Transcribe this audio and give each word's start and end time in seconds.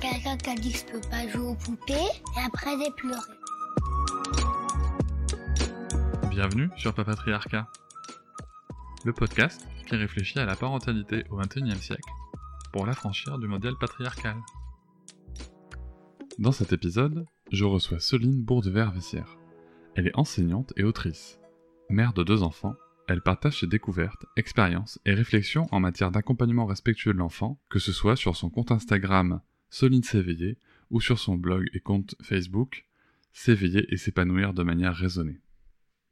Quelqu'un 0.00 0.36
qui 0.36 0.50
a 0.50 0.54
dit 0.54 0.72
que 0.72 0.78
je 0.78 0.84
peux 0.84 1.08
pas 1.08 1.26
jouer 1.26 1.46
aux 1.46 1.54
poupées 1.54 1.94
et 1.94 2.40
après 2.44 2.72
j'ai 2.78 2.90
pleuré. 2.90 3.20
Bienvenue 6.28 6.68
sur 6.76 6.92
Papatriarcat, 6.92 7.66
le 9.06 9.12
podcast 9.14 9.66
qui 9.86 9.96
réfléchit 9.96 10.38
à 10.38 10.44
la 10.44 10.54
parentalité 10.54 11.24
au 11.30 11.38
XXIe 11.38 11.80
siècle 11.80 12.10
pour 12.72 12.84
l'affranchir 12.84 13.38
du 13.38 13.48
modèle 13.48 13.76
patriarcal. 13.80 14.36
Dans 16.38 16.52
cet 16.52 16.74
épisode, 16.74 17.24
je 17.50 17.64
reçois 17.64 17.98
Céline 17.98 18.42
Bourdevert-Vessière. 18.42 19.38
Elle 19.94 20.08
est 20.08 20.18
enseignante 20.18 20.74
et 20.76 20.84
autrice. 20.84 21.40
Mère 21.88 22.12
de 22.12 22.22
deux 22.22 22.42
enfants, 22.42 22.74
elle 23.08 23.22
partage 23.22 23.60
ses 23.60 23.66
découvertes, 23.66 24.26
expériences 24.36 24.98
et 25.06 25.14
réflexions 25.14 25.68
en 25.70 25.80
matière 25.80 26.10
d'accompagnement 26.10 26.66
respectueux 26.66 27.14
de 27.14 27.18
l'enfant, 27.18 27.58
que 27.70 27.78
ce 27.78 27.92
soit 27.92 28.16
sur 28.16 28.36
son 28.36 28.50
compte 28.50 28.72
Instagram 28.72 29.40
Céline 29.70 30.02
s'éveiller 30.02 30.58
ou 30.90 31.00
sur 31.00 31.18
son 31.18 31.36
blog 31.36 31.66
et 31.72 31.80
compte 31.80 32.14
Facebook 32.22 32.86
S'éveiller 33.32 33.86
et 33.92 33.98
s'épanouir 33.98 34.54
de 34.54 34.62
manière 34.62 34.94
raisonnée. 34.94 35.40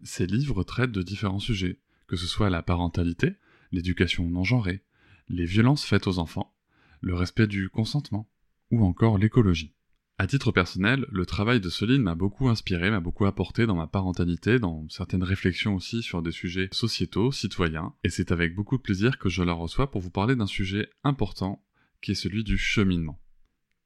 Ces 0.02 0.26
livres 0.26 0.62
traitent 0.62 0.92
de 0.92 1.02
différents 1.02 1.38
sujets, 1.38 1.80
que 2.06 2.16
ce 2.16 2.26
soit 2.26 2.50
la 2.50 2.62
parentalité, 2.62 3.36
l'éducation 3.72 4.28
non 4.28 4.44
genrée, 4.44 4.82
les 5.28 5.46
violences 5.46 5.86
faites 5.86 6.06
aux 6.06 6.18
enfants, 6.18 6.54
le 7.00 7.14
respect 7.14 7.46
du 7.46 7.70
consentement, 7.70 8.30
ou 8.70 8.84
encore 8.84 9.16
l'écologie. 9.16 9.74
À 10.18 10.26
titre 10.26 10.52
personnel, 10.52 11.06
le 11.10 11.26
travail 11.26 11.60
de 11.60 11.68
Céline 11.68 12.02
m'a 12.02 12.14
beaucoup 12.14 12.48
inspiré, 12.48 12.90
m'a 12.90 13.00
beaucoup 13.00 13.24
apporté 13.24 13.66
dans 13.66 13.74
ma 13.74 13.86
parentalité, 13.86 14.58
dans 14.58 14.88
certaines 14.88 15.24
réflexions 15.24 15.74
aussi 15.74 16.02
sur 16.02 16.22
des 16.22 16.30
sujets 16.30 16.68
sociétaux, 16.70 17.32
citoyens, 17.32 17.94
et 18.04 18.10
c'est 18.10 18.30
avec 18.30 18.54
beaucoup 18.54 18.76
de 18.76 18.82
plaisir 18.82 19.18
que 19.18 19.28
je 19.28 19.42
la 19.42 19.54
reçois 19.54 19.90
pour 19.90 20.00
vous 20.00 20.10
parler 20.10 20.36
d'un 20.36 20.46
sujet 20.46 20.88
important 21.02 21.64
qui 22.00 22.12
est 22.12 22.14
celui 22.14 22.44
du 22.44 22.58
cheminement. 22.58 23.18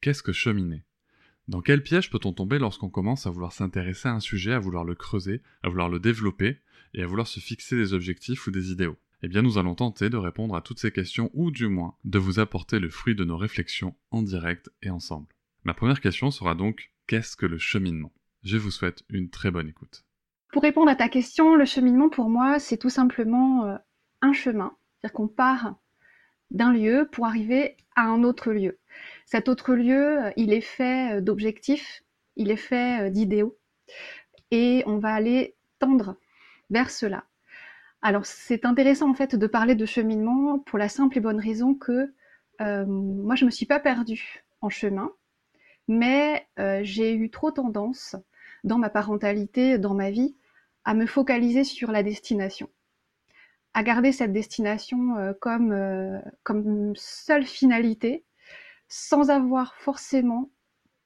Qu'est-ce 0.00 0.22
que 0.22 0.32
cheminer? 0.32 0.84
Dans 1.48 1.60
quel 1.60 1.82
piège 1.82 2.10
peut-on 2.10 2.32
tomber 2.32 2.60
lorsqu'on 2.60 2.88
commence 2.88 3.26
à 3.26 3.30
vouloir 3.30 3.52
s'intéresser 3.52 4.08
à 4.08 4.14
un 4.14 4.20
sujet, 4.20 4.52
à 4.52 4.60
vouloir 4.60 4.84
le 4.84 4.94
creuser, 4.94 5.42
à 5.64 5.68
vouloir 5.68 5.88
le 5.88 5.98
développer, 5.98 6.58
et 6.94 7.02
à 7.02 7.06
vouloir 7.06 7.26
se 7.26 7.40
fixer 7.40 7.74
des 7.76 7.94
objectifs 7.94 8.46
ou 8.46 8.52
des 8.52 8.70
idéaux? 8.70 8.96
Eh 9.22 9.28
bien 9.28 9.42
nous 9.42 9.58
allons 9.58 9.74
tenter 9.74 10.08
de 10.08 10.16
répondre 10.16 10.54
à 10.54 10.60
toutes 10.60 10.78
ces 10.78 10.92
questions, 10.92 11.30
ou 11.34 11.50
du 11.50 11.66
moins 11.66 11.96
de 12.04 12.18
vous 12.20 12.38
apporter 12.38 12.78
le 12.78 12.90
fruit 12.90 13.16
de 13.16 13.24
nos 13.24 13.36
réflexions 13.36 13.96
en 14.12 14.22
direct 14.22 14.70
et 14.82 14.90
ensemble. 14.90 15.26
Ma 15.64 15.74
première 15.74 16.00
question 16.00 16.30
sera 16.30 16.54
donc 16.54 16.92
qu'est-ce 17.08 17.36
que 17.36 17.46
le 17.46 17.58
cheminement? 17.58 18.12
Je 18.44 18.56
vous 18.56 18.70
souhaite 18.70 19.02
une 19.08 19.30
très 19.30 19.50
bonne 19.50 19.68
écoute. 19.68 20.04
Pour 20.52 20.62
répondre 20.62 20.90
à 20.90 20.96
ta 20.96 21.08
question, 21.08 21.56
le 21.56 21.64
cheminement 21.64 22.08
pour 22.08 22.30
moi 22.30 22.60
c'est 22.60 22.78
tout 22.78 22.90
simplement 22.90 23.64
euh, 23.64 23.76
un 24.22 24.32
chemin, 24.32 24.76
c'est-à-dire 25.00 25.14
qu'on 25.14 25.28
part 25.28 25.74
d'un 26.50 26.72
lieu 26.72 27.08
pour 27.10 27.26
arriver 27.26 27.76
à 27.96 28.02
un 28.02 28.22
autre 28.22 28.52
lieu. 28.52 28.78
Cet 29.26 29.48
autre 29.48 29.74
lieu, 29.74 30.24
euh, 30.24 30.30
il 30.36 30.52
est 30.52 30.60
fait 30.60 31.16
euh, 31.16 31.20
d'objectifs, 31.20 32.02
il 32.36 32.50
est 32.50 32.56
fait 32.56 33.02
euh, 33.02 33.10
d'idéaux, 33.10 33.58
et 34.50 34.82
on 34.86 34.98
va 34.98 35.12
aller 35.12 35.56
tendre 35.78 36.16
vers 36.70 36.90
cela. 36.90 37.24
Alors 38.00 38.26
c'est 38.26 38.64
intéressant 38.64 39.10
en 39.10 39.14
fait 39.14 39.34
de 39.36 39.46
parler 39.46 39.74
de 39.74 39.84
cheminement 39.84 40.58
pour 40.60 40.78
la 40.78 40.88
simple 40.88 41.18
et 41.18 41.20
bonne 41.20 41.40
raison 41.40 41.74
que 41.74 42.12
moi 42.60 43.36
je 43.36 43.44
me 43.44 43.50
suis 43.50 43.66
pas 43.66 43.78
perdue 43.78 44.44
en 44.60 44.68
chemin, 44.68 45.12
mais 45.88 46.48
j'ai 46.82 47.14
eu 47.14 47.30
trop 47.30 47.50
tendance 47.50 48.16
dans 48.64 48.78
ma 48.78 48.90
parentalité, 48.90 49.78
dans 49.78 49.94
ma 49.94 50.10
vie, 50.10 50.36
à 50.84 50.94
me 50.94 51.06
focaliser 51.06 51.64
sur 51.64 51.90
la 51.92 52.02
destination 52.02 52.68
à 53.78 53.84
garder 53.84 54.10
cette 54.10 54.32
destination 54.32 55.16
euh, 55.18 55.32
comme, 55.40 55.70
euh, 55.70 56.18
comme 56.42 56.94
seule 56.96 57.46
finalité, 57.46 58.24
sans 58.88 59.30
avoir 59.30 59.76
forcément 59.76 60.50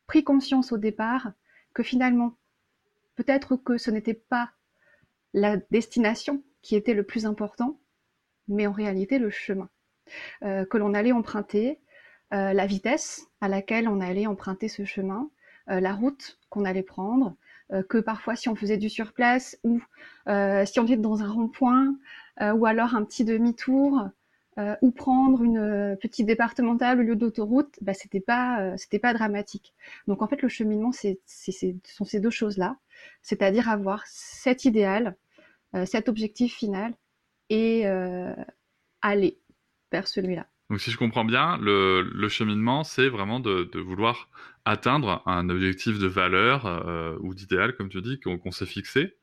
pris 0.07 0.25
conscience 0.25 0.73
au 0.73 0.79
départ 0.79 1.33
que 1.75 1.83
finalement, 1.83 2.39
peut-être 3.15 3.57
que 3.57 3.77
ce 3.77 3.91
n'était 3.91 4.15
pas 4.15 4.53
la 5.35 5.59
destination 5.71 6.43
qui 6.63 6.75
était 6.75 6.95
le 6.95 7.03
plus 7.03 7.27
important, 7.27 7.79
mais 8.49 8.67
en 8.67 8.73
réalité 8.73 9.19
le 9.19 9.29
chemin 9.29 9.69
euh, 10.43 10.65
que 10.65 10.79
l'on 10.79 10.95
allait 10.95 11.13
emprunter, 11.13 11.79
la 12.31 12.65
vitesse 12.65 13.27
à 13.43 13.49
laquelle 13.49 13.87
on 13.87 14.01
allait 14.01 14.27
emprunter 14.27 14.69
ce 14.69 14.87
chemin, 14.87 15.31
la 15.67 15.93
route 15.93 16.39
qu'on 16.49 16.65
allait 16.65 16.83
prendre, 16.83 17.37
que 17.91 17.99
parfois 17.99 18.37
si 18.37 18.49
on 18.49 18.55
faisait 18.55 18.79
du 18.79 18.89
surplace 18.89 19.59
ou 19.65 19.83
si 20.65 20.81
on 20.81 20.85
était 20.85 20.97
dans 20.97 21.23
un 21.23 21.31
rond-point, 21.31 21.95
ou 22.41 22.67
alors 22.67 22.95
un 22.95 23.05
petit 23.05 23.25
demi-tour, 23.25 24.09
euh, 24.59 24.77
ou 24.83 24.91
prendre 24.91 25.43
une 25.43 25.57
euh, 25.57 25.97
petite 25.97 26.27
départementale 26.27 27.01
au 27.01 27.03
lieu 27.03 27.17
d'autoroute, 27.17 27.75
bah, 27.81 27.95
c'était 27.95 28.21
pas 28.21 28.77
c'était 28.77 28.99
pas 28.99 29.15
dramatique. 29.15 29.73
Donc 30.07 30.21
en 30.21 30.29
fait 30.29 30.43
le 30.43 30.49
cheminement 30.49 30.93
c'est 30.93 31.21
ce 31.27 31.73
sont 31.85 32.05
ces 32.05 32.21
deux 32.21 32.31
choses 32.31 32.59
là, 32.59 32.77
c'est-à-dire 33.23 33.71
avoir 33.71 34.03
cet 34.07 34.65
idéal, 34.67 35.17
cet 35.87 36.11
objectif 36.11 36.55
final 36.55 36.93
et 37.49 37.87
aller 39.01 39.39
vers 39.91 40.07
celui-là. 40.07 40.47
Donc 40.69 40.81
si 40.81 40.91
je 40.91 40.97
comprends 40.97 41.25
bien, 41.25 41.59
le, 41.59 42.03
le 42.03 42.29
cheminement, 42.29 42.83
c'est 42.83 43.09
vraiment 43.09 43.41
de, 43.41 43.69
de, 43.71 43.79
vouloir 43.79 44.29
atteindre 44.65 45.23
un 45.27 45.51
objectif 45.51 45.99
de 45.99 46.07
valeur 46.07 46.65
euh, 46.65 47.17
ou 47.21 47.35
d'idéal, 47.35 47.77
comme 47.77 47.91
tu 47.91 48.01
dis, 48.01 48.19
qu'on 48.21 48.51
s'est 48.51 48.65
fixé 48.65 49.17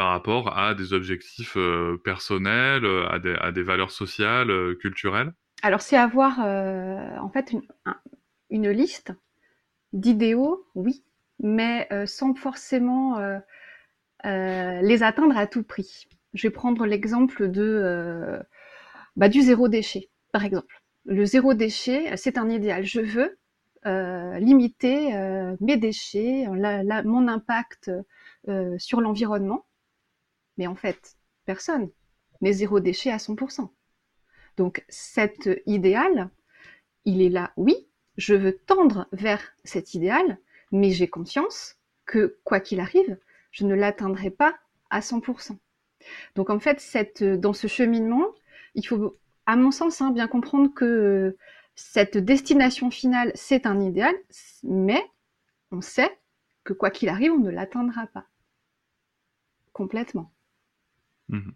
par 0.00 0.08
rapport 0.08 0.56
à 0.56 0.74
des 0.74 0.94
objectifs 0.94 1.58
euh, 1.58 2.00
personnels, 2.02 2.86
euh, 2.86 3.06
à 3.10 3.52
des, 3.52 3.62
valeurs 3.62 3.90
sociales, 3.90 4.50
euh, 4.50 4.74
culturelles? 4.74 5.34
Alors 5.62 5.82
c'est 5.82 5.98
avoir 5.98 6.38
en 6.38 7.28
fait 7.28 7.54
une, 8.48 8.70
liste 8.70 9.12
d'idéaux, 9.92 10.64
oui, 10.74 11.04
mais 11.38 11.86
sans 12.06 12.32
forcément 12.34 13.18
les 14.24 15.02
atteindre 15.02 15.36
à 15.36 15.46
tout 15.46 15.64
prix. 15.64 16.08
Je 16.32 16.48
vais 16.48 16.50
prendre 16.50 16.86
l'exemple 16.86 17.50
de 17.50 18.40
bah, 19.16 19.28
du 19.28 19.42
zéro 19.42 19.68
déchet, 19.68 20.08
par 20.32 20.46
exemple. 20.46 20.80
Le 21.04 21.26
zéro 21.26 21.52
déchet, 21.52 22.16
c'est 22.16 22.38
un 22.38 22.48
idéal. 22.48 22.86
Je 22.86 23.02
veux 23.02 23.36
limiter 24.40 25.12
mes 25.60 25.76
déchets, 25.76 26.46
mon 27.04 27.28
impact 27.28 27.90
sur 28.78 29.02
l'environnement 29.02 29.66
mais 30.56 30.66
en 30.66 30.74
fait, 30.74 31.16
personne 31.44 31.90
n'est 32.40 32.52
zéro 32.52 32.80
déchet 32.80 33.10
à 33.10 33.18
100%. 33.18 33.70
Donc 34.56 34.84
cet 34.88 35.48
idéal, 35.66 36.30
il 37.04 37.22
est 37.22 37.28
là, 37.28 37.52
oui, 37.56 37.88
je 38.16 38.34
veux 38.34 38.56
tendre 38.56 39.08
vers 39.12 39.52
cet 39.64 39.94
idéal, 39.94 40.38
mais 40.72 40.90
j'ai 40.90 41.08
conscience 41.08 41.76
que 42.04 42.38
quoi 42.44 42.60
qu'il 42.60 42.80
arrive, 42.80 43.18
je 43.52 43.64
ne 43.64 43.74
l'atteindrai 43.74 44.30
pas 44.30 44.58
à 44.90 45.00
100%. 45.00 45.56
Donc 46.34 46.50
en 46.50 46.58
fait, 46.58 47.22
dans 47.22 47.52
ce 47.52 47.66
cheminement, 47.66 48.26
il 48.74 48.86
faut, 48.86 49.18
à 49.46 49.56
mon 49.56 49.70
sens, 49.70 50.00
hein, 50.00 50.10
bien 50.10 50.28
comprendre 50.28 50.72
que 50.72 51.36
cette 51.74 52.18
destination 52.18 52.90
finale, 52.90 53.32
c'est 53.34 53.66
un 53.66 53.80
idéal, 53.80 54.14
mais 54.62 55.02
on 55.70 55.80
sait 55.80 56.18
que 56.64 56.72
quoi 56.72 56.90
qu'il 56.90 57.08
arrive, 57.08 57.32
on 57.32 57.38
ne 57.38 57.50
l'atteindra 57.50 58.06
pas 58.08 58.26
complètement. 59.72 60.30
Mhm. 61.30 61.54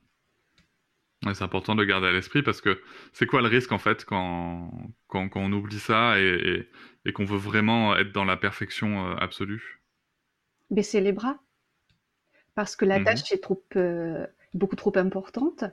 c'est 1.34 1.42
important 1.42 1.74
de 1.74 1.84
garder 1.84 2.06
à 2.06 2.12
l'esprit 2.12 2.42
parce 2.42 2.60
que 2.60 2.80
c'est 3.12 3.26
quoi 3.26 3.42
le 3.42 3.48
risque 3.48 3.72
en 3.72 3.78
fait 3.78 4.04
quand, 4.04 4.70
quand, 5.08 5.28
on 5.34 5.52
oublie 5.52 5.80
ça 5.80 6.20
et, 6.20 6.68
et, 7.04 7.12
qu'on 7.12 7.24
veut 7.24 7.38
vraiment 7.38 7.96
être 7.96 8.12
dans 8.12 8.24
la 8.24 8.36
perfection 8.36 9.06
euh, 9.06 9.16
absolue? 9.16 9.82
Baisser 10.70 11.00
les 11.00 11.12
bras. 11.12 11.38
Parce 12.54 12.76
que 12.76 12.84
la 12.84 13.00
mhm. 13.00 13.04
tâche 13.04 13.32
est 13.32 13.42
trop, 13.42 13.64
euh, 13.74 14.26
beaucoup 14.54 14.76
trop 14.76 14.96
importante, 14.96 15.64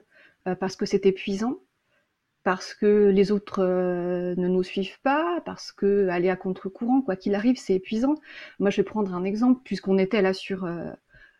euh, 0.48 0.56
parce 0.56 0.74
que 0.74 0.84
c'est 0.84 1.06
épuisant, 1.06 1.60
parce 2.42 2.74
que 2.74 3.10
les 3.10 3.30
autres 3.30 3.62
ne 3.62 4.48
nous 4.48 4.64
suivent 4.64 5.00
pas, 5.02 5.40
parce 5.42 5.70
que 5.70 6.08
aller 6.08 6.28
à 6.28 6.34
contre-courant, 6.34 7.02
quoi 7.02 7.14
qu'il 7.14 7.36
arrive, 7.36 7.56
c'est 7.56 7.74
épuisant. 7.74 8.16
Moi, 8.58 8.70
je 8.70 8.78
vais 8.78 8.82
prendre 8.82 9.14
un 9.14 9.22
exemple, 9.22 9.60
puisqu'on 9.64 9.96
était 9.96 10.22
là 10.22 10.32
sur 10.32 10.66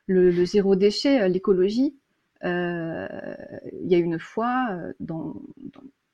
le, 0.07 0.31
le, 0.31 0.45
zéro 0.45 0.77
déchet, 0.77 1.29
l'écologie. 1.29 1.99
Euh, 2.45 3.07
il 3.83 3.91
y 3.91 3.95
a 3.95 3.99
une 3.99 4.19
fois 4.19 4.69
euh, 4.71 4.93
dans, 5.01 5.35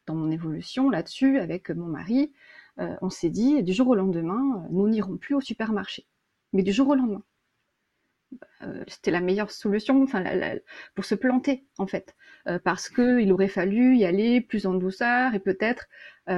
mon 0.08 0.30
évolution 0.30 0.88
là-dessus 0.88 1.38
avec 1.38 1.70
mon 1.70 1.86
mari, 1.86 2.32
euh, 2.80 2.96
on 3.02 3.10
s'est 3.10 3.28
dit 3.30 3.62
du 3.62 3.72
jour 3.72 3.88
au 3.88 3.94
lendemain, 3.94 4.66
nous 4.70 4.88
n'irons 4.88 5.16
plus 5.19 5.34
au 5.34 5.40
supermarché. 5.40 6.06
mais 6.52 6.62
du 6.62 6.72
jour 6.72 6.88
au 6.88 6.94
lendemain. 6.94 7.22
C'était 8.88 9.10
la 9.10 9.20
meilleure 9.22 9.50
solution 9.50 10.02
enfin, 10.02 10.22
pour 10.94 11.06
se 11.06 11.14
planter 11.14 11.64
en 11.78 11.86
fait, 11.86 12.14
parce 12.62 12.90
qu'il 12.90 13.32
aurait 13.32 13.48
fallu 13.48 13.96
y 13.96 14.04
aller 14.04 14.42
plus 14.42 14.66
en 14.66 14.75
douceur 14.75 15.34
et 15.34 15.40
peut-être 15.40 15.86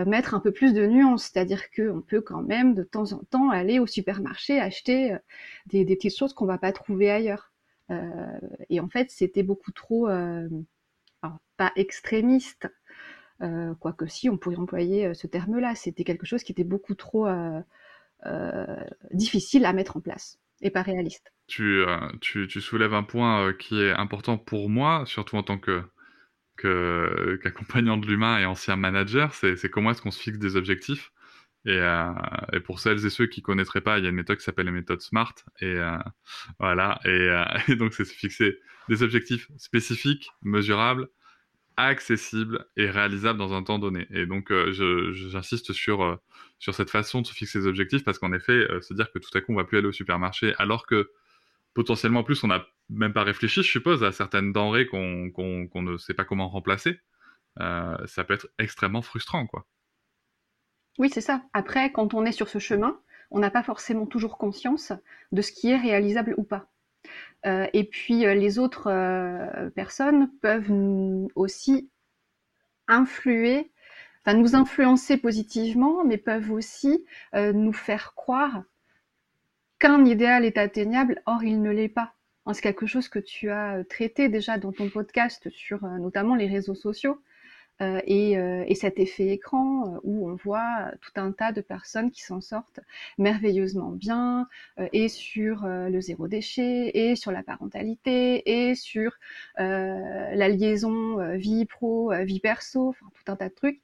mettre 0.07 0.35
un 0.35 0.41
peu 0.41 0.53
plus 0.53 0.73
de 0.73 0.87
nuances, 0.87 1.25
c'est-à-dire 1.25 1.69
qu'on 1.73 2.01
peut 2.01 2.21
quand 2.21 2.43
même 2.43 2.75
de 2.75 2.85
temps 2.85 3.13
en 3.13 3.19
temps 3.31 3.51
aller 3.51 3.81
au 3.81 3.87
supermarché 3.89 4.61
acheter 4.61 5.17
des, 5.67 5.85
petites 5.85 6.17
choses 6.17 6.33
qu'on 6.33 6.47
va 6.47 6.59
pas 6.59 6.73
trouver 6.73 7.11
ailleurs. 7.11 7.50
Et 8.69 8.81
en 8.81 8.89
fait, 8.89 9.11
c'était 9.11 9.43
beaucoup 9.43 9.73
trop, 9.73 10.09
pas 11.57 11.73
extrémiste, 11.77 12.69
quoique 13.81 14.07
si 14.07 14.29
on 14.29 14.39
pourrait 14.39 14.57
employer 14.57 15.15
ce 15.15 15.27
terme-là, 15.27 15.75
c'était 15.75 16.05
quelque 16.05 16.27
chose 16.27 16.43
qui 16.43 16.53
était 16.53 16.65
beaucoup 16.65 16.95
trop 16.95 17.27
difficile 19.13 19.65
à 19.65 19.73
mettre 19.73 19.97
en 19.97 20.01
place 20.01 20.39
et 20.63 20.71
pas 20.71 20.83
réaliste. 20.83 21.33
Tu, 21.47 21.85
euh, 21.85 21.97
tu, 22.21 22.49
soulèves 22.61 22.95
un 22.95 23.03
point 23.03 23.47
euh, 23.47 23.53
qui 23.53 23.81
est 23.81 23.93
important 23.93 24.39
pour 24.39 24.69
moi, 24.69 25.05
surtout 25.07 25.37
en 25.37 25.43
tant 25.43 25.59
que 25.59 25.83
qu'accompagnant 27.43 27.97
de 27.97 28.07
l'humain 28.07 28.39
et 28.39 28.45
ancien 28.45 28.77
manager, 28.77 29.35
c'est 29.35 29.71
comment 29.71 29.93
est-ce 29.93 30.03
qu'on 30.03 30.11
se 30.11 30.21
fixe 30.21 30.39
des 30.39 30.57
objectifs. 30.57 31.11
Et, 31.67 31.77
euh, 31.79 32.13
et, 32.53 32.61
pour 32.61 32.81
celles 32.81 33.05
et 33.05 33.11
ceux 33.11 33.27
qui 33.27 33.43
connaîtraient 33.43 33.81
pas, 33.81 33.99
il 33.99 34.05
y 34.05 34.07
a 34.07 34.11
une 34.11 34.17
méthode 34.17 34.39
qui 34.39 34.45
s'appelle 34.45 34.67
la 34.67 34.73
méthode 34.73 35.01
SMART. 35.01 35.35
Et 35.61 35.77
voilà. 36.59 37.01
Et, 37.05 37.29
et 37.73 37.77
donc, 37.77 37.95
c'est 37.95 38.05
se 38.05 38.15
fixer 38.15 38.59
des 38.89 39.03
objectifs 39.03 39.49
spécifiques, 39.59 40.31
mesurables, 40.43 41.09
accessible 41.89 42.67
et 42.77 42.91
réalisable 42.91 43.39
dans 43.39 43.55
un 43.55 43.63
temps 43.63 43.79
donné. 43.79 44.07
Et 44.11 44.27
donc, 44.27 44.51
euh, 44.51 44.73
j'insiste 45.13 45.73
sur, 45.73 46.03
euh, 46.03 46.17
sur 46.59 46.75
cette 46.75 46.91
façon 46.91 47.23
de 47.23 47.27
se 47.27 47.33
fixer 47.33 47.61
des 47.61 47.67
objectifs 47.67 48.05
parce 48.05 48.19
qu'en 48.19 48.33
effet, 48.33 48.53
euh, 48.53 48.81
se 48.81 48.95
dire 48.95 49.11
que 49.13 49.19
tout 49.19 49.31
à 49.37 49.41
coup, 49.41 49.53
on 49.53 49.57
va 49.57 49.65
plus 49.65 49.79
aller 49.79 49.89
au 49.89 49.93
supermarché 49.93 50.55
alors 50.59 50.87
que 50.87 51.11
potentiellement, 51.75 52.21
en 52.21 52.25
plus, 52.25 52.43
on 52.45 52.49
n'a 52.49 52.67
même 52.89 53.13
pas 53.13 53.23
réfléchi, 53.23 53.63
je 53.63 53.71
suppose, 53.71 54.03
à 54.05 54.13
certaines 54.13 54.53
denrées 54.53 54.87
qu'on 54.87 55.31
ne 55.75 55.97
sait 55.97 56.15
pas 56.15 56.25
comment 56.25 56.49
remplacer, 56.49 56.99
ça 57.57 58.25
peut 58.27 58.35
être 58.35 58.49
extrêmement 58.59 59.03
frustrant, 59.03 59.47
quoi. 59.47 59.67
Oui, 60.99 61.11
c'est 61.13 61.21
ça. 61.21 61.43
Après, 61.53 61.93
quand 61.93 62.15
on 62.15 62.25
est 62.25 62.33
sur 62.33 62.49
ce 62.49 62.59
chemin, 62.59 62.99
on 63.31 63.39
n'a 63.39 63.51
pas 63.51 63.63
forcément 63.63 64.07
toujours 64.07 64.39
conscience 64.39 64.93
de 65.33 65.43
ce 65.43 65.53
qui 65.53 65.71
est 65.71 65.77
réalisable 65.77 66.35
ou 66.37 66.43
pas. 66.43 66.67
Euh, 67.47 67.67
et 67.73 67.85
puis 67.85 68.27
euh, 68.27 68.35
les 68.35 68.59
autres 68.59 68.89
euh, 68.91 69.71
personnes 69.71 70.31
peuvent 70.43 70.71
aussi 71.35 71.91
influer, 72.89 73.71
enfin 74.25 74.37
nous 74.37 74.55
influencer 74.55 75.17
positivement, 75.17 76.05
mais 76.05 76.19
peuvent 76.19 76.51
aussi 76.51 77.05
nous 77.35 77.73
faire 77.73 78.15
croire 78.15 78.65
qu'un 79.79 80.05
idéal 80.05 80.45
est 80.45 80.59
atteignable, 80.59 81.23
or 81.25 81.45
il 81.45 81.63
ne 81.63 81.71
l'est 81.71 81.89
pas. 81.89 82.15
C'est 82.53 82.63
quelque 82.63 82.87
chose 82.87 83.09
que 83.09 83.21
tu 83.21 83.51
as 83.51 83.85
traité 83.85 84.29
déjà 84.29 84.59
dans 84.59 84.73
ton 84.73 84.91
podcast 84.91 85.49
sur 85.51 85.85
notamment 85.85 86.35
les 86.35 86.49
réseaux 86.49 86.75
sociaux. 86.75 87.23
Euh, 87.81 88.01
euh, 88.09 88.65
et, 88.67 88.75
cet 88.75 88.99
effet 88.99 89.29
écran 89.29 89.95
euh, 89.95 90.01
où 90.03 90.29
on 90.29 90.35
voit 90.35 90.93
tout 91.01 91.13
un 91.17 91.33
tas 91.33 91.53
de 91.53 91.61
personnes 91.63 92.11
qui 92.11 92.23
s'en 92.23 92.41
sortent 92.41 92.81
merveilleusement 93.17 93.91
bien 93.91 94.49
et 94.93 95.09
sur 95.09 95.67
le 95.67 96.01
zéro 96.01 96.29
déchet 96.29 96.91
et 96.95 97.17
sur 97.17 97.33
la 97.33 97.43
parentalité 97.43 98.69
et 98.71 98.75
sur 98.75 99.13
la 99.57 100.49
liaison 100.49 101.37
vie 101.37 101.67
pro, 101.67 102.13
vie 102.25 102.41
perso, 102.41 102.89
enfin 102.89 103.07
tout 103.15 103.33
un 103.33 103.37
tas 103.37 103.49
de 103.49 103.55
trucs. 103.55 103.81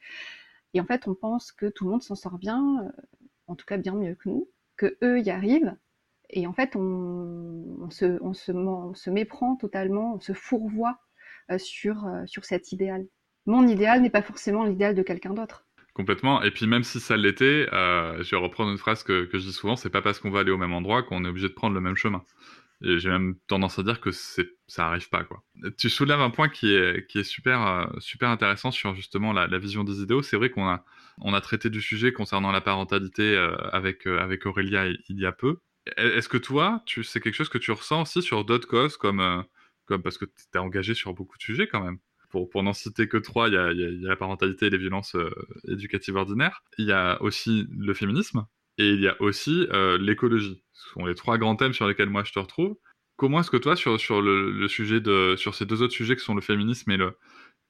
Et 0.75 0.81
en 0.81 0.87
fait, 0.87 1.09
on 1.09 1.15
pense 1.15 1.53
que 1.53 1.67
tout 1.67 1.85
le 1.85 1.91
monde 1.91 2.03
s'en 2.03 2.15
sort 2.15 2.39
bien, 2.39 2.91
en 3.47 3.55
tout 3.55 3.67
cas 3.67 3.77
bien 3.79 3.95
mieux 3.95 4.15
que 4.15 4.29
nous, 4.29 4.49
que 4.77 4.97
eux 5.03 5.21
y 5.21 5.31
arrivent. 5.31 5.75
Et 6.31 6.47
en 6.47 6.53
fait, 6.53 6.77
on, 6.77 7.89
se, 7.91 8.21
on, 8.23 8.35
se, 8.35 9.11
méprend 9.11 9.57
totalement, 9.57 10.15
on 10.15 10.21
se 10.21 10.33
fourvoie 10.33 10.99
sur, 11.59 12.09
sur 12.27 12.45
cet 12.45 12.73
idéal 12.73 13.07
mon 13.47 13.67
idéal 13.67 14.03
n'est 14.03 14.11
pas 14.11 14.23
forcément 14.23 14.65
l'idéal 14.65 14.95
de 14.95 15.03
quelqu'un 15.03 15.35
d'autre. 15.35 15.65
Complètement. 15.95 16.43
Et 16.43 16.51
puis 16.51 16.67
même 16.67 16.85
si 16.85 17.01
ça 17.01 17.17
l'était, 17.17 17.69
euh, 17.73 18.23
je 18.23 18.31
vais 18.31 18.37
reprendre 18.37 18.71
une 18.71 18.77
phrase 18.77 19.03
que, 19.03 19.29
je 19.33 19.39
dis 19.39 19.53
souvent, 19.53 19.77
c'est 19.77 19.89
pas 19.89 20.03
parce 20.03 20.21
qu'on 20.21 20.31
va 20.31 20.41
aller 20.41 20.51
au 20.51 20.59
même 20.59 20.75
endroit 20.75 21.03
qu'on 21.03 21.25
est 21.25 21.29
obligé 21.29 21.49
de 21.49 21.55
prendre 21.55 21.75
le 21.75 21.81
même 21.81 21.97
chemin. 21.97 22.23
Et 22.85 22.99
j'ai 22.99 23.09
même 23.09 23.37
tendance 23.47 23.79
à 23.79 23.83
dire 23.83 24.03
que 24.03 24.11
ça 24.11 24.87
arrive 24.87 25.09
pas 25.09 25.25
quoi. 25.25 25.43
Tu 25.79 25.89
soulèves 25.89 26.21
un 26.21 26.29
point 26.29 26.51
qui 26.51 26.75
est 26.75 27.07
qui 27.07 27.21
est 27.21 27.25
super 27.25 27.67
euh, 27.67 27.87
super 28.01 28.29
intéressant 28.29 28.71
sur 28.71 28.95
justement 28.95 29.33
la, 29.33 29.59
vision 29.59 29.83
des 29.85 30.03
idéaux. 30.03 30.21
C'est 30.21 30.37
vrai 30.37 30.51
qu'on 30.51 30.69
a 30.69 30.85
on 31.23 31.33
a 31.33 31.41
traité 31.41 31.71
du 31.71 31.81
sujet 31.81 32.13
concernant 32.13 32.53
la 32.53 32.61
parentalité 32.61 33.35
euh, 33.35 33.57
avec 33.73 34.07
avec 34.07 34.45
Aurélia 34.45 34.89
il 34.89 35.19
y 35.19 35.25
a 35.25 35.33
peu. 35.33 35.61
Est-ce 35.97 36.29
que 36.29 36.37
toi, 36.37 36.83
tu 36.85 37.03
c'est 37.05 37.21
quelque 37.21 37.35
chose 37.35 37.49
que 37.49 37.57
tu 37.57 37.71
ressens 37.73 38.03
aussi 38.03 38.21
sur 38.21 38.45
d'autres 38.45 38.69
causes 38.69 38.99
comme 38.99 39.45
comme 39.87 40.03
parce 40.03 40.19
que 40.19 40.27
tu 40.27 40.33
es 40.55 40.59
engagé 40.59 40.93
sur 40.93 41.15
beaucoup 41.15 41.39
de 41.39 41.43
sujets 41.43 41.69
quand 41.69 41.83
même? 41.83 41.99
Pour, 42.45 42.63
n'en 42.63 42.73
citer 42.73 43.09
que 43.09 43.17
trois, 43.17 43.49
il 43.49 43.55
y 43.55 43.57
a, 43.57 43.73
la 43.73 44.17
parentalité 44.17 44.67
et 44.67 44.71
les 44.71 44.79
violences 44.79 45.15
euh, 45.15 45.31
éducatives 45.69 46.17
ordinaires. 46.17 46.63
Il 46.79 46.87
y 46.87 46.93
a 46.93 47.21
aussi 47.23 47.67
le 47.77 47.95
féminisme 47.95 48.47
et 48.79 48.91
il 48.91 49.01
y 49.01 49.09
a 49.09 49.17
aussi 49.21 49.67
euh, 49.73 49.99
l'écologie. 49.99 50.63
Ce 50.73 50.91
sont 50.91 51.07
les 51.07 51.15
trois 51.15 51.39
grands 51.39 51.57
thèmes 51.57 51.73
sur 51.73 51.89
lesquels 51.89 52.11
moi 52.11 52.25
je 52.25 52.33
te 52.33 52.39
retrouve. 52.39 52.77
Comment 53.17 53.41
est-ce 53.41 53.51
que 53.51 53.57
toi, 53.57 53.77
sur, 53.77 54.21
le, 54.21 54.69
sujet 54.69 55.01
de, 55.01 55.37
sur 55.37 55.55
ces 55.55 55.65
deux 55.65 55.81
autres 55.81 55.95
sujets 55.95 56.17
qui 56.17 56.25
sont 56.25 56.35
le 56.35 56.43
féminisme 56.43 56.91
et 56.91 56.99
le, 56.99 57.17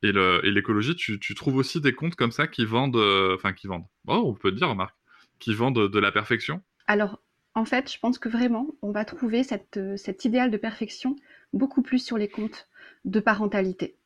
et 0.02 0.50
l'écologie, 0.50 0.96
tu, 0.96 1.34
trouves 1.34 1.56
aussi 1.56 1.80
des 1.80 1.94
comptes 1.94 2.16
comme 2.16 2.32
ça 2.32 2.46
qui 2.46 2.64
vendent, 2.64 2.96
euh, 2.96 3.34
enfin 3.34 3.52
qui 3.52 3.66
vendent, 3.66 3.86
oh, 4.08 4.22
on 4.26 4.34
peut 4.34 4.52
dire, 4.52 4.68
remarque, 4.68 4.96
qui 5.38 5.54
vendent 5.54 5.88
de, 5.88 5.98
la 5.98 6.10
perfection 6.10 6.62
Alors, 6.88 7.22
en 7.54 7.64
fait, 7.64 7.92
je 7.92 7.98
pense 7.98 8.18
que 8.18 8.28
vraiment, 8.28 8.74
on 8.82 8.90
va 8.90 9.04
trouver 9.04 9.44
cet 9.44 10.24
idéal 10.24 10.50
de 10.50 10.56
perfection 10.56 11.16
beaucoup 11.52 11.82
plus 11.82 12.04
sur 12.04 12.18
les 12.18 12.28
comptes 12.28 12.68
de 13.04 13.20
parentalité. 13.20 13.96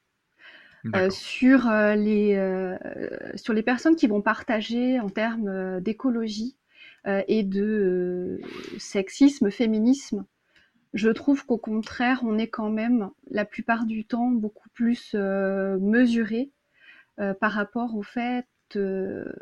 Euh, 0.95 1.11
sur, 1.11 1.69
euh, 1.69 1.95
les, 1.95 2.35
euh, 2.37 2.77
sur 3.35 3.53
les 3.53 3.63
personnes 3.63 3.97
qui 3.97 4.07
vont 4.07 4.23
partager 4.23 4.99
en 4.99 5.11
termes 5.11 5.81
d'écologie 5.81 6.57
et 7.07 7.43
de 7.43 8.43
sexisme, 8.79 9.51
féminisme. 9.51 10.27
Je 10.93 11.09
trouve 11.09 11.47
qu'au 11.47 11.57
contraire, 11.57 12.21
on 12.25 12.37
est 12.37 12.49
quand 12.49 12.69
même 12.69 13.09
la 13.31 13.47
plupart 13.47 13.87
du 13.87 14.05
temps 14.05 14.29
beaucoup 14.29 14.69
plus 14.75 15.15
mesuré 15.15 16.51
par 17.17 17.53
rapport 17.53 17.97
au 17.97 18.03
fait 18.03 18.45
que 18.69 19.33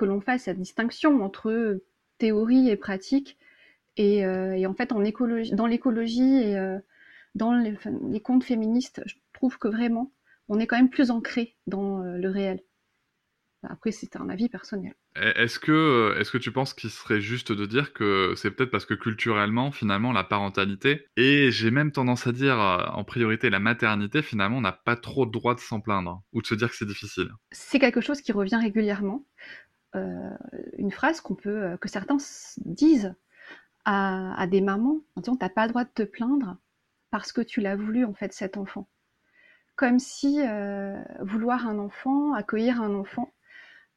l'on 0.00 0.20
fasse 0.20 0.42
cette 0.42 0.58
distinction 0.58 1.22
entre 1.22 1.80
théorie 2.18 2.68
et 2.70 2.76
pratique. 2.76 3.38
Et, 3.96 4.18
et 4.22 4.66
en 4.66 4.74
fait, 4.74 4.90
en 4.90 5.04
écologie, 5.04 5.52
dans 5.52 5.68
l'écologie 5.68 6.38
et 6.38 6.76
dans 7.36 7.54
les, 7.54 7.78
les 8.10 8.20
contes 8.20 8.42
féministes, 8.42 9.00
je 9.06 9.14
trouve 9.42 9.58
que 9.58 9.66
vraiment, 9.66 10.12
on 10.46 10.60
est 10.60 10.68
quand 10.68 10.76
même 10.76 10.88
plus 10.88 11.10
ancré 11.10 11.56
dans 11.66 12.04
euh, 12.04 12.16
le 12.16 12.28
réel. 12.28 12.60
Après, 13.64 13.90
c'est 13.90 14.14
un 14.14 14.28
avis 14.28 14.48
personnel. 14.48 14.94
Est-ce 15.16 15.58
que, 15.58 15.72
euh, 15.72 16.20
est 16.20 16.30
que 16.30 16.38
tu 16.38 16.52
penses 16.52 16.74
qu'il 16.74 16.90
serait 16.90 17.20
juste 17.20 17.50
de 17.50 17.66
dire 17.66 17.92
que 17.92 18.34
c'est 18.36 18.52
peut-être 18.52 18.70
parce 18.70 18.86
que 18.86 18.94
culturellement, 18.94 19.72
finalement, 19.72 20.12
la 20.12 20.22
parentalité, 20.22 21.06
et 21.16 21.50
j'ai 21.50 21.72
même 21.72 21.90
tendance 21.90 22.28
à 22.28 22.32
dire 22.32 22.60
euh, 22.60 22.86
en 22.92 23.02
priorité 23.02 23.50
la 23.50 23.58
maternité, 23.58 24.22
finalement, 24.22 24.58
on 24.58 24.60
n'a 24.60 24.72
pas 24.72 24.94
trop 24.94 25.24
le 25.24 25.32
droit 25.32 25.56
de 25.56 25.60
s'en 25.60 25.80
plaindre 25.80 26.22
ou 26.32 26.40
de 26.40 26.46
se 26.46 26.54
dire 26.54 26.70
que 26.70 26.76
c'est 26.76 26.86
difficile? 26.86 27.30
C'est 27.50 27.80
quelque 27.80 28.00
chose 28.00 28.20
qui 28.20 28.30
revient 28.30 28.60
régulièrement. 28.60 29.26
une 29.94 30.92
phrase 30.92 31.20
qu'on 31.20 31.34
peut, 31.34 31.76
que 31.80 31.88
certains 31.88 32.18
disent 32.64 33.12
à, 33.84 34.46
des 34.46 34.60
mamans 34.60 35.00
en 35.16 35.20
disant 35.20 35.36
T'as 35.36 35.50
pas 35.50 35.66
le 35.66 35.70
droit 35.70 35.84
de 35.84 35.90
te 35.92 36.04
plaindre 36.04 36.58
parce 37.10 37.32
que 37.32 37.40
tu 37.40 37.60
l'as 37.60 37.76
voulu, 37.76 38.04
en 38.04 38.14
fait, 38.14 38.32
cet 38.32 38.56
enfant 38.56 38.88
comme 39.82 39.98
si 39.98 40.40
euh, 40.40 41.02
vouloir 41.22 41.66
un 41.66 41.80
enfant, 41.80 42.34
accueillir 42.34 42.80
un 42.80 42.94
enfant, 42.94 43.34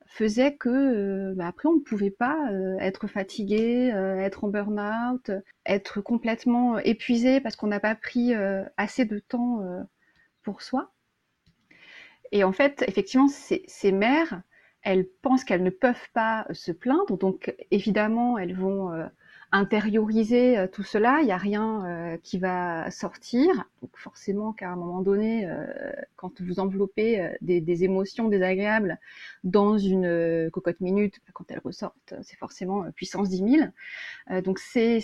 faisait 0.08 0.56
que 0.56 0.68
euh, 0.68 1.36
bah, 1.36 1.46
après 1.46 1.70
on 1.70 1.76
ne 1.76 1.80
pouvait 1.80 2.10
pas 2.10 2.50
euh, 2.52 2.76
être 2.80 3.06
fatigué, 3.06 3.94
être 4.18 4.46
en 4.46 4.48
burn-out, 4.48 5.30
être 5.68 6.02
complètement 6.02 6.80
épuisé 6.80 7.40
parce 7.40 7.56
qu'on 7.56 7.68
n'a 7.68 7.80
pas 7.80 7.94
pris 7.94 8.34
assez 8.78 9.06
de 9.06 9.20
temps 9.20 9.62
pour 10.42 10.64
soi. 10.64 10.92
Et 12.32 12.44
en 12.44 12.52
fait, 12.52 12.84
effectivement, 12.88 13.28
ces, 13.28 13.62
ces 13.68 13.92
mères, 13.92 14.42
elles 14.82 15.06
pensent 15.22 15.44
qu'elles 15.44 15.62
ne 15.62 15.70
peuvent 15.70 16.10
pas 16.16 16.48
se 16.52 16.72
plaindre, 16.72 17.16
donc 17.16 17.54
évidemment, 17.70 18.40
elles 18.40 18.58
vont 18.58 18.90
intérioriser 19.56 20.58
euh, 20.58 20.68
tout 20.68 20.84
cela, 20.84 21.20
il 21.22 21.26
n'y 21.26 21.32
a 21.32 21.38
rien 21.38 21.86
euh, 21.86 22.18
qui 22.22 22.38
va 22.38 22.92
sortir. 22.92 23.64
Donc 23.82 23.92
forcément 23.96 24.52
qu'à 24.52 24.70
un 24.70 24.76
moment 24.76 25.02
donné, 25.02 25.48
euh, 25.48 25.66
quand 26.18 26.42
vous 26.42 26.60
enveloppez 26.60 27.30
des, 27.42 27.84
émotions 27.84 28.28
désagréables 28.28 29.00
dans 29.44 29.78
une 29.78 30.50
cocotte 30.52 30.80
minute, 30.82 31.20
quand 31.34 31.46
elles 31.50 31.62
ressortent, 31.64 32.14
c'est 32.22 32.38
forcément 32.38 32.90
puissance 32.92 33.30
10 33.30 33.38
000. 34.30 34.42
donc 34.42 34.60
c'est 34.60 35.04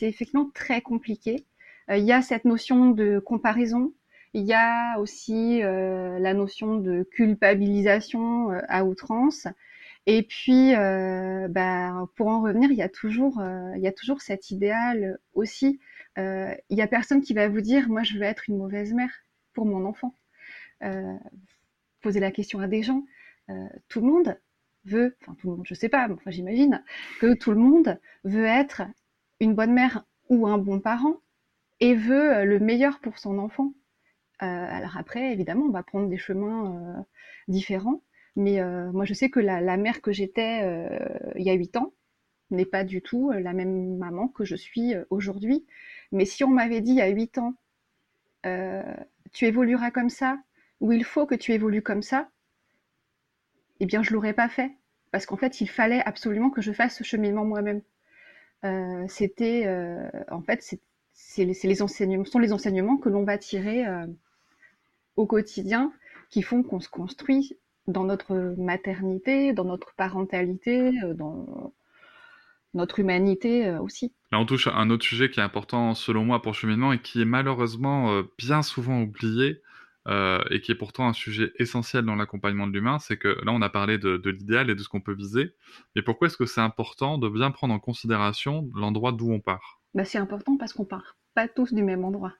effectivement 0.00 0.50
très 0.52 0.80
compliqué. 0.80 1.46
Il 1.88 2.04
y 2.04 2.12
a 2.12 2.22
cette 2.22 2.44
notion 2.44 2.90
de 2.90 3.18
comparaison. 3.20 3.92
Il 4.34 4.44
y 4.44 4.52
a 4.52 4.98
aussi 4.98 5.60
la 5.60 6.34
notion 6.34 6.76
de 6.76 7.04
culpabilisation 7.04 8.50
à 8.68 8.84
outrance. 8.84 9.46
Et 10.10 10.22
puis, 10.22 10.74
euh, 10.74 11.48
bah, 11.48 12.08
pour 12.16 12.28
en 12.28 12.40
revenir, 12.40 12.70
il 12.70 12.78
y 12.78 12.82
a 12.82 12.88
toujours, 12.88 13.40
euh, 13.40 13.72
il 13.76 13.82
y 13.82 13.86
a 13.86 13.92
toujours 13.92 14.22
cet 14.22 14.50
idéal 14.50 15.18
aussi. 15.34 15.80
Euh, 16.16 16.54
il 16.70 16.78
y 16.78 16.80
a 16.80 16.86
personne 16.86 17.20
qui 17.20 17.34
va 17.34 17.46
vous 17.46 17.60
dire, 17.60 17.90
moi, 17.90 18.02
je 18.04 18.14
veux 18.14 18.22
être 18.22 18.48
une 18.48 18.56
mauvaise 18.56 18.94
mère 18.94 19.12
pour 19.52 19.66
mon 19.66 19.84
enfant. 19.84 20.14
Poser 22.00 22.20
la 22.20 22.30
question 22.30 22.60
à 22.60 22.68
des 22.68 22.82
gens. 22.82 23.04
Tout 23.88 24.00
le 24.00 24.06
monde 24.06 24.40
veut, 24.86 25.14
enfin 25.20 25.34
tout 25.34 25.50
le 25.50 25.56
monde, 25.56 25.66
je 25.66 25.74
sais 25.74 25.90
pas, 25.90 26.08
enfin 26.10 26.30
j'imagine 26.30 26.82
que 27.20 27.34
tout 27.34 27.50
le 27.50 27.58
monde 27.58 28.00
veut 28.24 28.46
être 28.46 28.82
une 29.40 29.54
bonne 29.54 29.72
mère 29.72 30.04
ou 30.30 30.46
un 30.46 30.56
bon 30.56 30.80
parent 30.80 31.16
et 31.80 31.94
veut 31.94 32.44
le 32.44 32.58
meilleur 32.60 33.00
pour 33.00 33.18
son 33.18 33.38
enfant. 33.38 33.74
Alors 34.38 34.96
après, 34.96 35.32
évidemment, 35.32 35.66
on 35.66 35.70
va 35.72 35.82
prendre 35.82 36.08
des 36.08 36.18
chemins 36.18 37.04
différents, 37.48 38.02
mais 38.38 38.60
euh, 38.60 38.90
moi 38.92 39.04
je 39.04 39.12
sais 39.12 39.28
que 39.28 39.40
la, 39.40 39.76
mère 39.76 40.00
que 40.00 40.12
j'étais 40.12 40.60
il 41.36 41.42
y 41.42 41.50
a 41.50 41.54
huit 41.54 41.76
ans 41.76 41.92
n'est 42.50 42.64
pas 42.64 42.84
du 42.84 43.02
tout 43.02 43.30
la 43.30 43.52
même 43.52 43.98
maman 43.98 44.28
que 44.28 44.44
je 44.44 44.56
suis 44.56 44.94
aujourd'hui. 45.10 45.66
Mais 46.12 46.24
si 46.24 46.44
on 46.44 46.48
m'avait 46.48 46.80
dit 46.80 46.92
il 46.92 46.96
y 46.96 47.02
a 47.02 47.08
huit 47.08 47.36
ans, 47.36 47.54
tu 49.32 49.44
évolueras 49.44 49.90
comme 49.90 50.08
ça, 50.08 50.38
ou 50.80 50.92
il 50.92 51.04
faut 51.04 51.26
que 51.26 51.34
tu 51.34 51.52
évolues 51.52 51.82
comme 51.82 52.02
ça, 52.02 52.30
eh 53.80 53.86
bien 53.86 54.02
je 54.02 54.14
l'aurais 54.14 54.32
pas 54.32 54.48
fait 54.48 54.72
parce 55.10 55.26
qu'en 55.26 55.36
fait 55.36 55.60
il 55.60 55.68
fallait 55.68 56.02
absolument 56.04 56.50
que 56.50 56.60
je 56.60 56.72
fasse 56.72 56.96
ce 56.96 57.04
cheminement 57.04 57.44
moi-même. 57.44 57.82
Euh, 58.64 59.04
c'était 59.08 59.64
euh, 59.66 60.08
en 60.30 60.42
fait 60.42 60.62
c'est 61.12 61.44
les, 61.44 61.54
sont 61.54 62.38
les 62.38 62.52
enseignements 62.52 62.96
que 62.96 63.08
l'on 63.08 63.24
va 63.24 63.38
tirer 63.38 63.86
euh, 63.86 64.06
au 65.16 65.26
quotidien 65.26 65.92
qui 66.30 66.42
font 66.42 66.62
qu'on 66.62 66.80
se 66.80 66.88
construit 66.88 67.56
dans 67.88 68.04
notre 68.04 68.54
maternité, 68.56 69.52
dans 69.52 69.64
notre 69.64 69.94
parentalité, 69.94 70.92
euh, 71.02 71.14
dans 71.14 71.72
notre 72.74 73.00
humanité 73.00 73.66
euh, 73.66 73.80
aussi. 73.80 74.12
Là, 74.30 74.38
on 74.38 74.46
touche 74.46 74.66
à 74.66 74.76
un 74.76 74.90
autre 74.90 75.04
sujet 75.04 75.30
qui 75.30 75.40
est 75.40 75.42
important 75.42 75.94
selon 75.94 76.24
moi 76.24 76.42
pour 76.42 76.52
le 76.52 76.56
cheminement 76.56 76.92
et 76.92 77.00
qui 77.00 77.20
est 77.22 77.26
malheureusement 77.26 78.12
euh, 78.12 78.22
bien 78.38 78.62
souvent 78.62 79.02
oublié, 79.02 79.62
euh, 80.06 80.42
et 80.50 80.60
qui 80.60 80.72
est 80.72 80.74
pourtant 80.74 81.06
un 81.06 81.12
sujet 81.12 81.52
essentiel 81.58 82.04
dans 82.04 82.14
l'accompagnement 82.14 82.66
de 82.66 82.72
l'humain, 82.72 82.98
c'est 82.98 83.18
que 83.18 83.28
là 83.44 83.52
on 83.52 83.60
a 83.60 83.68
parlé 83.68 83.98
de, 83.98 84.16
de 84.16 84.30
l'idéal 84.30 84.70
et 84.70 84.74
de 84.74 84.82
ce 84.82 84.88
qu'on 84.88 85.02
peut 85.02 85.12
viser, 85.12 85.54
mais 85.94 86.02
pourquoi 86.02 86.28
est-ce 86.28 86.36
que 86.36 86.46
c'est 86.46 86.62
important 86.62 87.18
de 87.18 87.28
bien 87.28 87.50
prendre 87.50 87.74
en 87.74 87.78
considération 87.78 88.70
l'endroit 88.74 89.12
d'où 89.12 89.30
on 89.30 89.40
part? 89.40 89.80
Bah, 89.92 90.06
C'est 90.06 90.18
important 90.18 90.56
parce 90.56 90.72
qu'on 90.72 90.86
part 90.86 91.16
pas 91.34 91.46
tous 91.46 91.74
du 91.74 91.82
même 91.82 92.04
endroit. 92.04 92.32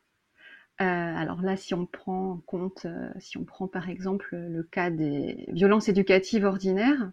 Euh, 0.80 0.85
alors 0.85 1.42
là, 1.42 1.56
si 1.56 1.75
on 1.75 1.87
prend 1.87 2.32
en 2.32 2.37
compte, 2.38 2.87
euh, 2.87 3.11
si 3.18 3.37
on 3.37 3.44
prend 3.44 3.66
par 3.66 3.88
exemple 3.90 4.37
le 4.37 4.62
cas 4.62 4.90
des 4.90 5.44
violences 5.49 5.88
éducatives 5.88 6.44
ordinaires, 6.44 7.11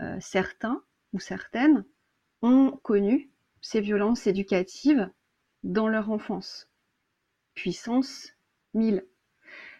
euh, 0.00 0.18
certains 0.20 0.82
ou 1.14 1.20
certaines 1.20 1.86
ont 2.42 2.78
connu 2.82 3.30
ces 3.62 3.80
violences 3.80 4.26
éducatives 4.26 5.10
dans 5.62 5.88
leur 5.88 6.10
enfance. 6.10 6.68
Puissance 7.54 8.32
1000 8.74 9.06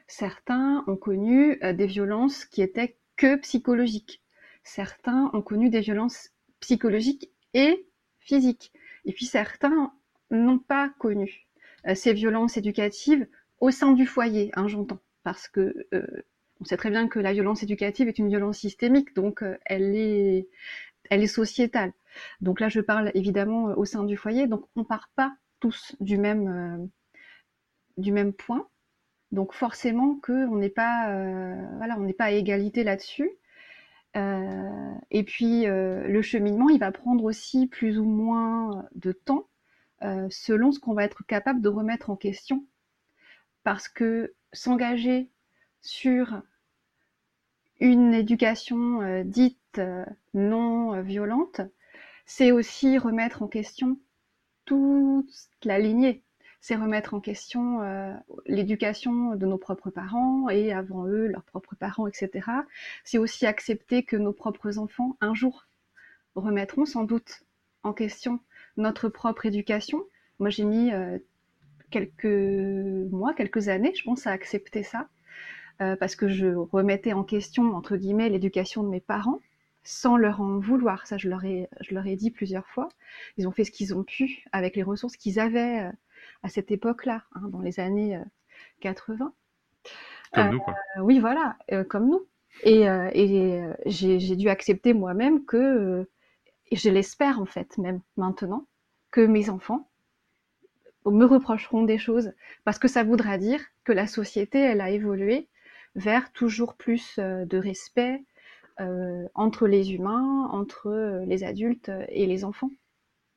Certains 0.06 0.84
ont 0.86 0.96
connu 0.96 1.58
des 1.60 1.86
violences 1.86 2.44
qui 2.44 2.62
étaient 2.62 2.98
que 3.16 3.36
psychologiques. 3.36 4.22
Certains 4.62 5.30
ont 5.34 5.42
connu 5.42 5.70
des 5.70 5.80
violences 5.80 6.30
psychologiques 6.60 7.30
et 7.52 7.86
physiques. 8.20 8.72
Et 9.04 9.12
puis 9.12 9.26
certains 9.26 9.92
n'ont 10.30 10.58
pas 10.58 10.90
connu 10.98 11.43
ces 11.94 12.12
violences 12.12 12.56
éducatives 12.56 13.26
au 13.60 13.70
sein 13.70 13.92
du 13.92 14.06
foyer, 14.06 14.50
hein, 14.54 14.68
j'entends, 14.68 15.00
parce 15.22 15.48
que 15.48 15.86
euh, 15.92 16.06
on 16.60 16.64
sait 16.64 16.76
très 16.76 16.90
bien 16.90 17.08
que 17.08 17.18
la 17.18 17.32
violence 17.32 17.62
éducative 17.62 18.08
est 18.08 18.18
une 18.18 18.28
violence 18.28 18.58
systémique, 18.58 19.14
donc 19.14 19.42
euh, 19.42 19.56
elle 19.64 19.94
est, 19.96 20.48
elle 21.10 21.22
est 21.22 21.26
sociétale. 21.26 21.92
Donc 22.40 22.60
là, 22.60 22.68
je 22.68 22.80
parle 22.80 23.10
évidemment 23.14 23.64
au 23.76 23.84
sein 23.84 24.04
du 24.04 24.16
foyer, 24.16 24.46
donc 24.46 24.64
on 24.76 24.84
part 24.84 25.10
pas 25.16 25.34
tous 25.60 25.96
du 26.00 26.18
même, 26.18 26.48
euh, 26.48 26.86
du 27.96 28.12
même 28.12 28.32
point. 28.32 28.68
Donc 29.32 29.52
forcément 29.52 30.16
qu'on 30.22 30.56
n'est 30.56 30.68
pas, 30.68 31.10
euh, 31.10 31.54
voilà, 31.78 31.96
on 31.98 32.02
n'est 32.02 32.12
pas 32.12 32.26
à 32.26 32.30
égalité 32.30 32.84
là-dessus. 32.84 33.30
Euh, 34.16 34.94
et 35.10 35.24
puis 35.24 35.66
euh, 35.66 36.06
le 36.06 36.22
cheminement, 36.22 36.68
il 36.68 36.78
va 36.78 36.92
prendre 36.92 37.24
aussi 37.24 37.66
plus 37.66 37.98
ou 37.98 38.04
moins 38.04 38.86
de 38.94 39.12
temps 39.12 39.48
euh, 40.04 40.28
selon 40.30 40.72
ce 40.72 40.78
qu'on 40.78 40.94
va 40.94 41.04
être 41.04 41.24
capable 41.26 41.60
de 41.60 41.68
remettre 41.68 42.10
en 42.10 42.16
question. 42.16 42.66
Parce 43.62 43.88
que 43.88 44.34
s'engager 44.52 45.30
sur 45.80 46.42
une 47.80 48.14
éducation 48.14 49.02
euh, 49.02 49.24
dite 49.24 49.80
non 50.34 51.00
violente, 51.02 51.60
c'est 52.26 52.52
aussi 52.52 52.98
remettre 52.98 53.42
en 53.42 53.48
question 53.48 53.98
toute 54.64 55.28
la 55.64 55.78
lignée 55.78 56.24
c'est 56.64 56.76
remettre 56.76 57.12
en 57.12 57.20
question 57.20 57.82
euh, 57.82 58.14
l'éducation 58.46 59.36
de 59.36 59.44
nos 59.44 59.58
propres 59.58 59.90
parents 59.90 60.48
et 60.48 60.72
avant 60.72 61.04
eux 61.04 61.26
leurs 61.26 61.42
propres 61.42 61.74
parents, 61.74 62.06
etc. 62.06 62.30
C'est 63.04 63.18
aussi 63.18 63.44
accepter 63.44 64.02
que 64.02 64.16
nos 64.16 64.32
propres 64.32 64.78
enfants, 64.78 65.18
un 65.20 65.34
jour, 65.34 65.66
remettront 66.36 66.86
sans 66.86 67.04
doute 67.04 67.42
en 67.82 67.92
question 67.92 68.40
notre 68.76 69.08
propre 69.08 69.46
éducation. 69.46 70.04
Moi, 70.38 70.50
j'ai 70.50 70.64
mis 70.64 70.92
euh, 70.92 71.18
quelques 71.90 72.24
mois, 73.10 73.34
quelques 73.34 73.68
années, 73.68 73.94
je 73.94 74.02
pense, 74.04 74.26
à 74.26 74.30
accepter 74.30 74.82
ça, 74.82 75.08
euh, 75.80 75.96
parce 75.96 76.16
que 76.16 76.28
je 76.28 76.46
remettais 76.46 77.12
en 77.12 77.24
question, 77.24 77.74
entre 77.74 77.96
guillemets, 77.96 78.28
l'éducation 78.28 78.82
de 78.82 78.88
mes 78.88 79.00
parents 79.00 79.40
sans 79.86 80.16
leur 80.16 80.40
en 80.40 80.58
vouloir. 80.58 81.06
Ça, 81.06 81.18
je 81.18 81.28
leur 81.28 81.44
ai, 81.44 81.68
je 81.80 81.94
leur 81.94 82.06
ai 82.06 82.16
dit 82.16 82.30
plusieurs 82.30 82.66
fois. 82.68 82.88
Ils 83.36 83.46
ont 83.46 83.52
fait 83.52 83.64
ce 83.64 83.70
qu'ils 83.70 83.94
ont 83.94 84.02
pu 84.02 84.44
avec 84.50 84.76
les 84.76 84.82
ressources 84.82 85.16
qu'ils 85.16 85.38
avaient 85.38 85.82
euh, 85.82 85.92
à 86.42 86.48
cette 86.48 86.70
époque-là, 86.70 87.24
hein, 87.34 87.48
dans 87.48 87.60
les 87.60 87.80
années 87.80 88.18
80. 88.80 89.32
Comme 90.32 90.50
nous, 90.50 90.60
quoi. 90.60 90.74
Oui, 91.00 91.20
voilà, 91.20 91.56
comme 91.88 92.08
nous. 92.08 92.26
Et, 92.62 92.82
et 92.82 93.62
j'ai 93.86 94.36
dû 94.36 94.48
accepter 94.48 94.94
moi-même 94.94 95.44
que, 95.44 96.08
et 96.74 96.76
je 96.76 96.90
l'espère 96.90 97.40
en 97.40 97.46
fait, 97.46 97.78
même 97.78 98.00
maintenant, 98.16 98.66
que 99.12 99.20
mes 99.20 99.48
enfants 99.48 99.88
me 101.06 101.24
reprocheront 101.24 101.84
des 101.84 101.98
choses, 101.98 102.32
parce 102.64 102.80
que 102.80 102.88
ça 102.88 103.04
voudra 103.04 103.38
dire 103.38 103.60
que 103.84 103.92
la 103.92 104.08
société, 104.08 104.58
elle 104.58 104.80
a 104.80 104.90
évolué 104.90 105.48
vers 105.94 106.32
toujours 106.32 106.74
plus 106.74 107.20
de 107.20 107.58
respect 107.58 108.24
euh, 108.80 109.24
entre 109.34 109.68
les 109.68 109.92
humains, 109.92 110.48
entre 110.50 111.22
les 111.28 111.44
adultes 111.44 111.92
et 112.08 112.26
les 112.26 112.44
enfants. 112.44 112.72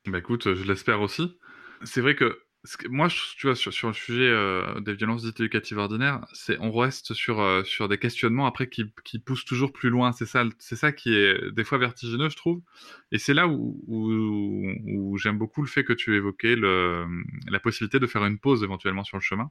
Bah 0.07 0.17
écoute, 0.17 0.55
je 0.55 0.63
l'espère 0.63 1.01
aussi. 1.01 1.37
C'est 1.83 2.01
vrai 2.01 2.15
que 2.15 2.41
moi, 2.89 3.07
tu 3.09 3.47
vois, 3.47 3.55
sur, 3.55 3.87
le 3.87 3.93
sujet 3.93 4.29
euh, 4.29 4.79
des 4.79 4.93
violences 4.93 5.23
dites 5.23 5.39
éducatives 5.39 5.77
ordinaires, 5.77 6.25
c'est 6.33 6.57
on 6.59 6.71
reste 6.71 7.13
sur 7.13 7.39
euh, 7.39 7.63
sur 7.63 7.87
des 7.87 7.97
questionnements 7.97 8.45
après 8.45 8.67
qui, 8.69 8.91
qui 9.03 9.19
poussent 9.19 9.45
toujours 9.45 9.71
plus 9.71 9.89
loin. 9.89 10.11
C'est 10.11 10.25
ça, 10.25 10.43
c'est 10.59 10.75
ça 10.75 10.91
qui 10.91 11.13
est 11.15 11.51
des 11.51 11.63
fois 11.63 11.77
vertigineux, 11.77 12.29
je 12.29 12.35
trouve. 12.35 12.61
Et 13.11 13.17
c'est 13.17 13.33
là 13.33 13.47
où 13.47 13.83
où, 13.87 15.17
j'aime 15.17 15.37
beaucoup 15.37 15.61
le 15.61 15.67
fait 15.67 15.83
que 15.83 15.93
tu 15.93 16.15
évoquais 16.15 16.55
la 16.55 17.59
possibilité 17.59 17.99
de 17.99 18.07
faire 18.07 18.25
une 18.25 18.39
pause 18.39 18.63
éventuellement 18.63 19.03
sur 19.03 19.17
le 19.17 19.23
chemin, 19.23 19.49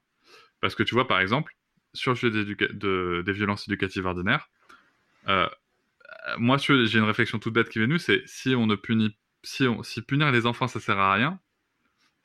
parce 0.61 0.75
que 0.75 0.83
tu 0.83 0.95
vois, 0.95 1.09
par 1.09 1.21
exemple, 1.21 1.57
sur 1.95 2.13
le 2.13 2.17
sujet 2.17 2.45
de, 2.45 3.23
des 3.25 3.33
violences 3.33 3.69
éducatives 3.69 4.07
ordinaires, 4.07 4.49
euh, 5.29 5.49
moi, 6.39 6.57
j'ai 6.59 6.99
une 6.99 7.05
réflexion 7.05 7.39
toute 7.39 7.53
bête 7.55 7.69
qui 7.69 7.79
est 7.79 7.83
venue, 7.83 7.99
c'est 7.99 8.23
si 8.27 8.55
on 8.55 8.67
ne 8.67 8.75
punit, 8.75 9.17
si 9.43 9.67
on, 9.67 9.83
si 9.83 10.03
punir 10.03 10.33
les 10.33 10.47
enfants 10.47 10.67
ça 10.69 10.81
sert 10.81 10.99
à 10.99 11.15
rien 11.15 11.41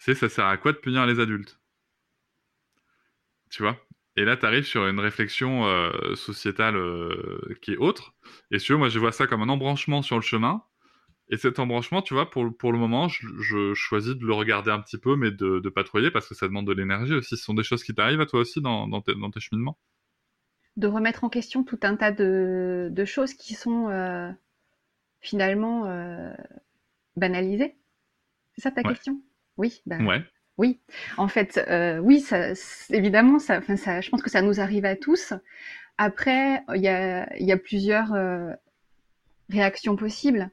c'est 0.02 0.16
ça 0.16 0.30
sert 0.30 0.46
à 0.46 0.58
quoi 0.58 0.72
de 0.74 0.80
punir 0.80 1.06
les 1.06 1.20
adultes? 1.20 1.60
Tu 3.52 3.62
vois? 3.62 3.78
Et 4.16 4.26
là, 4.26 4.36
tu 4.36 4.48
arrives 4.48 4.66
sur 4.66 4.88
une 4.88 5.00
réflexion 5.00 5.66
euh, 5.68 6.16
sociétale 6.16 6.76
euh, 6.76 7.56
qui 7.62 7.74
est 7.74 7.78
autre. 7.78 8.16
Et 8.50 8.58
si 8.58 8.66
tu 8.66 8.72
veux, 8.72 8.80
moi, 8.80 8.90
je 8.90 8.98
vois 8.98 9.12
ça 9.12 9.28
comme 9.28 9.44
un 9.44 9.50
embranchement 9.50 10.02
sur 10.02 10.16
le 10.16 10.24
chemin. 10.24 10.64
Et 11.30 11.38
cet 11.38 11.60
embranchement, 11.60 12.02
tu 12.02 12.16
vois, 12.16 12.32
pour, 12.32 12.58
pour 12.58 12.72
le 12.72 12.80
moment, 12.80 13.10
je, 13.10 13.28
je 13.40 13.76
choisis 13.76 14.16
de 14.16 14.26
le 14.26 14.34
regarder 14.34 14.72
un 14.72 14.82
petit 14.82 14.98
peu, 14.98 15.16
mais 15.16 15.30
de, 15.30 15.60
de 15.60 15.70
patrouiller 15.70 16.10
parce 16.10 16.28
que 16.28 16.34
ça 16.34 16.48
demande 16.48 16.66
de 16.66 16.74
l'énergie 16.74 17.14
aussi. 17.14 17.38
Ce 17.38 17.44
sont 17.44 17.54
des 17.54 17.64
choses 17.64 17.84
qui 17.84 17.94
t'arrivent 17.94 18.22
à 18.22 18.26
toi 18.26 18.40
aussi 18.40 18.60
dans, 18.60 18.88
dans, 18.88 19.02
tes, 19.02 19.14
dans 19.14 19.30
tes 19.30 19.40
cheminements? 19.40 19.78
De 20.78 20.88
remettre 20.88 21.24
en 21.24 21.30
question 21.30 21.64
tout 21.64 21.80
un 21.84 21.96
tas 21.96 22.12
de, 22.12 22.90
de 22.92 23.06
choses 23.06 23.36
qui 23.36 23.54
sont 23.54 23.90
euh, 23.90 24.32
finalement 25.20 25.86
euh, 25.86 26.34
banalisées. 27.16 27.76
C'est 28.56 28.62
ça 28.62 28.72
ta 28.72 28.82
ouais. 28.82 28.90
question? 28.90 29.22
Oui, 29.58 29.82
ouais. 29.88 30.24
oui. 30.58 30.80
En 31.18 31.28
fait, 31.28 31.64
euh, 31.70 32.00
oui, 32.00 32.20
ça, 32.22 32.54
évidemment, 32.90 33.40
ça, 33.40 33.60
je 33.60 34.10
pense 34.10 34.22
que 34.22 34.30
ça 34.30 34.42
nous 34.42 34.60
arrive 34.60 34.86
à 34.86 34.96
tous. 34.96 35.34
Après, 35.98 36.64
il 36.76 36.82
y 36.82 36.88
a, 36.88 37.28
y 37.38 37.52
a, 37.52 37.58
plusieurs 37.58 38.14
euh, 38.14 38.52
réactions 39.50 39.96
possibles. 39.96 40.50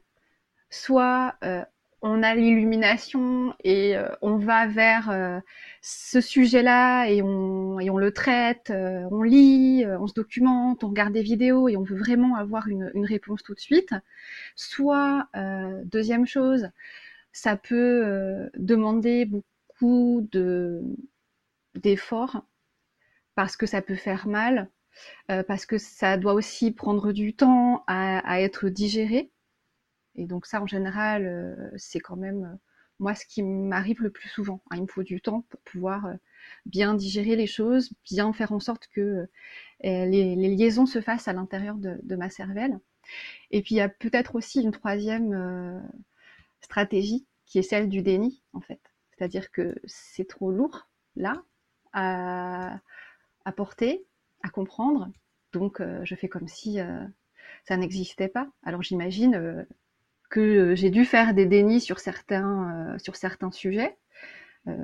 Soit 0.69 1.35
euh, 1.43 1.63
on 2.01 2.23
a 2.23 2.35
l'illumination 2.35 3.55
et 3.63 3.95
on 4.21 4.37
va 4.37 4.67
vers 4.67 5.41
ce 5.81 6.21
sujet-là 6.21 7.07
et 7.07 7.21
on, 7.21 7.79
et 7.79 7.89
on 7.89 7.97
le 7.97 8.13
traite, 8.13 8.71
on 8.71 9.21
lit, 9.21 9.83
on 9.85 10.07
se 10.07 10.13
documente, 10.13 10.85
on 10.85 10.89
regarde 10.89 11.11
des 11.11 11.23
vidéos 11.23 11.67
et 11.67 11.75
on 11.75 11.83
veut 11.83 11.97
vraiment 11.97 12.35
avoir 12.37 12.69
une, 12.69 12.89
une 12.93 13.05
réponse 13.05 13.43
tout 13.43 13.53
de 13.53 13.59
suite. 13.59 13.93
Soit, 14.55 15.27
deuxième 15.83 16.25
chose, 16.25 16.69
ça 17.31 17.57
peut 17.57 18.49
demander 18.57 19.25
beaucoup 19.25 20.27
de 20.31 20.83
d'efforts 21.75 22.43
parce 23.35 23.55
que 23.55 23.65
ça 23.65 23.81
peut 23.81 23.95
faire 23.95 24.27
mal, 24.27 24.69
parce 25.47 25.65
que 25.65 25.77
ça 25.77 26.17
doit 26.17 26.33
aussi 26.33 26.71
prendre 26.71 27.11
du 27.13 27.35
temps 27.35 27.83
à, 27.87 28.41
être 28.41 28.69
digéré. 28.69 29.31
Et 30.19 30.25
donc 30.25 30.45
ça, 30.45 30.61
en 30.61 30.67
général, 30.67 31.25
euh, 31.25 31.71
c'est 31.77 31.99
quand 31.99 32.17
même 32.17 32.43
euh, 32.43 32.57
moi 32.99 33.15
ce 33.15 33.25
qui 33.25 33.41
m'arrive 33.41 34.01
le 34.01 34.09
plus 34.09 34.27
souvent. 34.27 34.61
Hein. 34.69 34.75
Il 34.77 34.81
me 34.83 34.87
faut 34.87 35.03
du 35.03 35.21
temps 35.21 35.45
pour 35.49 35.61
pouvoir 35.61 36.05
euh, 36.07 36.13
bien 36.65 36.93
digérer 36.93 37.35
les 37.37 37.47
choses, 37.47 37.93
bien 38.03 38.33
faire 38.33 38.51
en 38.51 38.59
sorte 38.59 38.87
que 38.87 39.27
les, 39.81 40.35
liaisons 40.35 40.85
se 40.85 40.99
fassent 41.01 41.29
à 41.29 41.33
l'intérieur 41.33 41.75
de, 41.77 42.15
ma 42.15 42.29
cervelle. 42.29 42.79
Et 43.51 43.61
puis 43.61 43.75
il 43.75 43.77
y 43.77 43.81
a 43.81 43.89
peut-être 43.89 44.35
aussi 44.35 44.61
une 44.61 44.71
troisième 44.71 45.81
stratégie 46.61 47.25
qui 47.45 47.59
est 47.59 47.63
celle 47.63 47.89
du 47.89 48.01
déni, 48.01 48.43
en 48.53 48.61
fait. 48.61 48.81
C'est-à-dire 49.11 49.51
que 49.51 49.75
c'est 49.85 50.27
trop 50.27 50.51
lourd, 50.51 50.87
là, 51.15 51.43
à, 51.93 52.79
porter, 53.55 54.05
à 54.43 54.49
comprendre. 54.49 55.11
Donc 55.51 55.81
je 56.03 56.15
fais 56.15 56.29
comme 56.29 56.47
si 56.47 56.77
ça 57.65 57.77
n'existait 57.77 58.27
pas. 58.27 58.47
Alors 58.63 58.83
j'imagine 58.83 59.65
que 60.29 60.39
euh, 60.39 60.75
j'ai 60.75 60.89
dû 60.89 61.05
faire 61.05 61.33
des 61.33 61.45
dénis 61.45 61.81
sur 61.81 61.99
certains, 61.99 62.93
euh, 62.93 62.99
sur 62.99 63.15
certains 63.15 63.51
sujets. 63.51 63.97
Euh, 64.67 64.75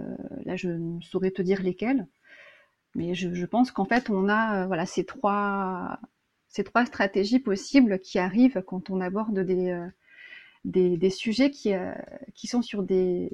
là, 0.46 0.56
je 0.56 0.70
ne 0.70 1.02
saurais 1.02 1.32
te 1.32 1.42
dire 1.42 1.62
lesquels, 1.62 2.08
mais 2.96 3.14
je, 3.14 3.46
pense 3.46 3.72
qu'en 3.72 3.86
fait, 3.86 4.10
on 4.10 4.30
a 4.30 4.66
voilà 4.68 4.86
ces 4.86 5.06
trois, 5.06 6.00
ces 6.48 6.64
trois 6.64 6.86
stratégies 6.86 7.40
possibles 7.40 8.00
qui 8.00 8.20
arrivent 8.20 8.64
quand 8.66 8.90
on 8.90 9.02
aborde 9.02 9.40
des, 9.40 9.78
des, 10.66 11.10
sujets 11.10 11.52
qui, 11.52 11.74
qui 12.34 12.48
sont 12.48 12.62
sur 12.62 12.84
des, 12.84 13.32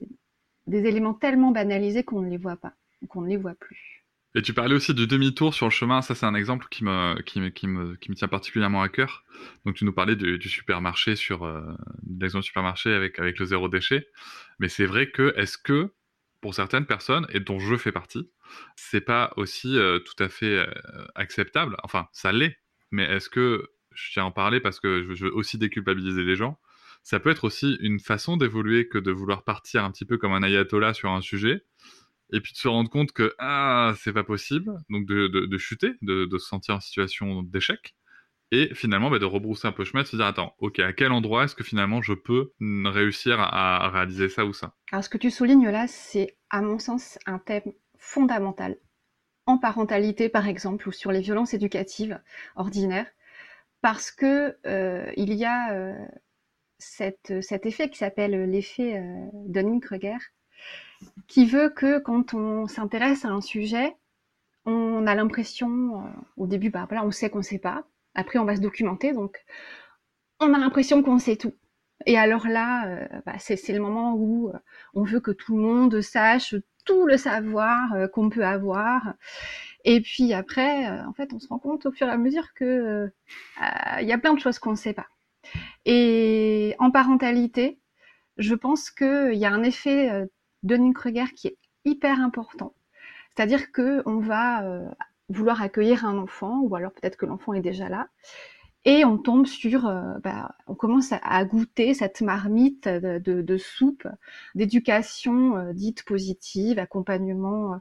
des 0.68 0.86
éléments 0.86 1.14
tellement 1.14 1.52
banalisés 1.52 2.04
qu'on 2.04 2.22
ne 2.22 2.30
les 2.30 2.38
voit 2.38 2.58
pas, 2.58 2.74
qu'on 3.08 3.22
ne 3.22 3.30
les 3.30 3.38
voit 3.38 3.56
plus. 3.56 4.02
Et 4.34 4.42
tu 4.42 4.54
parlais 4.54 4.76
aussi 4.76 4.94
du 4.94 5.08
demi-tour 5.08 5.54
sur 5.54 5.66
le 5.66 5.72
chemin. 5.72 6.02
Ça, 6.02 6.16
c'est 6.16 6.26
un 6.26 6.36
exemple 6.36 6.68
qui 6.72 6.86
me, 6.86 7.22
qui, 7.24 7.42
me, 7.42 7.50
qui, 7.50 7.68
me, 7.68 7.96
qui 7.96 8.12
me 8.12 8.16
tient 8.16 8.30
particulièrement 8.30 8.82
à 8.82 8.88
cœur. 8.88 9.26
Donc, 9.66 9.76
tu 9.76 9.84
nous 9.84 9.92
parlais 9.92 10.16
du, 10.16 10.40
supermarché 10.48 11.18
sur 11.18 11.44
euh, 11.44 11.62
l'exemple 12.20 12.46
supermarché 12.46 12.94
avec, 12.94 13.20
avec 13.20 13.40
le 13.40 13.46
zéro 13.46 13.68
déchet. 13.68 14.08
Mais 14.60 14.70
c'est 14.70 14.86
vrai 14.86 15.12
que, 15.12 15.34
est-ce 15.36 15.58
que, 15.58 15.94
pour 16.40 16.56
certaines 16.56 16.86
personnes, 16.86 17.28
et 17.34 17.42
dont 17.42 17.60
je 17.60 17.76
fais 17.76 17.92
partie, 17.92 18.32
c'est 18.78 19.02
pas 19.02 19.34
aussi 19.36 19.78
euh, 19.78 20.00
tout 20.00 20.24
à 20.24 20.30
fait 20.30 20.60
euh, 20.60 21.06
acceptable? 21.16 21.76
Enfin, 21.84 22.08
ça 22.14 22.32
l'est. 22.32 22.58
Mais 22.92 23.04
est-ce 23.04 23.30
que, 23.30 23.70
je 23.94 24.14
tiens 24.14 24.24
à 24.24 24.28
en 24.28 24.32
parler 24.32 24.62
parce 24.62 24.80
que 24.80 25.14
je 25.14 25.26
veux 25.26 25.36
aussi 25.36 25.58
déculpabiliser 25.58 26.24
les 26.24 26.38
gens. 26.38 26.58
Ça 27.04 27.20
peut 27.20 27.32
être 27.32 27.44
aussi 27.44 27.78
une 27.82 28.00
façon 28.00 28.38
d'évoluer 28.38 28.88
que 28.88 28.98
de 28.98 29.12
vouloir 29.12 29.44
partir 29.44 29.84
un 29.84 29.92
petit 29.92 30.06
peu 30.06 30.18
comme 30.18 30.34
un 30.34 30.44
ayatollah 30.44 30.94
sur 30.94 31.12
un 31.12 31.22
sujet 31.22 31.64
et 32.32 32.42
puis 32.42 32.54
de 32.54 32.58
se 32.58 32.68
rendre 32.68 32.90
compte 32.90 33.12
que 33.12 33.34
ah 33.40 33.94
c'est 33.98 34.14
pas 34.14 34.24
possible, 34.24 34.78
donc 34.90 35.06
de, 35.06 35.28
de, 35.28 35.58
chuter, 35.58 35.94
de, 36.02 36.26
de, 36.26 36.38
se 36.38 36.48
sentir 36.48 36.76
en 36.76 36.80
situation 36.80 37.44
d'échec, 37.44 37.96
et 38.52 38.74
finalement 38.74 39.10
bah, 39.10 39.20
de 39.20 39.26
rebrousser 39.26 39.68
un 39.68 39.72
peu 39.72 39.84
chemin, 39.84 40.04
de 40.04 40.08
se 40.08 40.16
dire 40.16 40.26
attends, 40.26 40.56
ok, 40.60 40.80
à 40.80 40.94
quel 40.94 41.12
endroit 41.12 41.46
est-ce 41.46 41.56
que 41.56 41.64
finalement 41.64 42.02
je 42.02 42.14
peux 42.14 42.52
réussir 42.60 43.40
à, 43.40 43.90
réaliser 43.90 44.30
ça 44.30 44.46
ou 44.46 44.54
ça? 44.54 44.74
Alors 44.92 45.04
ce 45.04 45.10
que 45.10 45.18
tu 45.18 45.32
soulignes 45.32 45.70
là, 45.70 45.88
c'est 45.88 46.38
à 46.50 46.62
mon 46.62 46.80
sens 46.80 47.18
un 47.26 47.40
thème 47.40 47.74
fondamental. 47.98 48.78
En 49.46 49.58
parentalité 49.58 50.30
par 50.30 50.48
exemple 50.48 50.88
ou 50.88 50.92
sur 50.92 51.12
les 51.12 51.22
violences 51.22 51.54
éducatives 51.54 52.22
ordinaires, 52.56 53.08
parce 53.82 54.12
que 54.12 54.56
euh, 54.68 55.12
il 55.18 55.34
y 55.34 55.46
a 55.46 55.74
euh, 55.74 56.06
cet 56.82 57.66
effet 57.66 57.90
qui 57.90 57.98
s'appelle 57.98 58.50
l'effet 58.50 58.98
euh, 58.98 59.30
Dunning-Kruger 59.48 60.18
qui 61.28 61.46
veut 61.46 61.70
que 61.70 62.00
quand 62.00 62.34
on 62.34 62.68
s'intéresse 62.68 63.26
à 63.26 63.30
un 63.30 63.42
sujet, 63.42 63.96
on 64.66 65.08
a 65.08 65.16
l'impression, 65.16 66.02
euh, 66.02 66.10
au 66.38 66.48
début, 66.48 66.70
bah, 66.70 66.88
on 67.04 67.12
sait 67.12 67.30
qu'on 67.30 67.40
ne 67.40 67.44
sait 67.44 67.60
pas. 67.60 67.84
Après, 68.16 68.40
on 68.40 68.46
va 68.46 68.56
se 68.56 68.62
documenter, 68.62 69.14
donc 69.14 69.44
on 70.40 70.54
a 70.54 70.60
l'impression 70.60 71.02
qu'on 71.04 71.20
sait 71.20 71.38
tout. 71.38 71.54
Et 72.06 72.18
alors 72.18 72.48
là, 72.48 72.88
euh, 72.88 73.08
bah, 73.26 73.36
c'est 73.40 73.74
le 73.74 73.80
moment 73.80 74.14
où 74.16 74.50
euh, 74.50 74.58
on 74.94 75.04
veut 75.04 75.20
que 75.20 75.32
tout 75.32 75.56
le 75.56 75.64
monde 75.64 76.02
sache 76.02 76.56
tout 76.84 77.06
le 77.06 77.18
savoir 77.18 78.10
qu'on 78.12 78.30
peut 78.30 78.44
avoir. 78.44 79.14
Et 79.86 80.02
puis 80.02 80.34
après, 80.34 80.90
en 81.02 81.14
fait, 81.14 81.32
on 81.32 81.40
se 81.40 81.48
rend 81.48 81.60
compte 81.60 81.86
au 81.86 81.92
fur 81.92 82.08
et 82.08 82.12
à 82.12 82.18
mesure 82.18 82.54
que 82.56 83.12
il 84.00 84.08
y 84.08 84.12
a 84.12 84.18
plein 84.18 84.34
de 84.34 84.40
choses 84.40 84.58
qu'on 84.58 84.72
ne 84.72 84.76
sait 84.76 84.94
pas. 84.94 85.06
Et 85.86 86.76
en 86.80 86.92
parentalité, 86.92 87.80
je 88.38 88.56
pense 88.56 88.92
qu'il 88.92 89.36
y 89.36 89.46
a 89.46 89.52
un 89.52 89.64
effet 89.64 90.28
Dunning-Kruger 90.64 91.34
qui 91.36 91.48
est 91.48 91.58
hyper 91.86 92.20
important. 92.20 92.74
C'est-à-dire 93.36 93.72
que 93.72 94.04
on 94.06 94.20
va 94.20 94.64
euh, 94.64 94.90
vouloir 95.30 95.62
accueillir 95.62 96.06
un 96.06 96.18
enfant, 96.18 96.60
ou 96.62 96.76
alors 96.76 96.92
peut-être 96.92 97.18
que 97.18 97.26
l'enfant 97.26 97.54
est 97.54 97.62
déjà 97.62 97.90
là, 97.90 98.10
et 98.84 99.06
on 99.06 99.18
tombe 99.18 99.46
sur, 99.46 99.88
euh, 99.88 100.18
bah, 100.24 100.56
on 100.68 100.76
commence 100.76 101.14
à, 101.14 101.46
goûter 101.46 101.94
cette 101.94 102.22
marmite 102.22 102.88
de, 102.88 103.58
soupe, 103.58 104.08
d'éducation 104.56 105.58
euh, 105.58 105.74
dite 105.74 106.04
positive, 106.04 106.80
accompagnement 106.80 107.80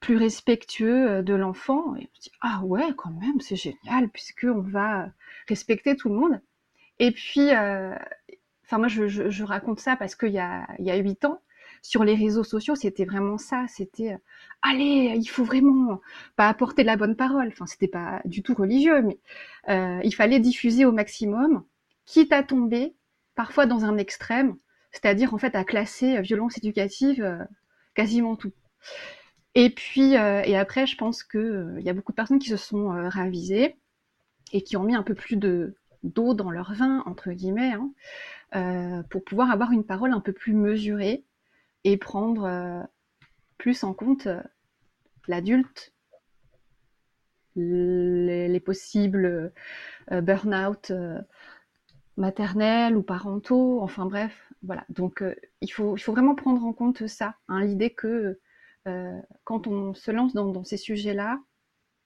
plus 0.00 0.16
respectueux 0.16 1.22
de 1.22 1.34
l'enfant. 1.34 1.96
Et 1.96 2.08
on 2.10 2.14
se 2.14 2.20
dit 2.22 2.32
ah 2.42 2.60
ouais 2.64 2.94
quand 2.96 3.10
même 3.10 3.40
c'est 3.40 3.56
génial 3.56 4.08
puisque 4.10 4.46
on 4.48 4.60
va 4.60 5.10
respecter 5.48 5.96
tout 5.96 6.08
le 6.08 6.16
monde. 6.16 6.40
Et 6.98 7.12
puis, 7.12 7.50
enfin 7.50 8.78
moi 8.78 8.88
je, 8.88 9.42
raconte 9.42 9.80
ça 9.80 9.96
parce 9.96 10.14
qu'il 10.14 10.32
y 10.32 10.38
a 10.38 10.96
huit 10.96 11.24
ans, 11.24 11.40
sur 11.86 12.02
les 12.04 12.14
réseaux 12.14 12.44
sociaux, 12.44 12.74
c'était 12.74 13.04
vraiment 13.04 13.38
ça. 13.38 13.66
C'était 13.68 14.14
euh, 14.14 14.18
allez, 14.62 15.14
il 15.16 15.26
faut 15.26 15.44
vraiment 15.44 16.00
pas 16.36 16.48
apporter 16.48 16.82
la 16.84 16.96
bonne 16.96 17.16
parole. 17.16 17.48
Enfin, 17.48 17.66
c'était 17.66 17.88
pas 17.88 18.20
du 18.24 18.42
tout 18.42 18.54
religieux, 18.54 19.02
mais 19.02 19.18
euh, 19.68 20.00
il 20.02 20.14
fallait 20.14 20.40
diffuser 20.40 20.84
au 20.84 20.92
maximum, 20.92 21.64
quitte 22.04 22.32
à 22.32 22.42
tomber 22.42 22.94
parfois 23.34 23.66
dans 23.66 23.84
un 23.84 23.98
extrême, 23.98 24.56
c'est-à-dire 24.92 25.34
en 25.34 25.38
fait 25.38 25.54
à 25.54 25.64
classer 25.64 26.16
euh, 26.16 26.22
violence 26.22 26.58
éducative 26.58 27.46
quasiment 27.94 28.36
tout. 28.36 28.52
Et 29.54 29.70
puis 29.70 30.12
et 30.12 30.56
après, 30.56 30.86
je 30.86 30.96
pense 30.96 31.22
que 31.24 31.76
il 31.78 31.84
y 31.84 31.88
a 31.88 31.94
beaucoup 31.94 32.12
de 32.12 32.16
personnes 32.16 32.38
qui 32.38 32.48
se 32.48 32.56
sont 32.56 32.88
ravisées 33.08 33.76
et 34.52 34.62
qui 34.62 34.76
ont 34.76 34.82
mis 34.84 34.94
un 34.94 35.02
peu 35.02 35.14
plus 35.14 35.36
de 35.36 35.76
d'eau 36.06 36.34
dans 36.34 36.50
leur 36.50 36.72
vin 36.74 37.02
entre 37.06 37.32
guillemets 37.32 37.74
hein, 38.52 39.02
pour 39.10 39.24
pouvoir 39.24 39.50
avoir 39.50 39.72
une 39.72 39.84
parole 39.84 40.12
un 40.12 40.20
peu 40.20 40.32
plus 40.32 40.54
mesurée 40.54 41.24
et 41.86 41.96
prendre 41.96 42.44
euh, 42.44 42.82
plus 43.58 43.84
en 43.84 43.94
compte 43.94 44.26
euh, 44.26 44.42
l'adulte, 45.28 45.94
les, 47.54 48.60
possibles 48.60 49.52
euh, 50.10 50.20
burn-out 50.20 50.92
maternels 52.16 52.96
ou 52.96 53.02
parentaux, 53.02 53.80
enfin 53.80 54.06
bref, 54.06 54.52
voilà. 54.62 54.84
Donc 54.88 55.22
il, 55.60 55.68
faut, 55.68 55.96
il 55.96 56.02
vraiment 56.02 56.34
prendre 56.34 56.64
en 56.64 56.72
compte 56.72 57.06
ça, 57.06 57.36
hein, 57.48 57.62
l'idée 57.62 57.90
que 57.90 58.40
quand 59.44 59.66
on 59.66 59.94
se 59.94 60.10
lance 60.10 60.32
dans, 60.32 60.46
dans 60.46 60.64
ces 60.64 60.76
sujets-là, 60.76 61.40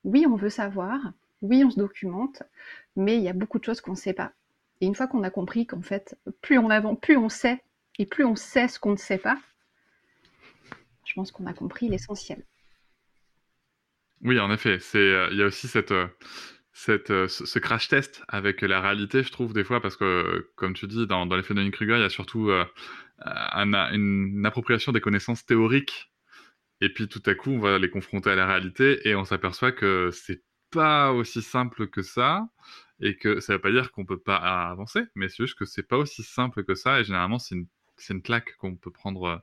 oui, 0.04 0.26
on 0.26 0.36
veut 0.36 0.50
savoir, 0.50 1.12
oui, 1.42 1.64
on 1.64 1.70
se 1.70 1.78
documente, 1.78 2.42
mais 2.96 3.16
il 3.16 3.22
y 3.22 3.28
a 3.28 3.32
beaucoup 3.32 3.58
de 3.58 3.64
choses 3.64 3.80
qu'on 3.80 3.92
ne 3.92 3.96
sait 3.96 4.12
pas. 4.12 4.32
Et 4.80 4.86
une 4.86 4.94
fois 4.94 5.06
qu'on 5.06 5.22
a 5.22 5.30
compris 5.30 5.66
qu'en 5.66 5.82
fait, 5.82 6.18
plus 6.40 6.58
on 6.58 6.70
avance, 6.70 6.98
plus 7.00 7.16
on 7.16 7.28
sait, 7.28 7.62
et 7.98 8.06
plus 8.06 8.24
on 8.24 8.36
sait 8.36 8.68
ce 8.68 8.78
qu'on 8.78 8.92
ne 8.92 8.96
sait 8.96 9.18
pas, 9.18 9.38
je 11.04 11.14
pense 11.14 11.32
qu'on 11.32 11.46
a 11.46 11.52
compris 11.52 11.88
l'essentiel. 11.88 12.44
Oui, 14.22 14.38
en 14.38 14.52
effet, 14.52 14.78
c'est 14.80 14.98
euh, 14.98 15.28
il 15.32 15.38
y 15.38 15.42
a 15.42 15.46
aussi 15.46 15.66
cette 15.66 15.92
euh, 15.92 16.06
euh, 16.88 17.28
ce 17.28 17.58
crash 17.58 17.88
test 17.88 18.22
avec 18.28 18.62
la 18.62 18.80
réalité, 18.80 19.22
je 19.22 19.32
trouve, 19.32 19.52
des 19.52 19.64
fois, 19.64 19.80
parce 19.80 19.96
que, 19.96 20.50
comme 20.56 20.74
tu 20.74 20.86
dis, 20.86 21.06
dans, 21.06 21.26
dans 21.26 21.36
les 21.36 21.42
phénomènes 21.42 21.72
Kruger, 21.72 21.96
il 21.96 22.00
y 22.00 22.04
a 22.04 22.10
surtout 22.10 22.50
une 23.18 24.42
appropriation 24.46 24.92
des 24.92 25.00
connaissances 25.00 25.44
théoriques, 25.44 26.10
et 26.80 26.90
puis 26.90 27.08
tout 27.08 27.22
à 27.26 27.34
coup, 27.34 27.50
on 27.50 27.58
va 27.58 27.78
les 27.78 27.90
confronter 27.90 28.30
à 28.30 28.34
la 28.34 28.46
réalité, 28.46 29.06
et 29.06 29.14
on 29.14 29.24
s'aperçoit 29.24 29.72
que 29.72 30.10
c'est 30.12 30.42
pas 30.70 31.12
aussi 31.12 31.42
simple 31.42 31.88
que 31.88 32.02
ça, 32.02 32.48
et 33.00 33.16
que 33.16 33.40
ça 33.40 33.54
veut 33.54 33.60
pas 33.60 33.72
dire 33.72 33.92
qu'on 33.92 34.04
peut 34.04 34.18
pas 34.18 34.36
avancer, 34.36 35.02
mais 35.14 35.28
c'est 35.28 35.44
juste 35.44 35.58
que 35.58 35.64
c'est 35.64 35.82
pas 35.82 35.96
aussi 35.98 36.22
simple 36.22 36.64
que 36.64 36.74
ça, 36.74 37.00
et 37.00 37.04
généralement, 37.04 37.38
c'est 37.38 37.54
une, 37.54 37.66
une 38.10 38.22
claque 38.22 38.56
qu'on 38.58 38.76
peut 38.76 38.90
prendre 38.90 39.42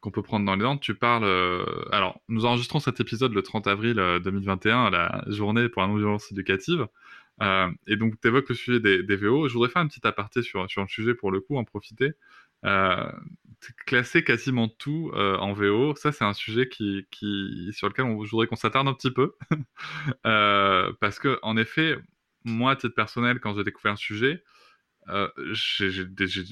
qu'on 0.00 0.10
peut 0.10 0.22
prendre 0.22 0.46
dans 0.46 0.54
les 0.54 0.62
dents. 0.62 0.78
Tu 0.78 0.94
parles. 0.94 1.24
Euh, 1.24 1.64
alors, 1.92 2.20
nous 2.28 2.44
enregistrons 2.44 2.80
cet 2.80 3.00
épisode 3.00 3.32
le 3.32 3.42
30 3.42 3.66
avril 3.66 3.96
2021, 4.22 4.86
euh, 4.86 4.90
la 4.90 5.24
journée 5.26 5.68
pour 5.68 5.82
la 5.82 5.88
non-violence 5.88 6.30
éducative. 6.32 6.86
Euh, 7.42 7.70
et 7.86 7.96
donc, 7.96 8.20
tu 8.20 8.28
évoques 8.28 8.48
le 8.48 8.54
sujet 8.54 8.80
des, 8.80 9.16
VO. 9.16 9.48
Je 9.48 9.54
voudrais 9.54 9.70
faire 9.70 9.82
un 9.82 9.88
petit 9.88 10.06
aparté 10.06 10.42
sur, 10.42 10.68
sur 10.70 10.82
le 10.82 10.88
sujet 10.88 11.14
pour 11.14 11.30
le 11.30 11.40
coup, 11.40 11.56
en 11.56 11.64
profiter. 11.64 12.12
Classer 13.86 14.24
quasiment 14.24 14.68
tout 14.68 15.10
en 15.14 15.52
VO, 15.52 15.94
ça 15.96 16.12
c'est 16.12 16.24
un 16.24 16.32
sujet 16.32 16.68
qui, 16.68 17.06
sur 17.72 17.88
lequel 17.88 18.04
on, 18.04 18.24
je 18.24 18.30
voudrais 18.30 18.46
qu'on 18.46 18.56
s'attarde 18.56 18.88
un 18.88 18.94
petit 18.94 19.10
peu, 19.10 19.34
parce 20.22 21.18
que 21.18 21.38
en 21.42 21.56
effet, 21.56 21.96
moi, 22.44 22.72
à 22.72 22.76
titre 22.76 22.94
personnel, 22.94 23.40
quand 23.40 23.54
j'ai 23.54 23.64
découvert 23.64 23.92
un 23.92 23.96
sujet, 23.96 24.42
euh, 25.08 25.28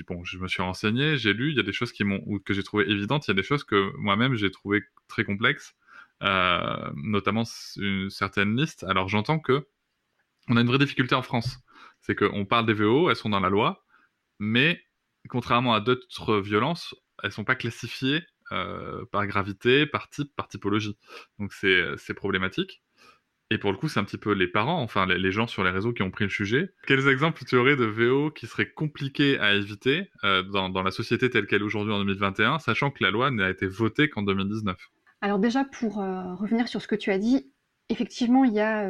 bon, 0.07 0.25
je 0.25 0.39
me 0.39 0.49
suis 0.49 0.63
renseigné, 0.63 1.19
j'ai 1.19 1.33
lu, 1.33 1.51
il 1.51 1.57
y 1.57 1.61
a 1.61 1.63
des 1.63 1.73
choses 1.73 1.93
qui 1.93 2.05
m'ont 2.05 2.21
que 2.45 2.55
j'ai 2.55 2.63
trouvé 2.63 2.91
évidentes, 2.91 3.27
il 3.27 3.31
y 3.31 3.33
a 3.33 3.35
des 3.35 3.43
choses 3.43 3.65
que 3.65 3.93
moi-même 3.97 4.35
j'ai 4.35 4.51
trouvé 4.51 4.83
très 5.09 5.25
complexes, 5.25 5.75
euh, 6.23 6.91
notamment 6.95 7.45
une 7.77 8.11
certaine 8.11 8.57
liste. 8.57 8.85
Alors 8.85 9.09
j'entends 9.09 9.39
que 9.39 9.67
on 10.49 10.57
a 10.57 10.61
une 10.61 10.69
vraie 10.69 10.79
difficulté 10.79 11.15
en 11.15 11.23
France, 11.23 11.59
c'est 12.01 12.15
qu'on 12.15 12.47
parle 12.47 12.67
des 12.67 12.75
VO, 12.75 13.11
elles 13.11 13.17
sont 13.17 13.29
dans 13.31 13.41
la 13.41 13.51
loi, 13.51 13.85
mais 14.39 14.83
contrairement 15.29 15.75
à 15.75 15.81
d'autres 15.81 16.41
violences, 16.41 16.95
elles 17.23 17.33
sont 17.33 17.45
pas 17.45 17.55
classifiées 17.55 18.23
euh, 18.53 19.05
par 19.11 19.27
gravité, 19.27 19.87
par 19.87 20.09
type, 20.09 20.31
par 20.37 20.49
typologie. 20.49 20.97
Donc 21.39 21.53
c'est 21.53 22.15
problématique. 22.15 22.83
Et 23.51 23.59
pour 23.59 23.71
le 23.71 23.79
coup, 23.79 23.89
c'est 23.89 24.01
un 24.01 24.05
petit 24.05 24.19
peu 24.19 24.33
les 24.33 24.49
parents, 24.49 24.83
enfin 24.83 25.07
les 25.07 25.31
gens 25.31 25.47
sur 25.47 25.63
les 25.63 25.71
réseaux 25.71 25.93
qui 25.93 26.03
ont 26.03 26.11
pris 26.11 26.25
le 26.25 26.31
sujet. 26.31 26.71
Quels 26.87 27.07
exemples 27.09 27.45
tu 27.45 27.57
aurais 27.57 27.77
de 27.77 27.85
VO 27.85 28.33
qui 28.33 28.49
seraient 28.49 28.71
compliqués 28.71 29.39
à 29.39 29.55
éviter 29.55 30.11
euh, 30.25 30.43
dans, 30.43 30.83
la 30.83 30.91
société 30.91 31.31
telle 31.31 31.47
qu'elle 31.47 31.63
est 31.63 31.65
aujourd'hui 31.65 31.93
en 31.93 31.99
2021, 31.99 32.59
sachant 32.59 32.91
que 32.91 33.05
la 33.05 33.13
loi 33.13 33.31
n'a 33.31 33.49
été 33.49 33.67
votée 33.67 34.09
qu'en 34.09 34.23
2019 34.23 34.77
Alors 35.21 35.39
déjà, 35.39 35.65
pour 35.65 36.01
euh, 36.01 36.35
revenir 36.35 36.67
sur 36.67 36.83
ce 36.83 36.89
que 36.89 36.97
tu 36.97 37.13
as 37.13 37.19
dit, 37.19 37.53
effectivement, 37.89 38.45
il 38.45 38.53
y 38.53 38.61
a 38.61 38.89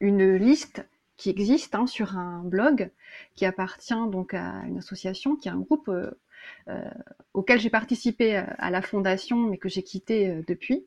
une 0.00 0.36
liste 0.36 0.88
qui 1.16 1.30
existe 1.30 1.74
hein, 1.74 1.86
sur 1.86 2.16
un 2.16 2.42
blog 2.44 2.90
qui 3.34 3.44
appartient 3.44 4.08
donc 4.10 4.34
à 4.34 4.62
une 4.66 4.78
association, 4.78 5.36
qui 5.36 5.48
est 5.48 5.52
un 5.52 5.60
groupe 5.60 5.90
auquel 7.34 7.60
j'ai 7.60 7.70
participé 7.70 8.36
à 8.36 8.70
la 8.70 8.82
fondation, 8.82 9.36
mais 9.36 9.58
que 9.58 9.68
j'ai 9.68 9.82
quitté 9.82 10.42
depuis. 10.48 10.86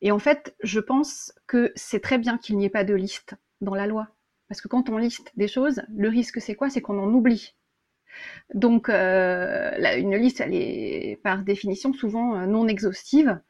Et 0.00 0.10
en 0.10 0.18
fait, 0.18 0.54
je 0.62 0.80
pense 0.80 1.32
que 1.46 1.72
c'est 1.74 2.00
très 2.00 2.18
bien 2.18 2.38
qu'il 2.38 2.56
n'y 2.56 2.64
ait 2.64 2.70
pas 2.70 2.84
de 2.84 2.94
liste 2.94 3.34
dans 3.60 3.74
la 3.74 3.86
loi. 3.86 4.08
Parce 4.48 4.60
que 4.60 4.68
quand 4.68 4.88
on 4.88 4.98
liste 4.98 5.32
des 5.36 5.48
choses, 5.48 5.82
le 5.94 6.08
risque 6.08 6.40
c'est 6.40 6.54
quoi? 6.54 6.70
C'est 6.70 6.80
qu'on 6.80 6.98
en 6.98 7.12
oublie. 7.12 7.54
Donc 8.54 8.88
euh, 8.88 9.72
une 9.98 10.16
liste, 10.16 10.40
elle 10.40 10.54
est 10.54 11.20
par 11.22 11.42
définition 11.42 11.92
souvent 11.92 12.36
euh, 12.36 12.46
non 12.46 12.68
exhaustive. 12.68 13.40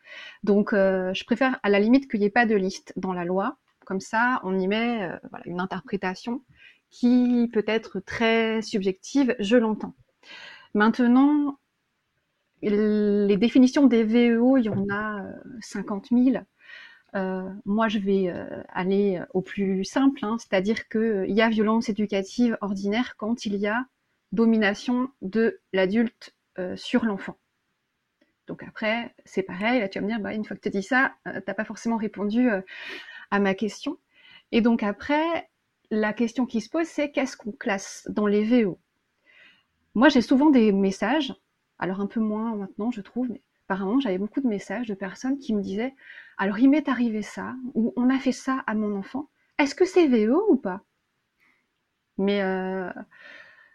Donc 0.43 0.73
euh, 0.73 1.13
je 1.15 1.25
préfère 1.25 1.61
à 1.63 1.69
la 1.69 1.79
limite 1.79 2.11
qu'il 2.11 2.21
n'y 2.21 2.27
ait 2.27 2.31
pas 2.31 2.47
de 2.47 2.57
liste 2.57 2.93
dans 2.97 3.13
la 3.13 3.25
loi. 3.25 3.59
Comme 3.87 4.01
ça, 4.01 4.41
on 4.45 4.59
y 4.59 4.69
met 4.69 5.09
une 5.47 5.61
interprétation 5.61 6.43
qui 6.91 7.49
peut 7.53 7.65
être 7.67 8.01
très 8.01 8.61
subjective, 8.61 9.35
je 9.39 9.57
l'entends. 9.57 9.95
Maintenant, 10.75 11.59
les 12.63 13.37
définitions 13.37 13.87
des 13.87 14.05
VEO, 14.05 14.57
il 14.57 14.65
y 14.65 14.69
en 14.69 14.87
a 14.91 15.25
50 15.61 16.13
euh, 16.13 16.25
000. 16.33 16.45
Euh, 17.15 17.49
moi, 17.65 17.89
je 17.89 17.99
vais 17.99 18.29
euh, 18.29 18.63
aller 18.69 19.23
au 19.33 19.41
plus 19.41 19.85
simple, 19.85 20.25
hein, 20.25 20.37
c'est-à-dire 20.39 20.89
qu'il 20.89 21.31
y 21.31 21.41
a 21.41 21.49
violence 21.49 21.89
éducative 21.89 22.59
ordinaire 22.61 23.17
quand 23.17 23.47
il 23.47 23.57
y 23.57 23.67
a 23.67 23.87
domination 24.33 25.09
de 25.23 25.61
l'adulte 25.73 26.35
sur 26.75 27.05
l'enfant. 27.05 27.37
Donc 28.47 28.63
après, 28.63 29.15
c'est 29.27 29.43
pareil, 29.43 29.81
là 29.81 29.89
tu 29.89 29.99
vas 29.99 30.05
me 30.05 30.11
dire, 30.11 30.21
bah, 30.21 30.33
une 30.33 30.45
fois 30.45 30.57
que 30.57 30.63
tu 30.63 30.71
dis 30.71 30.83
ça, 30.83 31.13
tu 31.27 31.33
n'as 31.33 31.55
pas 31.55 31.65
forcément 31.67 31.99
répondu 31.99 32.49
à 33.31 33.39
ma 33.39 33.55
question. 33.55 33.99
Et 34.53 34.61
donc 34.61 34.83
après, 34.83 35.49
la 35.91 36.13
question 36.13 36.47
qui 36.47 36.61
se 36.61 36.69
pose, 36.69 36.87
c'est 36.87 37.11
qu'est-ce 37.11 37.37
qu'on 37.37 37.53
classe 37.53 38.07
dans 38.11 38.27
les 38.27 38.45
VO 38.45 38.79
Moi, 39.95 40.09
j'ai 40.09 40.23
souvent 40.23 40.51
des 40.51 40.73
messages 40.73 41.35
alors 41.79 42.01
un 42.01 42.07
peu 42.07 42.21
moins 42.21 42.55
maintenant, 42.55 42.91
je 42.91 43.01
trouve, 43.01 43.29
mais 43.31 43.43
apparemment 43.65 44.01
j'avais 44.01 44.19
beaucoup 44.19 44.41
de 44.41 44.49
messages 44.49 44.87
de 44.87 44.95
personnes 44.95 45.39
qui 45.39 45.55
me 45.55 45.63
disaient 45.63 45.95
alors 46.39 46.59
il 46.59 46.71
m'est 46.71 46.89
arrivé 46.89 47.23
ça, 47.23 47.55
ou 47.75 47.93
on 47.97 48.11
a 48.11 48.19
fait 48.19 48.33
ça 48.33 48.63
à 48.67 48.75
mon 48.75 48.97
enfant, 48.97 49.29
est-ce 49.59 49.75
que 49.75 49.85
c'est 49.85 50.07
VO 50.07 50.45
ou 50.51 50.57
pas? 50.57 50.83
Mais 52.19 52.43
euh, 52.43 52.91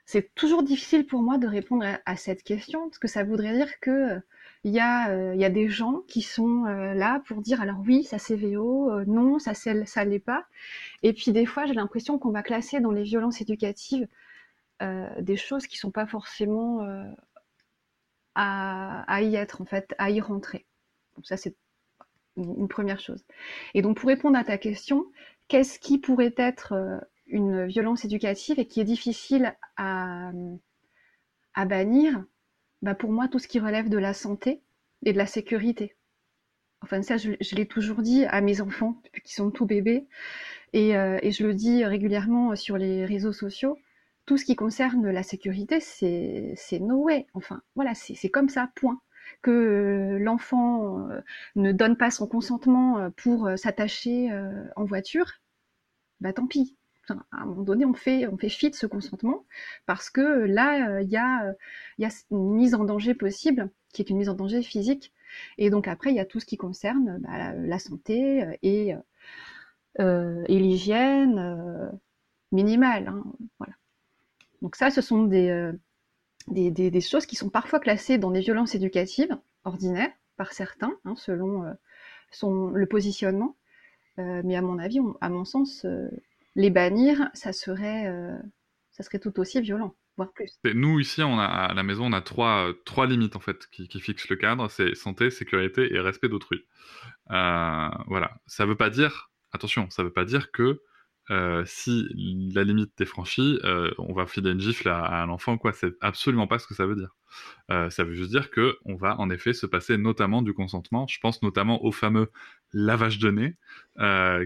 c'est 0.05 0.33
toujours 0.35 0.63
difficile 0.63 1.05
pour 1.07 1.21
moi 1.21 1.37
de 1.37 1.47
répondre 1.47 1.85
à, 2.05 2.15
cette 2.15 2.43
question, 2.43 2.87
parce 2.87 2.99
que 2.99 3.07
ça 3.07 3.23
voudrait 3.23 3.55
dire 3.55 3.79
que 3.79 4.19
il 4.63 4.71
y, 4.74 4.80
a, 4.80 5.10
euh, 5.10 5.36
y 5.36 5.45
a 5.45 5.50
des 5.50 5.69
gens 5.69 6.02
qui 6.08 6.21
sont 6.21 6.65
euh, 6.65 6.93
là 6.93 7.21
pour 7.28 7.41
dire 7.41 7.62
alors 7.62 7.80
oui, 7.86 8.04
ça 8.04 8.19
c'est 8.19 8.36
VO, 8.36 8.91
non, 9.06 9.39
ça 9.39 9.54
ça 9.54 10.06
l'est 10.06 10.19
pas. 10.19 10.45
Et 11.04 11.13
puis 11.13 11.32
des 11.32 11.45
fois, 11.45 11.65
j'ai 11.65 11.74
l'impression 11.74 12.19
qu'on 12.19 12.32
va 12.32 12.43
classer 12.43 12.80
dans 12.80 12.91
les 12.91 13.04
violences 13.04 13.41
éducatives 13.41 14.08
des 15.19 15.38
choses 15.38 15.67
qui 15.67 15.78
sont 15.78 15.91
pas 15.91 16.08
forcément 16.08 16.84
à, 18.36 19.21
y 19.21 19.36
être, 19.36 19.62
en 19.62 19.65
fait, 19.65 19.93
à 19.97 20.10
y 20.10 20.21
rentrer. 20.21 20.65
Donc 21.15 21.26
ça, 21.26 21.38
c'est 21.38 21.56
une 22.38 22.67
première 22.67 23.00
chose. 23.00 23.26
Et 23.74 23.82
donc, 23.82 23.97
pour 23.97 24.08
répondre 24.10 24.38
à 24.38 24.43
ta 24.43 24.58
question, 24.58 25.06
qu'est-ce 25.47 25.80
qui 25.80 25.97
pourrait 26.00 26.34
être 26.38 26.74
euh, 26.74 26.97
une 27.28 27.65
violence 27.67 28.06
éducative 28.06 28.60
et 28.60 28.67
qui 28.67 28.80
est 28.80 28.86
difficile 28.86 29.56
à, 29.78 30.32
à 31.54 31.65
bannir? 31.65 32.24
Bah 32.82 32.96
Pour 32.96 33.12
moi, 33.12 33.28
tout 33.28 33.39
ce 33.39 33.48
qui 33.48 33.60
relève 33.60 33.89
de 33.89 33.98
la 33.98 34.13
santé 34.13 34.62
et 35.06 35.13
de 35.13 35.17
la 35.17 35.26
sécurité. 35.26 35.96
Enfin, 36.82 37.02
ça, 37.04 37.17
je, 37.17 37.56
l'ai 37.56 37.67
toujours 37.67 38.02
dit 38.02 38.26
à 38.26 38.41
mes 38.41 38.62
enfants, 38.62 39.02
qu'ils 39.24 39.36
sont 39.36 39.52
tout 39.52 39.65
bébés, 39.65 40.08
et, 40.74 40.98
euh, 40.98 41.20
et, 41.22 41.32
je 41.32 41.46
le 41.46 41.54
dis 41.54 41.86
régulièrement 41.86 42.56
sur 42.56 42.78
les 42.78 43.06
réseaux 43.06 43.34
sociaux 43.34 43.78
tout 44.26 44.38
ce 44.38 44.46
qui 44.46 44.56
concerne 44.56 45.10
la 45.10 45.24
sécurité, 45.24 45.80
c'est 45.82 46.80
no 46.80 47.04
way. 47.04 47.28
Enfin, 47.34 47.62
voilà, 47.76 47.94
c'est 47.96 48.30
comme 48.30 48.50
ça, 48.50 48.72
point. 48.76 49.02
Que 49.41 49.52
euh, 49.52 50.20
l'enfant 50.20 51.10
euh, 51.10 51.22
ne 51.56 51.72
donne 51.72 51.98
pas 51.98 52.12
son 52.12 52.28
consentement 52.28 53.10
pour 53.17 53.50
s'attacher 53.58 54.30
en 54.76 54.86
voiture, 54.86 55.41
bah 56.22 56.34
tant 56.34 56.48
pis. 56.48 56.78
À 57.32 57.41
un 57.41 57.45
moment 57.45 57.63
donné, 57.63 57.86
on 57.86 57.93
fait, 57.93 58.28
on 58.28 58.38
fait 58.38 58.50
fi 58.50 58.69
de 58.69 58.76
ce 58.76 58.86
consentement 58.86 59.45
parce 59.86 60.10
que 60.10 60.21
là, 60.21 61.02
il 61.02 61.10
y, 61.10 61.17
a, 61.17 61.54
y 61.97 62.06
a 62.06 62.10
une 62.32 62.56
mise 62.56 62.74
en 62.76 62.84
danger 62.84 63.13
possible, 63.13 63.69
qui 63.93 64.02
est 64.02 64.10
une 64.10 64.17
mise 64.17 64.30
en 64.30 64.36
danger 64.36 64.62
physique. 64.62 65.13
Et 65.58 65.69
donc 65.69 65.88
après, 65.88 66.12
il 66.12 66.15
y 66.15 66.19
a 66.19 66.26
tout 66.26 66.39
ce 66.39 66.45
qui 66.45 66.58
concerne 66.58 67.19
bah, 67.21 67.54
la 67.54 67.80
santé 67.80 68.45
et, 68.63 68.95
l'hygiène 70.50 71.91
minimale. 72.52 73.08
Hein, 73.08 73.24
voilà. 73.60 73.74
Donc 74.62 74.76
ça, 74.76 74.91
ce 74.91 75.02
sont 75.02 75.30
euh, 75.32 75.74
des, 76.47 76.71
des, 76.71 77.02
choses 77.02 77.26
qui 77.26 77.36
sont 77.36 77.50
parfois 77.50 77.80
classées 77.80 78.17
dans 78.17 78.32
des 78.32 78.41
violences 78.41 78.76
éducatives 78.76 79.38
ordinaires 79.63 80.12
par 80.38 80.54
certains, 80.54 80.93
hein, 81.06 81.15
selon 81.17 81.65
euh, 81.65 81.74
son, 82.32 82.69
le 82.69 82.86
positionnement. 82.86 83.56
Euh, 84.19 84.41
mais 84.43 84.56
à 84.56 84.62
mon 84.62 84.78
avis, 84.78 85.00
à 85.21 85.30
mon 85.30 85.45
sens, 85.45 85.86
les 86.55 86.69
bannir, 86.69 87.29
ça 87.33 87.53
serait, 87.53 88.11
ça 88.91 89.03
serait 89.03 89.19
tout 89.19 89.39
aussi 89.39 89.61
violent. 89.61 89.95
voire 90.17 90.31
Plus. 90.33 90.59
Nous 90.73 90.99
ici, 90.99 91.23
on 91.23 91.39
a, 91.39 91.45
à 91.45 91.73
la 91.73 91.83
maison, 91.83 92.05
on 92.05 92.13
a 92.13 92.21
trois, 92.21 92.73
trois 92.85 93.07
limites 93.07 93.35
en 93.35 93.39
fait 93.39 93.67
qui, 93.71 93.87
fixent 93.99 94.29
le 94.29 94.35
cadre. 94.35 94.69
C'est 94.69 94.95
santé, 94.95 95.29
sécurité 95.29 95.93
et 95.93 95.99
respect 95.99 96.29
d'autrui. 96.29 96.65
voilà. 97.29 98.31
Ça 98.47 98.65
veut 98.65 98.77
pas 98.77 98.89
dire, 98.89 99.31
attention, 99.53 99.89
ça 99.89 100.03
veut 100.03 100.13
pas 100.13 100.25
dire 100.25 100.51
que 100.51 100.81
euh, 101.29 101.63
si 101.65 102.09
la 102.53 102.63
limite 102.63 102.99
est 102.99 103.05
franchie, 103.05 103.59
euh, 103.63 103.91
on 103.99 104.13
va 104.13 104.25
filer 104.25 104.51
une 104.51 104.59
gifle 104.59 104.89
à, 104.89 105.21
un 105.21 105.29
enfant, 105.29 105.57
quoi. 105.57 105.71
C'est 105.71 105.93
absolument 106.01 106.47
pas 106.47 106.59
ce 106.59 106.67
que 106.67 106.73
ça 106.73 106.85
veut 106.85 106.95
dire. 106.95 107.15
Euh, 107.69 107.89
ça 107.89 108.03
veut 108.03 108.13
juste 108.13 108.31
dire 108.31 108.49
que 108.51 108.77
on 108.85 108.95
va 108.95 109.17
en 109.19 109.29
effet 109.29 109.53
se 109.53 109.65
passer 109.65 109.97
notamment 109.97 110.41
du 110.41 110.53
consentement. 110.53 111.07
Je 111.07 111.19
pense 111.21 111.41
notamment 111.41 111.83
au 111.85 111.91
fameux 111.91 112.31
lavage 112.73 113.19
de 113.19 113.31
nez, 113.31 113.57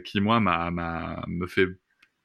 qui 0.04 0.22
moi 0.22 0.40
m'a, 0.40 1.24
me 1.28 1.48
fait 1.48 1.68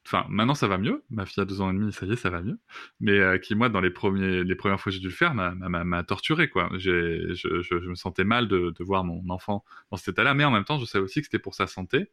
Enfin, 0.07 0.25
maintenant 0.29 0.55
ça 0.55 0.67
va 0.67 0.79
mieux. 0.79 1.05
Ma 1.11 1.27
fille 1.27 1.43
a 1.43 1.45
deux 1.45 1.61
ans 1.61 1.71
et 1.71 1.75
demi, 1.75 1.93
ça 1.93 2.07
y 2.07 2.13
est, 2.13 2.17
ça 2.17 2.31
va 2.31 2.43
mieux. 2.43 2.59
Mais 3.01 3.39
qui, 3.41 3.55
moi, 3.55 3.69
dans 3.69 3.81
les, 3.81 3.91
premiers, 3.91 4.45
premières 4.55 4.81
fois 4.81 4.91
que 4.91 4.95
j'ai 4.95 5.01
dû 5.01 5.09
le 5.09 5.13
faire, 5.13 5.35
m'a 5.35 6.03
torturé, 6.05 6.49
quoi. 6.49 6.71
Je, 6.79 7.89
me 7.89 7.95
sentais 7.95 8.25
mal 8.25 8.49
de, 8.49 8.75
voir 8.81 9.05
mon 9.05 9.29
enfant 9.29 9.65
dans 9.91 9.97
cet 9.97 10.09
état-là, 10.15 10.35
mais 10.35 10.45
en 10.45 10.51
même 10.51 10.65
temps, 10.65 10.79
je 10.79 10.87
savais 10.87 11.05
aussi 11.05 11.21
que 11.21 11.27
c'était 11.27 11.39
pour 11.39 11.55
sa 11.55 11.67
santé. 11.67 12.11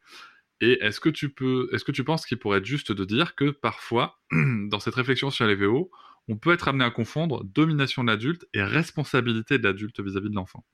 Et 0.59 0.83
est-ce 0.83 0.99
que 0.99 1.09
est-ce 1.09 1.83
que 1.83 1.91
tu 1.91 2.03
penses 2.03 2.25
qu'il 2.25 2.39
pourrait 2.39 2.59
être 2.59 2.65
juste 2.65 2.91
de 2.91 3.05
dire 3.05 3.35
que 3.35 3.51
parfois, 3.51 4.19
dans 4.31 4.79
cette 4.79 4.95
réflexion 4.95 5.29
sur 5.29 5.45
les 5.45 5.55
VO, 5.55 5.91
on 6.27 6.37
peut 6.37 6.51
être 6.51 6.67
amené 6.67 6.83
à 6.83 6.91
confondre 6.91 7.43
domination 7.45 8.03
de 8.03 8.09
l'adulte 8.11 8.45
et 8.53 8.63
responsabilité 8.63 9.59
de 9.59 9.63
l'adulte 9.63 9.99
vis-à-vis 9.99 10.29
de 10.29 10.35
l'enfant? 10.35 10.65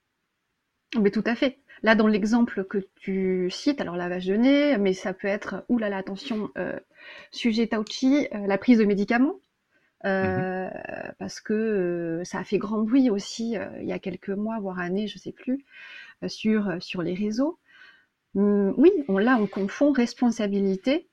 Mais 1.00 1.10
tout 1.10 1.24
à 1.26 1.34
fait. 1.34 1.58
Là, 1.82 1.94
dans 1.94 2.06
l'exemple 2.06 2.64
que 2.64 2.78
tu 2.96 3.50
cites, 3.50 3.80
alors 3.80 3.96
lavage 3.96 4.26
de 4.26 4.36
nez, 4.36 4.78
mais 4.78 4.94
ça 4.94 5.12
peut 5.12 5.28
être, 5.28 5.64
oulala, 5.68 5.98
attention, 5.98 6.50
euh, 6.56 6.78
sujet 7.30 7.66
Tauchi, 7.66 8.26
euh, 8.32 8.46
la 8.46 8.56
prise 8.56 8.78
de 8.78 8.84
médicaments, 8.84 9.38
euh, 10.06 10.66
mm-hmm. 10.68 11.12
parce 11.18 11.40
que 11.40 12.22
ça 12.24 12.38
a 12.38 12.44
fait 12.44 12.58
grand 12.58 12.82
bruit 12.82 13.10
aussi 13.10 13.56
il 13.80 13.86
y 13.86 13.92
a 13.92 13.98
quelques 13.98 14.30
mois, 14.30 14.58
voire 14.60 14.78
années, 14.78 15.08
je 15.08 15.18
sais 15.18 15.32
plus, 15.32 15.64
sur, 16.26 16.76
sur 16.80 17.02
les 17.02 17.14
réseaux. 17.14 17.58
Hum, 18.34 18.74
oui, 18.78 18.90
on, 19.08 19.18
là, 19.18 19.36
on 19.38 19.46
confond 19.46 19.92
responsabilité, 19.92 21.08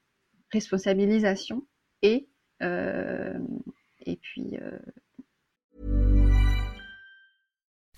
responsabilisation 0.52 1.66
et, 2.02 2.30
et 2.62 4.16
puis. 4.22 4.58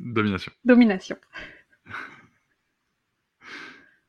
Domination. 0.00 0.52
Domination. 0.64 1.16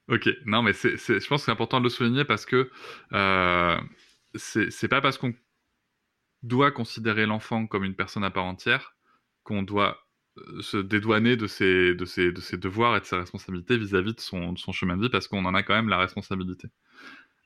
Ok, 0.08 0.30
non, 0.46 0.62
mais 0.62 0.74
c'est, 0.74 0.98
c'est- 0.98 1.20
je 1.20 1.28
pense 1.28 1.42
que 1.42 1.46
c'est 1.46 1.52
important 1.52 1.80
de 1.80 1.86
le 1.86 1.90
souligner 1.90 2.26
parce 2.26 2.46
que 2.46 2.70
euh, 3.14 3.78
c'est, 4.36 4.70
c'est 4.72 4.88
pas 4.88 5.00
parce 5.02 5.18
qu'on 5.18 5.34
doit 6.44 6.72
considérer 6.72 7.26
l'enfant 7.26 7.68
comme 7.68 7.84
une 7.84 7.96
personne 7.96 8.24
à 8.24 8.32
part 8.32 8.46
entière 8.46 8.96
qu'on 9.44 9.64
doit 9.64 10.00
euh, 10.38 10.62
se 10.62 10.78
dédouaner 10.78 11.36
de 11.38 11.48
ses, 11.48 11.94
de, 11.94 12.06
ses, 12.06 12.32
de 12.32 12.42
ses 12.42 12.58
devoirs 12.58 12.96
et 12.98 13.00
de 13.00 13.06
ses 13.06 13.16
responsabilités 13.16 13.78
vis-à-vis 13.78 14.14
de 14.14 14.20
son, 14.20 14.54
de 14.54 14.58
son 14.60 14.72
chemin 14.72 14.98
de 14.98 15.04
vie 15.04 15.10
parce 15.10 15.28
qu'on 15.28 15.46
en 15.46 15.54
a 15.54 15.64
quand 15.64 15.76
même 15.76 15.90
la 15.90 15.98
responsabilité. 15.98 16.68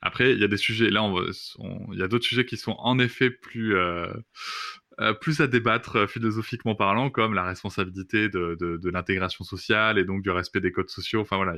Après, 0.02 0.32
il 0.32 0.38
y 0.40 0.44
a 0.44 0.48
des 0.48 0.56
sujets, 0.58 0.90
là, 0.90 1.02
on- 1.02 1.92
il 1.92 1.98
y 1.98 2.02
a 2.02 2.08
d'autres 2.08 2.24
sujets 2.26 2.46
qui 2.46 2.56
sont 2.56 2.76
en 2.78 2.98
effet 2.98 3.30
plus, 3.30 3.76
euh, 3.76 4.12
euh, 4.98 5.12
plus 5.12 5.42
à 5.42 5.46
débattre 5.46 5.96
euh, 5.96 6.06
philosophiquement 6.06 6.74
parlant, 6.74 7.10
comme 7.10 7.34
la 7.34 7.44
responsabilité 7.44 8.30
de, 8.30 8.80
l'intégration 8.88 9.44
sociale 9.44 9.98
et 9.98 10.04
donc 10.04 10.22
du 10.22 10.30
respect 10.30 10.60
des 10.60 10.72
codes 10.72 10.88
sociaux. 10.88 11.20
Enfin 11.20 11.36
voilà, 11.36 11.54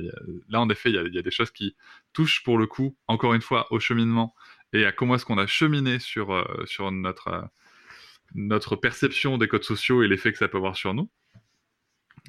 là 0.49 0.59
en 0.59 0.69
effet, 0.69 0.89
il 0.89 1.13
y, 1.13 1.17
a, 1.17 1.21
des 1.21 1.31
choses 1.31 1.51
qui 1.51 1.73
touchent 2.11 2.43
pour 2.43 2.57
le 2.57 2.67
coup, 2.67 2.97
encore 3.07 3.33
une 3.33 3.41
fois, 3.41 3.71
au 3.71 3.79
cheminement 3.79 4.35
et 4.73 4.83
à 4.83 4.91
comment 4.91 5.15
est-ce 5.15 5.25
qu'on 5.25 5.37
a 5.37 5.47
cheminé 5.47 5.99
sur, 5.99 6.33
euh, 6.33 6.43
notre, 8.35 8.75
perception 8.75 9.37
des 9.37 9.47
codes 9.47 9.63
sociaux 9.63 10.03
et 10.03 10.09
l'effet 10.09 10.33
que 10.33 10.37
ça 10.37 10.49
peut 10.49 10.57
avoir 10.57 10.75
sur 10.75 10.93
nous. 10.93 11.09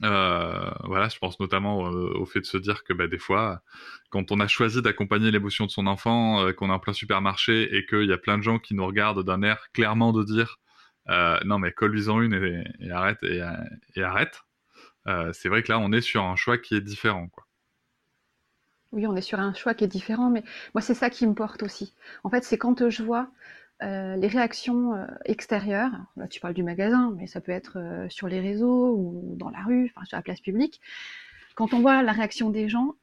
Voilà, 0.00 1.08
je 1.12 1.18
pense 1.18 1.40
notamment 1.40 1.80
au 1.80 2.24
fait 2.24 2.40
de 2.40 2.46
se 2.46 2.56
dire 2.56 2.84
que 2.84 2.92
bah, 2.92 3.08
des 3.08 3.18
fois, 3.18 3.62
quand 4.10 4.30
on 4.30 4.38
a 4.38 4.46
choisi 4.46 4.80
d'accompagner 4.80 5.32
l'émotion 5.32 5.66
de 5.66 5.72
son 5.72 5.88
enfant, 5.88 6.52
qu'on 6.52 6.70
est 6.70 6.72
en 6.72 6.78
plein 6.78 6.92
supermarché 6.92 7.76
et 7.76 7.84
qu'il 7.84 8.04
y 8.04 8.12
a 8.12 8.18
plein 8.18 8.38
de 8.38 8.42
gens 8.42 8.60
qui 8.60 8.74
nous 8.74 8.86
regardent 8.86 9.24
d'un 9.24 9.42
air 9.42 9.70
clairement 9.72 10.12
de 10.12 10.22
dire 10.22 10.60
non 11.06 11.58
mais 11.58 11.72
colle-lui-en 11.72 12.20
une 12.20 12.34
et, 12.80 12.90
arrête 12.90 13.18
et, 13.22 14.02
arrête. 14.02 14.40
Euh, 15.06 15.32
c'est 15.32 15.48
vrai 15.48 15.62
que 15.62 15.72
là 15.72 15.78
on 15.78 15.92
est 15.92 16.00
sur 16.00 16.22
un 16.22 16.36
choix 16.36 16.58
qui 16.58 16.74
est 16.74 16.80
différent 16.80 17.28
quoi. 17.28 17.46
Oui, 18.92 19.06
on 19.06 19.14
est 19.14 19.20
sur 19.20 19.38
un 19.38 19.54
choix 19.54 19.72
qui 19.74 19.84
est 19.84 19.88
différent, 19.88 20.30
mais 20.30 20.42
moi, 20.74 20.82
c'est 20.82 20.94
ça 20.94 21.10
qui 21.10 21.24
me 21.24 21.34
porte 21.34 21.62
aussi. 21.62 21.94
En 22.24 22.30
fait, 22.30 22.42
c'est 22.42 22.58
quand 22.58 22.90
je 22.90 23.02
vois 23.04 23.30
euh, 23.82 24.16
les 24.16 24.26
réactions 24.26 24.94
euh, 24.94 25.06
extérieures, 25.24 25.92
là, 26.16 26.28
tu 26.28 26.40
parles 26.40 26.54
du 26.54 26.62
magasin, 26.62 27.14
mais 27.16 27.26
ça 27.26 27.40
peut 27.40 27.52
être 27.52 27.78
euh, 27.78 28.08
sur 28.10 28.28
les 28.28 28.40
réseaux 28.40 28.94
ou 28.96 29.36
dans 29.36 29.48
la 29.48 29.62
rue, 29.62 29.90
enfin, 29.94 30.04
sur 30.04 30.16
la 30.16 30.22
place 30.22 30.40
publique. 30.40 30.80
Quand 31.54 31.72
on 31.72 31.80
voit 31.80 32.02
la 32.02 32.12
réaction 32.12 32.50
des 32.50 32.68
gens, 32.68 32.96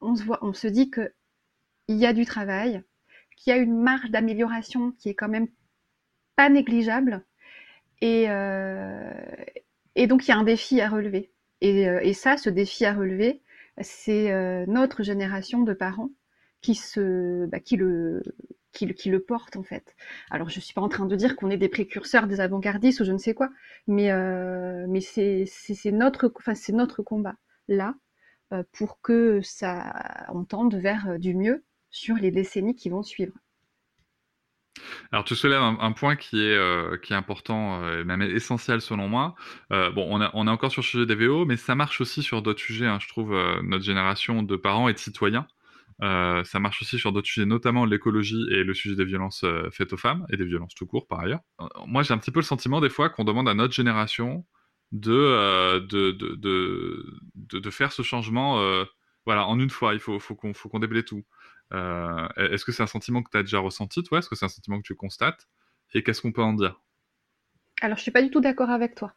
on 0.00 0.16
se, 0.16 0.24
voit, 0.24 0.38
on 0.42 0.54
se 0.54 0.66
dit 0.66 0.90
qu'il 0.90 1.10
y 1.88 2.06
a 2.06 2.12
du 2.12 2.24
travail, 2.24 2.82
qu'il 3.36 3.52
y 3.52 3.56
a 3.56 3.58
une 3.58 3.80
marge 3.80 4.10
d'amélioration 4.10 4.92
qui 4.92 5.08
est 5.10 5.14
quand 5.14 5.28
même 5.28 5.48
pas 6.36 6.48
négligeable, 6.48 7.24
et, 8.00 8.26
euh, 8.30 9.12
et 9.94 10.06
donc 10.06 10.26
il 10.26 10.30
y 10.30 10.32
a 10.32 10.38
un 10.38 10.44
défi 10.44 10.80
à 10.80 10.88
relever. 10.88 11.30
Et, 11.60 11.88
euh, 11.88 12.00
et 12.02 12.12
ça, 12.14 12.36
ce 12.36 12.50
défi 12.50 12.84
à 12.84 12.94
relever, 12.94 13.42
c'est 13.80 14.32
euh, 14.32 14.64
notre 14.66 15.02
génération 15.02 15.62
de 15.62 15.72
parents 15.72 16.10
qui 16.60 16.74
se, 16.74 17.46
bah, 17.46 17.60
qui 17.60 17.76
le, 17.76 18.22
qui 18.72 18.92
qui 18.94 19.10
le 19.10 19.20
porte 19.20 19.56
en 19.56 19.62
fait. 19.62 19.94
Alors 20.30 20.48
je 20.48 20.60
suis 20.60 20.74
pas 20.74 20.80
en 20.82 20.88
train 20.88 21.06
de 21.06 21.16
dire 21.16 21.36
qu'on 21.36 21.50
est 21.50 21.56
des 21.56 21.68
précurseurs, 21.68 22.26
des 22.26 22.40
avant-gardistes 22.40 23.00
ou 23.00 23.04
je 23.04 23.12
ne 23.12 23.18
sais 23.18 23.34
quoi, 23.34 23.50
mais 23.86 24.10
euh, 24.12 24.86
mais 24.88 25.00
c'est 25.00 25.46
notre, 25.92 26.32
enfin 26.36 26.54
c'est 26.54 26.72
notre 26.72 27.02
combat 27.02 27.36
là 27.68 27.94
euh, 28.52 28.62
pour 28.72 29.00
que 29.00 29.40
ça 29.42 30.26
on 30.32 30.44
tende 30.44 30.74
vers 30.76 31.18
du 31.18 31.34
mieux 31.34 31.64
sur 31.90 32.16
les 32.16 32.30
décennies 32.30 32.74
qui 32.76 32.88
vont 32.90 33.02
suivre. 33.02 33.34
Alors 35.12 35.24
tu 35.24 35.34
soulèves 35.34 35.62
un, 35.62 35.92
point 35.92 36.16
qui 36.16 36.40
est, 36.40 36.56
euh, 36.56 36.96
qui 36.98 37.12
est 37.12 37.16
important, 37.16 37.82
euh, 37.82 38.04
même 38.04 38.22
essentiel 38.22 38.80
selon 38.80 39.08
moi. 39.08 39.34
Euh, 39.72 39.90
bon, 39.90 40.06
on, 40.10 40.20
a, 40.20 40.26
est 40.26 40.50
encore 40.50 40.70
sur 40.70 40.82
le 40.82 40.86
sujet 40.86 41.06
des 41.06 41.14
VO, 41.14 41.44
mais 41.46 41.56
ça 41.56 41.74
marche 41.74 42.00
aussi 42.00 42.22
sur 42.22 42.42
d'autres 42.42 42.60
sujets. 42.60 42.86
hein. 42.86 42.98
je 43.00 43.08
trouve 43.08 43.34
notre 43.62 43.84
génération 43.84 44.42
de 44.42 44.56
parents 44.56 44.88
et 44.88 44.92
de 44.92 44.98
citoyens. 44.98 45.46
Ça 46.00 46.58
marche 46.60 46.82
aussi 46.82 46.98
sur 46.98 47.12
d'autres 47.12 47.28
sujets, 47.28 47.46
notamment 47.46 47.84
l'écologie 47.84 48.44
et 48.50 48.64
le 48.64 48.74
sujet 48.74 48.96
des 48.96 49.04
violences 49.04 49.44
faites 49.72 49.92
aux 49.92 49.96
femmes 49.96 50.26
et 50.30 50.36
des 50.36 50.44
violences 50.44 50.74
tout 50.74 50.86
court 50.86 51.06
par 51.06 51.20
ailleurs. 51.20 51.40
Moi, 51.86 52.02
j'ai 52.02 52.12
un 52.12 52.18
petit 52.18 52.32
peu 52.32 52.40
le 52.40 52.44
sentiment 52.44 52.80
des 52.80 52.90
fois 52.90 53.08
qu'on 53.08 53.24
demande 53.24 53.48
à 53.48 53.54
notre 53.54 53.72
génération 53.72 54.44
de, 54.92 55.78
de, 55.78 56.10
de, 56.10 57.06
de, 57.36 57.70
faire 57.70 57.92
ce 57.92 58.02
changement 58.02 58.84
voilà, 59.24 59.46
en 59.46 59.58
une 59.58 59.70
fois. 59.70 59.94
Il 59.94 60.00
faut, 60.00 60.18
faut 60.18 60.34
qu'on 60.34 60.78
déblaye 60.78 61.04
tout. 61.04 61.22
Euh, 61.72 62.28
Est-ce 62.36 62.64
que 62.64 62.72
c'est 62.72 62.82
un 62.82 62.86
sentiment 62.86 63.22
que 63.22 63.30
tu 63.30 63.36
as 63.38 63.42
déjà 63.42 63.58
ressenti, 63.58 64.02
toi? 64.02 64.18
Est-ce 64.18 64.28
que 64.28 64.36
c'est 64.36 64.44
un 64.46 64.48
sentiment 64.48 64.78
que 64.78 64.86
tu 64.86 64.94
constates? 64.94 65.48
Et 65.94 66.02
qu'est-ce 66.02 66.20
qu'on 66.22 66.32
peut 66.32 66.42
en 66.42 66.52
dire? 66.54 66.80
Alors 67.80 67.96
je 67.98 68.02
suis 68.02 68.10
pas 68.10 68.22
du 68.22 68.30
tout 68.30 68.40
d'accord 68.40 68.70
avec 68.70 68.94
toi. 68.94 69.14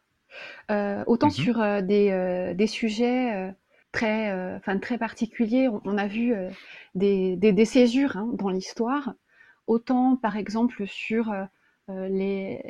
Euh, 0.70 1.04
autant 1.06 1.28
Mhm. 1.28 1.32
sur 1.32 1.60
euh, 1.62 1.82
des, 1.82 2.54
des 2.56 2.68
sujets 2.68 3.54
très, 3.92 4.32
enfin, 4.56 4.78
très 4.78 4.98
particuliers, 4.98 5.68
on, 5.68 5.80
on 5.84 5.98
a 5.98 6.08
vu 6.08 6.34
des, 6.94 7.36
des, 7.36 7.52
des 7.52 7.66
césures 7.66 8.16
hein, 8.16 8.30
dans 8.34 8.50
l'histoire, 8.50 9.14
autant 9.66 10.16
par 10.16 10.36
exemple 10.36 10.86
sur 10.86 11.32
les, 11.88 12.62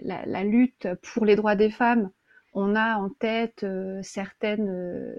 la, 0.00 0.26
la 0.26 0.44
lutte 0.44 0.88
pour 1.02 1.24
les 1.26 1.36
droits 1.36 1.56
des 1.56 1.70
femmes, 1.70 2.10
on 2.54 2.76
a 2.76 2.96
en 2.96 3.10
tête 3.10 3.64
euh, 3.64 4.00
certaines, 4.02 4.68
euh, 4.70 5.16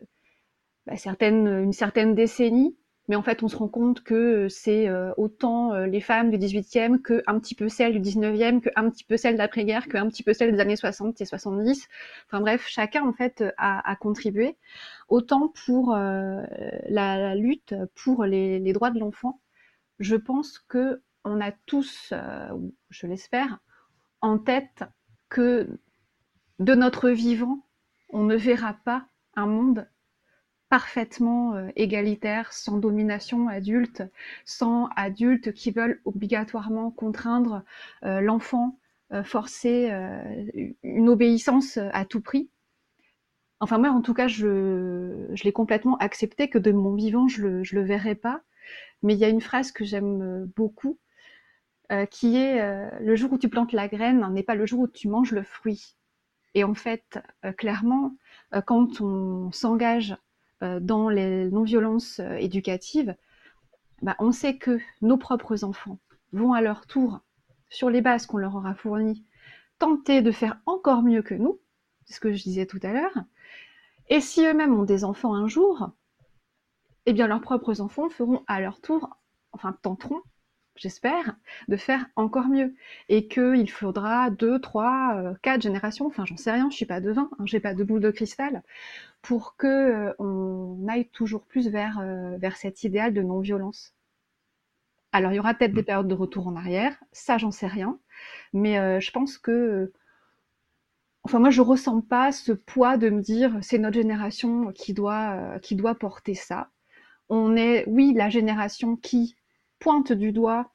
bah, 0.86 0.98
certaines, 0.98 1.48
une 1.48 1.74
certaine 1.74 2.16
décennie, 2.16 2.78
mais 3.08 3.16
en 3.16 3.24
fait 3.24 3.44
on 3.44 3.48
se 3.48 3.56
rend 3.56 3.68
compte 3.68 4.04
que 4.04 4.48
c'est 4.50 4.88
euh, 4.88 5.12
autant 5.18 5.74
euh, 5.74 5.86
les 5.86 6.02
femmes 6.02 6.32
du 6.32 6.38
18e 6.38 7.02
que 7.02 7.24
un 7.28 7.40
petit 7.40 7.56
peu 7.56 7.70
celles 7.70 7.94
du 7.94 8.10
19e, 8.10 8.62
que 8.62 8.70
un 8.76 8.90
petit 8.90 9.04
peu 9.04 9.18
celles 9.18 9.38
d'après-guerre, 9.38 9.88
que 9.88 9.98
un 9.98 10.10
petit 10.10 10.24
peu 10.24 10.34
celles 10.34 10.52
des 10.52 10.60
années 10.60 10.76
60 10.76 11.22
et 11.22 11.26
70. 11.26 11.88
Enfin 12.28 12.42
bref, 12.42 12.66
chacun 12.68 13.04
en 13.06 13.14
fait 13.14 13.44
a, 13.58 13.96
contribué 13.98 14.58
autant 15.08 15.54
pour 15.66 15.94
euh, 15.96 16.42
la, 16.90 17.36
lutte 17.36 17.76
pour 17.96 18.26
les, 18.26 18.74
droits 18.74 18.92
de 18.92 19.00
l'enfant. 19.00 19.42
Je 20.00 20.16
pense 20.16 20.60
que 20.60 21.02
on 21.24 21.42
a 21.42 21.52
tous, 21.52 22.10
euh, 22.12 22.50
ou 22.54 22.76
je 22.90 23.08
l'espère, 23.08 23.60
en 24.22 24.38
tête 24.38 24.84
que 25.30 25.68
de 26.60 26.76
notre 26.76 27.10
vivant, 27.10 27.66
on 28.10 28.24
ne 28.24 28.36
verra 28.36 28.74
pas 28.86 29.08
un 29.36 29.48
monde 29.48 29.88
parfaitement 30.70 31.56
euh, 31.56 31.70
égalitaire, 31.76 32.52
sans 32.52 32.78
domination 32.78 33.48
adulte, 33.48 34.04
sans 34.46 34.90
adultes 34.96 35.54
qui 35.54 35.72
veulent 35.72 36.02
obligatoirement 36.06 36.92
contraindre 36.92 37.64
euh, 38.04 38.22
l'enfant, 38.22 38.80
euh, 39.14 39.24
forcer 39.24 39.92
une 40.84 41.10
obéissance 41.10 41.78
à 41.78 42.06
tout 42.06 42.22
prix. 42.22 42.50
Enfin 43.60 43.78
moi, 43.78 43.90
en 43.90 44.02
tout 44.02 44.14
cas, 44.14 44.28
je, 44.28 45.34
l'ai 45.44 45.54
complètement 45.54 45.98
accepté 45.98 46.50
que 46.50 46.58
de 46.58 46.72
mon 46.72 46.94
vivant, 46.94 47.28
je 47.28 47.42
le, 47.44 47.62
le 47.62 47.82
verrai 47.84 48.16
pas. 48.16 48.42
Mais 49.04 49.14
il 49.14 49.20
y 49.20 49.26
a 49.26 49.30
une 49.30 49.42
phrase 49.42 49.72
que 49.72 49.86
j'aime 49.86 50.52
beaucoup, 50.56 50.98
qui 52.10 52.36
est 52.36 53.00
le 53.00 53.16
jour 53.16 53.32
où 53.34 53.38
tu 53.38 53.48
plantes 53.48 53.72
la 53.72 53.88
graine 53.88 54.28
n'est 54.34 54.44
pas 54.44 54.56
le 54.56 54.66
jour 54.66 54.82
où 54.82 54.88
tu 54.88 55.08
manges 55.08 55.32
le 55.32 55.44
fruit. 55.44 55.96
Et 56.56 56.64
en 56.64 56.74
fait, 56.74 57.20
clairement, 57.58 58.16
quand 58.66 59.02
on 59.02 59.52
s'engage 59.52 60.18
dans 60.62 61.10
les 61.10 61.50
non-violences 61.50 62.20
euh, 62.20 62.36
éducatives, 62.36 63.16
bah, 64.02 64.16
on 64.20 64.32
sait 64.32 64.58
que 64.58 64.80
nos 65.02 65.18
propres 65.18 65.64
enfants 65.64 66.00
vont 66.32 66.54
à 66.54 66.62
leur 66.62 66.86
tour, 66.86 67.22
sur 67.70 67.90
les 67.90 68.02
bases 68.02 68.26
qu'on 68.26 68.38
leur 68.38 68.56
aura 68.56 68.76
fournies, 68.76 69.26
tenter 69.80 70.22
de 70.22 70.32
faire 70.32 70.60
encore 70.66 71.02
mieux 71.02 71.22
que 71.22 71.34
nous, 71.34 71.60
c'est 72.06 72.16
ce 72.16 72.20
que 72.20 72.34
je 72.34 72.44
disais 72.44 72.66
tout 72.66 72.80
à 72.84 72.94
l'heure. 72.94 73.18
Et 74.10 74.22
si 74.22 74.46
eux-mêmes 74.46 74.78
ont 74.78 74.84
des 74.84 75.04
enfants 75.04 75.34
un 75.34 75.48
jour, 75.48 75.90
eh 77.06 77.14
bien 77.14 77.28
leurs 77.28 77.42
propres 77.42 77.82
enfants 77.82 78.10
feront 78.10 78.44
à 78.48 78.62
leur 78.62 78.82
tour, 78.82 79.10
enfin 79.52 79.78
tenteront, 79.82 80.22
j'espère, 80.76 81.36
de 81.68 81.78
faire 81.78 82.06
encore 82.16 82.48
mieux. 82.48 82.76
Et 83.10 83.28
qu'il 83.28 83.70
faudra 83.70 84.30
deux, 84.30 84.60
trois, 84.60 85.16
euh, 85.18 85.34
quatre 85.42 85.62
générations, 85.62 86.08
enfin 86.08 86.26
j'en 86.26 86.38
sais 86.38 86.52
rien, 86.52 86.70
je 86.70 86.76
suis 86.76 86.86
pas 86.86 87.02
devin, 87.02 87.30
hein, 87.40 87.46
j'ai 87.46 87.60
pas 87.60 87.74
de 87.74 87.84
boule 87.84 88.02
de 88.02 88.12
cristal, 88.12 88.64
pour 89.22 89.56
que 89.58 89.68
euh, 89.68 90.14
on 90.20 90.88
aille 90.88 91.08
toujours 91.10 91.46
plus 91.46 91.70
vers, 91.70 92.00
euh, 92.00 92.38
vers 92.38 92.58
cet 92.58 92.84
idéal 92.84 93.14
de 93.14 93.22
non-violence. 93.22 93.94
Alors 95.12 95.32
il 95.32 95.36
y 95.36 95.40
aura 95.40 95.54
peut-être 95.54 95.74
des 95.74 95.84
périodes 95.84 96.08
de 96.08 96.14
retour 96.14 96.48
en 96.48 96.56
arrière, 96.56 96.96
ça 97.12 97.38
j'en 97.38 97.52
sais 97.52 97.68
rien, 97.68 98.00
mais 98.54 98.78
euh, 98.80 99.00
je 99.00 99.12
pense 99.12 99.38
que 99.38 99.94
enfin 101.24 101.40
moi 101.40 101.50
je 101.50 101.62
ressens 101.62 102.02
pas 102.02 102.32
ce 102.32 102.52
poids 102.52 102.98
de 102.98 103.10
me 103.10 103.22
dire 103.22 103.58
c'est 103.62 103.78
notre 103.78 103.96
génération 103.96 104.72
qui 104.74 104.94
doit 104.94 105.58
qui 105.62 105.76
doit 105.76 105.96
porter 105.96 106.34
ça. 106.36 106.70
On 107.30 107.56
est 107.56 107.86
oui 107.88 108.14
la 108.14 108.30
génération 108.30 108.96
qui 108.98 109.36
pointe 109.86 110.12
du 110.12 110.32
doigt, 110.32 110.72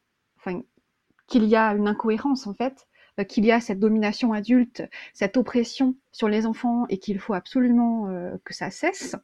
qu'il 1.26 1.44
y 1.44 1.56
a 1.56 1.74
une 1.74 1.88
incohérence 1.88 2.46
en 2.46 2.54
fait, 2.54 2.86
qu'il 3.28 3.44
y 3.44 3.50
a 3.50 3.60
cette 3.60 3.80
domination 3.80 4.32
adulte, 4.32 4.84
cette 5.14 5.36
oppression 5.36 5.96
sur 6.12 6.28
les 6.28 6.46
enfants 6.46 6.86
et 6.90 6.98
qu'il 6.98 7.18
faut 7.18 7.34
absolument 7.34 8.06
que 8.44 8.54
ça 8.54 8.70
cesse. 8.70 9.16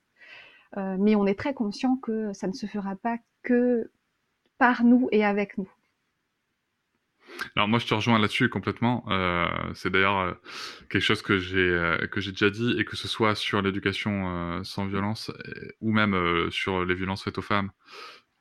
mais 0.77 1.15
on 1.15 1.25
est 1.25 1.39
très 1.39 1.55
conscient 1.55 1.97
que 1.99 2.33
ça 2.33 2.49
ne 2.49 2.53
se 2.53 2.67
fera 2.67 2.97
pas 2.97 3.19
que 3.45 3.93
par 4.59 4.83
nous 4.83 5.09
et 5.13 5.25
avec 5.25 5.57
nous. 5.57 5.71
Alors 7.55 7.69
moi 7.69 7.79
je 7.79 7.87
te 7.87 7.95
rejoins 7.95 8.19
là-dessus 8.19 8.49
complètement. 8.49 9.05
Euh, 9.09 9.47
c'est 9.75 9.91
d'ailleurs 9.91 10.19
euh, 10.19 10.33
quelque 10.91 11.03
chose 11.03 11.23
que 11.23 11.39
j'ai 11.39 11.59
euh, 11.59 12.07
que 12.07 12.21
j'ai 12.21 12.33
déjà 12.33 12.51
dit 12.51 12.75
et 12.79 12.85
que 12.85 12.97
ce 12.97 13.09
soit 13.09 13.35
sur 13.35 13.63
l'éducation 13.63 14.63
sans 14.65 14.87
violence 14.87 15.31
ou 15.81 15.93
même 15.93 16.51
sur 16.51 16.85
les 16.85 16.95
violences 16.95 17.25
faites 17.25 17.39
aux 17.39 17.43
femmes 17.43 17.71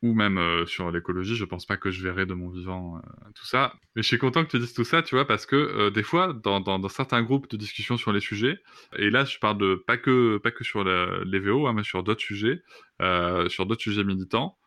ou 0.05 0.13
même 0.13 0.39
sur 0.67 0.91
l'écologie, 0.91 1.35
je 1.35 1.45
pense 1.45 1.65
pas 1.65 1.77
que 1.77 1.91
je 1.91 2.03
verrai 2.03 2.25
de 2.25 2.33
mon 2.33 2.49
vivant 2.49 3.01
tout 3.35 3.45
ça. 3.45 3.73
Mais 3.95 4.01
je 4.01 4.07
suis 4.07 4.17
content 4.17 4.45
que 4.45 4.51
tu 4.51 4.59
dises 4.59 4.73
tout 4.73 4.83
ça, 4.83 5.01
tu 5.01 5.15
vois, 5.15 5.25
parce 5.25 5.45
que 5.45 5.89
des 5.89 6.03
fois 6.03 6.33
dans, 6.33 6.59
dans, 6.59 6.87
certains 6.89 7.23
groupes 7.23 7.49
de 7.49 7.57
discussion 7.57 7.97
sur 7.97 8.13
les 8.13 8.19
sujets, 8.19 8.59
et 8.97 9.09
là 9.09 9.25
je 9.25 9.39
parle 9.39 9.57
de 9.57 9.75
pas 9.75 9.97
que 9.97 10.37
pas 10.37 10.51
que 10.51 10.63
sur 10.63 10.83
les 10.83 11.39
VO, 11.39 11.67
hein, 11.67 11.73
mais 11.73 11.83
sur 11.83 12.03
d'autres 12.03 12.21
sujets, 12.21 12.61
sur 12.99 13.65
d'autres 13.65 13.81
sujets 13.81 14.03
militants, 14.03 14.57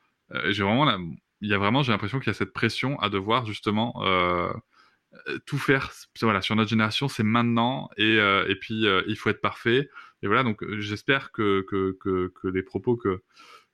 j'ai 0.49 0.63
vraiment 0.63 0.87
il 1.41 1.49
y 1.49 1.55
a 1.55 1.59
vraiment, 1.59 1.83
j'ai 1.83 1.93
l'impression 1.93 2.19
qu'il 2.19 2.29
y 2.29 2.31
a 2.31 2.35
cette 2.35 2.53
pression 2.53 2.99
à 3.01 3.09
devoir 3.09 3.47
justement 3.47 4.03
euh, 4.05 4.53
tout 5.47 5.59
faire. 5.59 5.93
Voilà, 6.21 6.43
sur 6.43 6.57
notre 6.57 6.71
génération, 6.71 7.09
c'est 7.09 7.23
maintenant 7.23 7.91
et, 7.97 8.19
euh, 8.19 8.47
et 8.49 8.57
puis 8.57 8.87
euh, 8.87 9.03
il 9.07 9.17
faut 9.17 9.31
être 9.31 9.41
parfait. 9.41 9.89
Et 10.23 10.27
voilà, 10.27 10.43
donc 10.43 10.65
j'espère 10.79 11.31
que, 11.31 11.65
que, 11.69 11.97
que, 12.01 12.49
les 12.49 12.63
propos 12.63 12.97
que, 12.97 13.23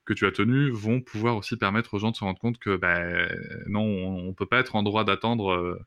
que 0.05 0.13
tu 0.13 0.25
as 0.25 0.31
tenus 0.31 0.71
vont 0.71 1.01
pouvoir 1.01 1.37
aussi 1.37 1.57
permettre 1.57 1.95
aux 1.95 1.99
gens 1.99 2.11
de 2.11 2.15
se 2.15 2.23
rendre 2.23 2.39
compte 2.39 2.59
que 2.59 2.77
ben, 2.77 3.29
non, 3.67 3.81
on 3.81 4.27
ne 4.27 4.33
peut 4.33 4.45
pas 4.45 4.59
être 4.59 4.75
en 4.75 4.83
droit 4.83 5.03
d'attendre 5.03 5.79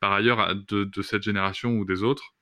par 0.00 0.12
ailleurs 0.12 0.54
de, 0.54 1.02
cette 1.02 1.22
génération 1.22 1.78
ou 1.78 1.84
des 1.84 2.02
autres. 2.02 2.34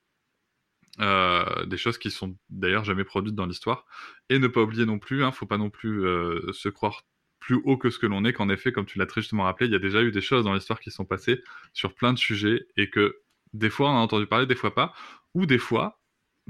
Euh, 1.01 1.65
des 1.65 1.75
choses 1.75 1.97
qui 1.97 2.09
sont 2.09 2.37
d'ailleurs 2.49 2.85
jamais 2.85 3.03
produites 3.03 3.35
dans 3.35 3.45
l'histoire 3.45 3.85
et 4.29 4.39
ne 4.39 4.47
pas 4.47 4.61
oublier 4.61 4.85
non 4.85 4.97
plus, 4.97 5.25
hein, 5.25 5.33
faut 5.33 5.45
pas 5.45 5.57
non 5.57 5.69
plus 5.69 6.05
euh, 6.05 6.53
se 6.53 6.69
croire 6.69 7.03
plus 7.41 7.55
haut 7.65 7.77
que 7.77 7.89
ce 7.89 7.99
que 7.99 8.05
l'on 8.05 8.23
est, 8.23 8.31
qu'en 8.31 8.47
effet, 8.47 8.71
comme 8.71 8.85
tu 8.85 8.97
l'as 8.97 9.05
très 9.05 9.19
justement 9.19 9.43
rappelé, 9.43 9.67
il 9.67 9.73
y 9.73 9.75
a 9.75 9.79
déjà 9.79 10.01
eu 10.01 10.11
des 10.11 10.21
choses 10.21 10.45
dans 10.45 10.53
l'histoire 10.53 10.79
qui 10.79 10.91
sont 10.91 11.03
passées 11.03 11.43
sur 11.73 11.95
plein 11.95 12.13
de 12.13 12.17
sujets 12.17 12.65
et 12.77 12.89
que 12.89 13.19
des 13.53 13.69
fois 13.69 13.89
on 13.89 13.97
a 13.97 13.99
entendu 13.99 14.25
parler, 14.25 14.45
des 14.45 14.55
fois 14.55 14.73
pas, 14.73 14.93
ou 15.33 15.45
des 15.45 15.57
fois 15.57 15.99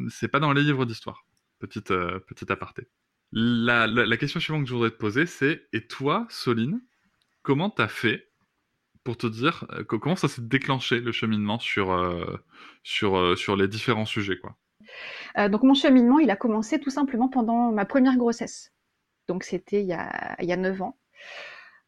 c'est 0.10 0.28
pas 0.28 0.40
dans 0.40 0.54
les 0.54 0.62
livres 0.62 0.86
d'histoire. 0.86 1.26
Petite, 1.60 1.90
euh, 1.90 2.20
petite 2.20 2.52
aparté. 2.52 2.88
La, 3.36 4.18
question 4.18 4.40
suivante 4.40 4.64
que 4.64 4.70
je 4.70 4.74
voudrais 4.74 4.92
te 4.92 4.96
poser, 4.96 5.26
c'est 5.26 5.64
et 5.74 5.86
toi, 5.86 6.26
Soline, 6.30 6.82
comment 7.44 7.70
t'as 7.70 7.88
fait 7.88 8.30
pour 9.04 9.18
te 9.18 9.28
dire 9.28 9.66
euh, 9.72 9.84
comment 9.84 10.16
ça 10.16 10.28
s'est 10.28 10.42
déclenché 10.42 11.00
le 11.00 11.12
cheminement 11.12 11.60
sur, 11.60 11.92
euh, 11.92 12.42
sur, 12.82 13.38
sur 13.38 13.56
les 13.56 13.68
différents 13.68 14.06
sujets 14.06 14.38
quoi? 14.38 14.56
Donc 15.50 15.64
mon 15.64 15.74
cheminement, 15.74 16.20
il 16.20 16.30
a 16.30 16.36
commencé 16.36 16.80
tout 16.80 16.90
simplement 16.90 17.28
pendant 17.28 17.72
ma 17.72 17.86
première 17.86 18.16
grossesse 18.18 18.72
donc 19.28 19.44
c'était 19.44 19.82
il 19.82 19.88
y 19.88 19.94
a, 19.94 20.36
il 20.42 20.48
9 20.48 20.82
ans. 20.82 20.98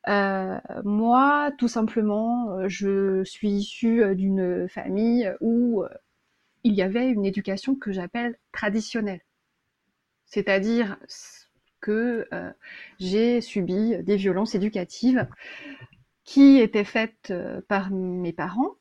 Euh, 0.08 0.60
moi, 0.86 1.52
tout 1.58 1.68
simplement, 1.68 2.52
euh, 2.52 2.70
je 2.70 3.24
suis 3.26 3.50
issue 3.50 4.04
euh, 4.04 4.16
d'une 4.16 4.68
famille 4.70 5.32
où 5.42 5.84
il 6.64 6.74
y 6.74 6.82
avait 6.82 7.10
une 7.10 7.26
éducation 7.26 7.76
que 7.76 7.92
j'appelle 7.92 8.38
traditionnelle. 8.52 9.22
C'est-à-dire 10.28 10.98
que 11.82 12.28
j'ai 13.00 13.42
subi 13.42 13.98
des 14.04 14.16
violences 14.16 14.56
éducatives 14.56 15.28
qui 16.24 16.60
étaient 16.60 16.84
faites 16.84 17.34
par 17.68 17.90
mes 17.90 18.34
parents 18.34 18.76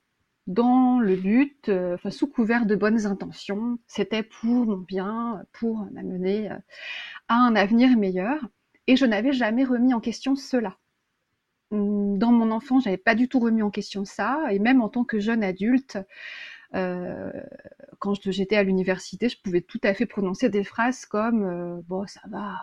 dans 0.47 1.01
le 1.01 1.17
but, 1.17 1.69
enfin, 1.69 2.11
sous 2.11 2.29
couvert 2.29 2.67
de 2.67 2.77
bonnes 2.77 3.07
intentions. 3.07 3.79
C'était 3.87 4.23
pour 4.23 4.67
mon 4.67 4.77
bien, 4.77 5.43
pour 5.53 5.89
m'amener 5.93 6.51
à 7.29 7.35
un 7.35 7.57
avenir 7.57 7.97
meilleur. 7.97 8.49
Et 8.87 8.97
je 8.97 9.07
n'avais 9.07 9.33
jamais 9.33 9.65
remis 9.65 9.95
en 9.95 10.01
question 10.01 10.37
cela. 10.37 10.77
Dans 11.73 12.31
mon 12.31 12.53
enfant, 12.53 12.79
j'avais 12.79 12.97
pas 12.97 13.17
du 13.17 13.29
tout 13.29 13.41
remis 13.41 13.63
en 13.63 13.71
question 13.71 14.05
ça, 14.05 14.45
et 14.51 14.61
même 14.61 14.81
en 14.81 14.89
tant 14.89 15.03
que 15.03 15.19
jeune 15.19 15.43
adulte, 15.43 15.99
euh, 16.75 17.31
quand 17.99 18.15
j'étais 18.31 18.57
à 18.57 18.63
l'université, 18.63 19.29
je 19.29 19.41
pouvais 19.41 19.61
tout 19.61 19.81
à 19.83 19.95
fait 19.95 20.07
prononcer 20.07 20.49
des 20.49 20.65
phrases 20.65 21.07
comme 21.07 21.45
euh, 21.45 21.81
bon, 21.89 22.07
ça 22.07 22.21
va, 22.29 22.57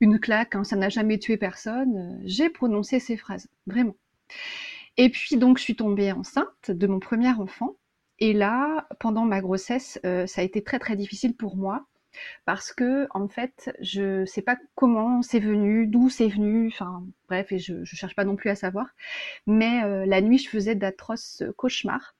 une 0.00 0.18
claque, 0.20 0.54
hein, 0.54 0.64
ça 0.64 0.76
n'a 0.76 0.88
jamais 0.88 1.18
tué 1.18 1.36
personne. 1.36 2.20
J'ai 2.24 2.50
prononcé 2.50 3.00
ces 3.00 3.16
phrases, 3.16 3.48
vraiment. 3.66 3.96
Et 4.96 5.10
puis 5.10 5.36
donc, 5.36 5.58
je 5.58 5.64
suis 5.64 5.76
tombée 5.76 6.12
enceinte 6.12 6.70
de 6.70 6.86
mon 6.86 7.00
premier 7.00 7.30
enfant, 7.30 7.76
et 8.20 8.32
là, 8.32 8.86
pendant 9.00 9.24
ma 9.24 9.40
grossesse, 9.40 9.98
euh, 10.06 10.26
ça 10.26 10.40
a 10.40 10.44
été 10.44 10.62
très 10.62 10.78
très 10.78 10.96
difficile 10.96 11.34
pour 11.36 11.56
moi 11.56 11.86
parce 12.44 12.72
que 12.72 13.08
en 13.10 13.26
fait, 13.28 13.76
je 13.80 14.24
sais 14.24 14.42
pas 14.42 14.56
comment 14.76 15.20
c'est 15.22 15.40
venu, 15.40 15.88
d'où 15.88 16.08
c'est 16.10 16.28
venu, 16.28 16.68
enfin 16.68 17.04
bref, 17.28 17.50
et 17.50 17.58
je, 17.58 17.84
je 17.84 17.96
cherche 17.96 18.14
pas 18.14 18.24
non 18.24 18.36
plus 18.36 18.50
à 18.50 18.54
savoir. 18.54 18.86
Mais 19.48 20.06
la 20.06 20.20
nuit, 20.20 20.38
je 20.38 20.48
faisais 20.48 20.76
d'atroces 20.76 21.42
cauchemars. 21.56 22.14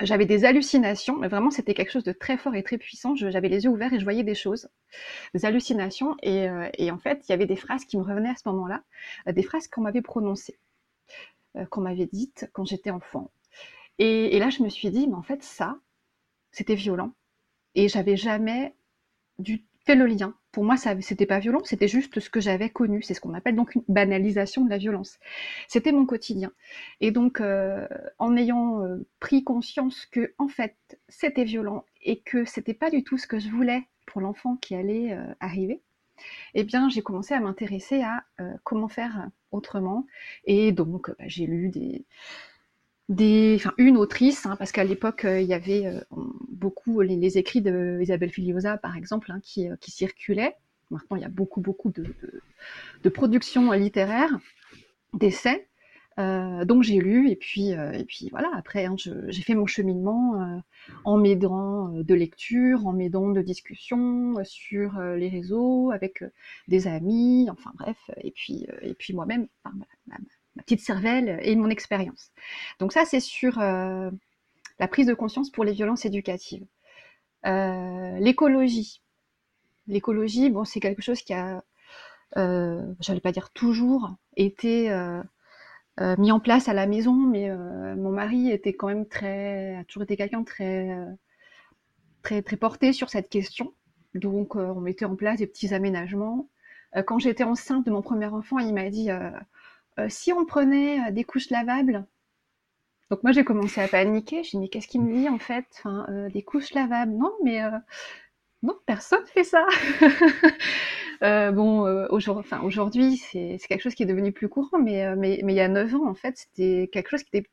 J'avais 0.00 0.26
des 0.26 0.44
hallucinations, 0.44 1.16
mais 1.16 1.28
vraiment 1.28 1.50
c'était 1.50 1.74
quelque 1.74 1.90
chose 1.92 2.04
de 2.04 2.12
très 2.12 2.36
fort 2.36 2.54
et 2.54 2.62
très 2.62 2.78
puissant. 2.78 3.14
J'avais 3.16 3.48
les 3.48 3.64
yeux 3.64 3.70
ouverts 3.70 3.92
et 3.94 3.98
je 3.98 4.04
voyais 4.04 4.24
des 4.24 4.34
choses, 4.34 4.68
des 5.34 5.44
hallucinations. 5.46 6.16
Et, 6.22 6.48
euh, 6.48 6.68
et 6.78 6.90
en 6.90 6.98
fait, 6.98 7.24
il 7.28 7.32
y 7.32 7.34
avait 7.34 7.46
des 7.46 7.56
phrases 7.56 7.84
qui 7.86 7.96
me 7.96 8.02
revenaient 8.02 8.30
à 8.30 8.36
ce 8.36 8.48
moment-là, 8.48 8.82
euh, 9.28 9.32
des 9.32 9.42
phrases 9.42 9.68
qu'on 9.68 9.82
m'avait 9.82 10.02
prononcées, 10.02 10.58
qu'on 11.70 11.80
m'avait 11.80 12.06
dites 12.06 12.48
quand 12.52 12.64
j'étais 12.64 12.90
enfant. 12.90 13.30
Et, 13.98 14.36
et 14.36 14.38
là, 14.38 14.50
je 14.50 14.62
me 14.62 14.68
suis 14.68 14.90
dit, 14.90 15.06
mais 15.08 15.14
en 15.14 15.22
fait, 15.22 15.42
ça, 15.42 15.78
c'était 16.52 16.74
violent. 16.74 17.12
Et 17.74 17.88
j'avais 17.88 18.16
jamais 18.16 18.74
du 19.38 19.64
fait 19.86 19.96
le 19.96 20.06
lien. 20.06 20.34
Pour 20.56 20.64
moi, 20.64 20.78
ça, 20.78 20.98
c'était 21.02 21.26
pas 21.26 21.38
violent, 21.38 21.60
c'était 21.64 21.86
juste 21.86 22.18
ce 22.18 22.30
que 22.30 22.40
j'avais 22.40 22.70
connu. 22.70 23.02
C'est 23.02 23.12
ce 23.12 23.20
qu'on 23.20 23.34
appelle 23.34 23.56
donc 23.56 23.74
une 23.74 23.84
banalisation 23.88 24.64
de 24.64 24.70
la 24.70 24.78
violence. 24.78 25.18
C'était 25.68 25.92
mon 25.92 26.06
quotidien. 26.06 26.50
Et 27.02 27.10
donc, 27.10 27.42
euh, 27.42 27.86
en 28.18 28.38
ayant 28.38 28.82
euh, 28.82 29.06
pris 29.20 29.44
conscience 29.44 30.06
que, 30.06 30.32
en 30.38 30.48
fait, 30.48 30.74
c'était 31.10 31.44
violent 31.44 31.84
et 32.00 32.20
que 32.20 32.46
c'était 32.46 32.72
pas 32.72 32.88
du 32.88 33.04
tout 33.04 33.18
ce 33.18 33.26
que 33.26 33.38
je 33.38 33.50
voulais 33.50 33.82
pour 34.06 34.22
l'enfant 34.22 34.56
qui 34.56 34.74
allait 34.74 35.12
euh, 35.12 35.26
arriver, 35.40 35.82
eh 36.54 36.64
bien, 36.64 36.88
j'ai 36.88 37.02
commencé 37.02 37.34
à 37.34 37.40
m'intéresser 37.40 38.00
à 38.00 38.24
comment 38.64 38.88
faire 38.88 39.28
autrement. 39.50 40.06
Et 40.46 40.72
donc, 40.72 41.10
bah, 41.18 41.24
j'ai 41.26 41.44
lu 41.44 41.68
des, 41.68 42.06
des, 43.08 43.54
enfin 43.56 43.72
une 43.78 43.96
autrice, 43.96 44.46
hein, 44.46 44.56
parce 44.56 44.72
qu'à 44.72 44.84
l'époque 44.84 45.24
euh, 45.24 45.40
il 45.40 45.46
y 45.46 45.54
avait 45.54 45.86
euh, 45.86 46.00
beaucoup 46.48 47.00
les, 47.00 47.38
écrits 47.38 47.62
de 47.62 47.98
Isabelle 48.02 48.30
Filiosa 48.30 48.78
par 48.78 48.96
exemple 48.96 49.30
hein, 49.30 49.40
qui, 49.42 49.68
euh, 49.68 49.76
qui, 49.80 49.90
circulaient. 49.92 50.56
Maintenant 50.90 51.16
il 51.16 51.22
y 51.22 51.26
a 51.26 51.28
beaucoup 51.28 51.60
beaucoup 51.60 51.90
de, 51.90 52.02
de, 52.02 52.42
de 53.02 53.08
productions 53.08 53.70
littéraires, 53.72 54.38
d'essais. 55.14 55.68
donc 56.16 56.82
j'ai 56.82 56.98
lu 57.00 57.30
et 57.30 57.36
puis 57.36 57.70
et 57.70 58.04
puis 58.06 58.28
voilà 58.30 58.50
après 58.54 58.86
hein, 58.86 58.94
j'ai 58.96 59.42
fait 59.42 59.54
mon 59.54 59.66
cheminement 59.66 60.62
en 61.04 61.16
m'aidant 61.18 61.88
de 61.88 62.14
lecture, 62.14 62.86
en 62.86 62.92
m'aidant 62.92 63.30
de 63.30 63.42
discussions 63.42 64.34
sur 64.44 65.00
les 65.00 65.28
réseaux 65.28 65.90
avec 65.90 66.24
des 66.68 66.86
amis, 66.86 67.48
enfin 67.50 67.72
bref 67.78 67.98
et 68.22 68.30
puis 68.30 68.66
et 68.82 68.94
puis 68.94 69.12
moi-même 69.12 69.48
enfin, 69.64 69.76
ma 70.06 70.16
petite 70.62 70.80
cervelle 70.80 71.38
et 71.42 71.54
mon 71.56 71.70
expérience. 71.70 72.30
Donc 72.78 72.92
ça, 72.92 73.04
c'est 73.04 73.20
sur 73.20 73.58
euh, 73.60 74.10
la 74.78 74.88
prise 74.88 75.06
de 75.06 75.14
conscience 75.14 75.50
pour 75.50 75.64
les 75.64 75.72
violences 75.72 76.04
éducatives. 76.04 76.66
Euh, 77.46 78.18
l'écologie. 78.18 79.02
L'écologie, 79.86 80.50
bon, 80.50 80.64
c'est 80.64 80.80
quelque 80.80 81.02
chose 81.02 81.22
qui 81.22 81.32
a, 81.32 81.62
euh, 82.36 82.82
j'allais 83.00 83.20
pas 83.20 83.32
dire 83.32 83.50
toujours, 83.50 84.16
été 84.36 84.90
mis 86.18 86.30
en 86.30 86.40
place 86.40 86.68
à 86.68 86.74
la 86.74 86.86
maison, 86.86 87.14
mais 87.14 87.48
mon 87.96 88.10
mari 88.10 88.50
était 88.50 88.74
quand 88.74 88.88
même 88.88 89.06
très, 89.06 89.76
a 89.76 89.84
toujours 89.84 90.02
été 90.02 90.16
quelqu'un 90.16 90.44
très, 90.44 90.90
très, 92.22 92.42
très 92.42 92.56
porté 92.56 92.92
sur 92.92 93.08
cette 93.08 93.30
question. 93.30 93.72
Donc, 94.14 94.56
on 94.56 94.80
mettait 94.80 95.06
en 95.06 95.16
place 95.16 95.38
des 95.38 95.46
petits 95.46 95.72
aménagements. 95.72 96.50
quand 97.06 97.18
j'étais 97.18 97.44
enceinte 97.44 97.86
de 97.86 97.90
mon 97.90 98.02
premier 98.02 98.26
enfant, 98.26 98.58
il 98.58 98.74
m'a 98.74 98.90
dit 98.90 99.08
si 100.08 100.32
on 100.32 100.44
prenait 100.46 101.08
euh, 101.08 101.12
des 101.12 101.24
couches 101.24 101.50
lavables, 101.50 102.06
donc 103.10 103.22
moi 103.22 103.32
j'ai 103.32 103.44
commencé 103.44 103.80
à 103.80 103.88
paniquer, 103.88 104.42
j'ai 104.44 104.50
dit 104.52 104.58
mais 104.58 104.68
qu'est-ce 104.68 104.88
qu'il 104.88 105.00
me 105.02 105.12
dit 105.12 105.28
en 105.28 105.38
fait? 105.38 105.82
Euh, 105.86 106.28
Des 106.30 106.42
couches 106.42 106.72
lavables 106.74 107.12
Non 107.12 107.32
mais 107.44 107.60
non, 108.62 108.74
personne 108.86 109.24
fait 109.26 109.44
ça. 109.44 109.66
bon, 111.52 112.06
aujourd'hui, 112.10 112.50
aujourd'hui 112.62 113.16
c'est 113.18 113.58
quelque 113.68 113.82
chose 113.82 113.94
qui 113.94 114.02
est 114.02 114.06
devenu 114.06 114.32
plus 114.32 114.48
courant, 114.48 114.78
mais, 114.78 115.14
mais, 115.16 115.40
mais 115.44 115.52
il 115.52 115.56
y 115.56 115.60
a 115.60 115.68
9 115.68 115.94
ans 115.94 116.08
en 116.08 116.14
fait 116.14 116.36
c'était 116.36 116.88
quelque 116.92 117.10
chose 117.10 117.22
qui 117.22 117.30
n'était 117.34 117.50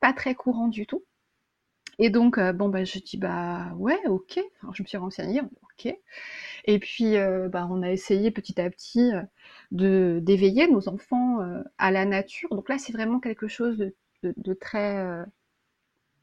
pas 0.00 0.12
très 0.12 0.34
courant 0.34 0.68
du 0.68 0.86
tout. 0.86 1.04
Et 1.98 2.10
donc, 2.10 2.38
bon, 2.54 2.68
bah, 2.68 2.84
je 2.84 2.98
dis, 2.98 3.16
bah 3.18 3.72
ouais, 3.76 3.98
ok. 4.06 4.40
je 4.72 4.82
me 4.82 4.86
suis 4.88 4.98
renseignée, 4.98 5.40
ok. 5.62 5.94
Et 6.66 6.78
puis, 6.78 7.14
bah, 7.50 7.68
on 7.70 7.82
a 7.82 7.90
essayé 7.92 8.30
petit 8.30 8.60
à 8.60 8.70
petit 8.70 9.10
de 9.72 10.20
d'éveiller 10.22 10.68
nos 10.68 10.88
enfants 10.88 11.38
à 11.78 11.90
la 11.90 12.04
nature. 12.06 12.48
Donc 12.50 12.68
là, 12.68 12.78
c'est 12.78 12.92
vraiment 12.92 13.20
quelque 13.20 13.48
chose 13.48 13.78
de 14.22 14.54
très 14.54 15.24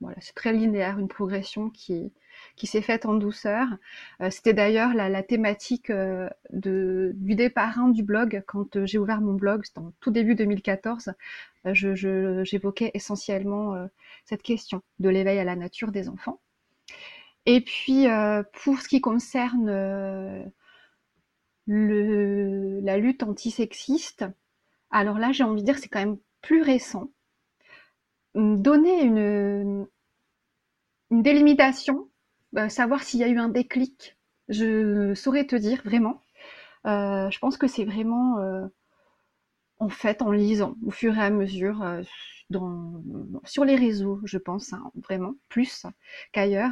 voilà, 0.02 0.18
c'est 0.22 0.36
très 0.36 0.54
linéaire, 0.54 0.98
une 1.00 1.08
progression 1.10 1.70
qui, 1.70 2.12
qui 2.56 2.68
s'est 2.68 2.82
faite 2.82 3.06
en 3.06 3.16
douceur. 3.16 3.68
Euh, 4.22 4.30
c'était 4.30 4.54
d'ailleurs 4.54 4.94
la, 4.94 5.10
la, 5.10 5.24
thématique 5.24 5.90
euh, 5.90 6.30
du 6.52 7.36
départ 7.36 7.78
du 7.90 8.04
blog. 8.04 8.44
Quand 8.48 8.76
euh, 8.76 8.86
j'ai 8.86 8.98
ouvert 8.98 9.22
mon 9.22 9.34
blog, 9.34 9.66
c'était 9.66 9.80
en 9.80 9.94
tout 10.00 10.12
début 10.12 10.36
2014, 10.36 11.14
je, 11.66 12.44
j'évoquais 12.46 12.92
essentiellement 12.94 13.90
cette 14.24 14.42
question 14.42 14.82
de 15.00 15.10
l'éveil 15.10 15.40
à 15.40 15.44
la 15.44 15.58
nature 15.58 15.92
des 15.92 16.08
enfants. 16.08 16.40
Et 17.46 17.62
puis, 17.62 18.08
pour 18.64 18.80
ce 18.80 18.88
qui 18.88 19.02
concerne 19.02 19.70
le, 21.68 22.80
la 22.80 22.98
lutte 22.98 23.24
antisexiste, 23.24 24.26
alors 24.90 25.20
là, 25.20 25.34
j'ai 25.34 25.44
envie 25.44 25.62
de 25.62 25.66
dire 25.66 25.76
que 25.76 25.82
c'est 25.82 25.90
quand 25.90 26.00
même 26.00 26.18
plus 26.42 26.62
récent 26.62 27.12
donner 28.36 29.04
une, 29.04 29.88
une 31.12 31.22
délimitation, 31.24 32.10
euh, 32.58 32.70
savoir 32.70 33.04
s'il 33.04 33.20
y 33.20 33.24
a 33.24 33.28
eu 33.28 33.38
un 33.38 33.50
déclic, 33.50 34.18
je 34.48 35.14
saurais 35.14 35.46
te 35.46 35.56
dire 35.56 35.82
vraiment. 35.84 36.22
Euh, 36.88 37.30
je 37.32 37.40
pense 37.40 37.58
que 37.58 37.68
c'est 37.68 37.86
vraiment 37.86 38.40
euh, 38.40 38.68
en 39.80 39.90
fait 39.90 40.22
en 40.22 40.32
lisant 40.32 40.76
au 40.86 40.92
fur 40.92 41.18
et 41.18 41.22
à 41.22 41.30
mesure 41.30 41.84
sur 43.46 43.66
les 43.66 43.76
réseaux, 43.76 44.20
je 44.24 44.38
pense, 44.38 44.74
hein, 44.74 44.92
vraiment 44.96 45.34
plus 45.50 45.86
qu'ailleurs. 46.32 46.72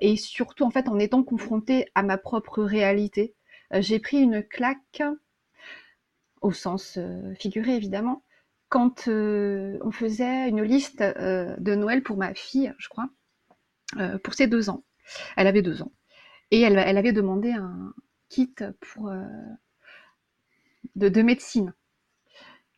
et 0.00 0.16
surtout 0.16 0.64
en 0.64 0.70
fait 0.70 0.88
en 0.88 0.98
étant 0.98 1.22
confrontée 1.22 1.86
à 1.94 2.02
ma 2.02 2.18
propre 2.18 2.62
réalité. 2.62 3.34
J'ai 3.72 3.98
pris 3.98 4.18
une 4.18 4.42
claque 4.42 5.02
au 6.40 6.50
sens 6.52 6.98
figuré 7.38 7.76
évidemment, 7.76 8.22
quand 8.68 9.08
euh, 9.08 9.78
on 9.82 9.90
faisait 9.90 10.48
une 10.48 10.62
liste 10.62 11.00
euh, 11.00 11.54
de 11.58 11.74
Noël 11.74 12.02
pour 12.02 12.16
ma 12.16 12.34
fille, 12.34 12.72
je 12.78 12.88
crois, 12.88 13.08
euh, 13.98 14.18
pour 14.18 14.34
ses 14.34 14.46
deux 14.46 14.70
ans. 14.70 14.84
Elle 15.36 15.46
avait 15.46 15.62
deux 15.62 15.82
ans. 15.82 15.92
Et 16.50 16.60
elle, 16.60 16.78
avait 16.78 17.12
demandé 17.12 17.52
un 17.52 17.94
kit 18.30 18.54
pour, 18.80 19.10
de, 20.96 21.22
médecine. 21.22 21.74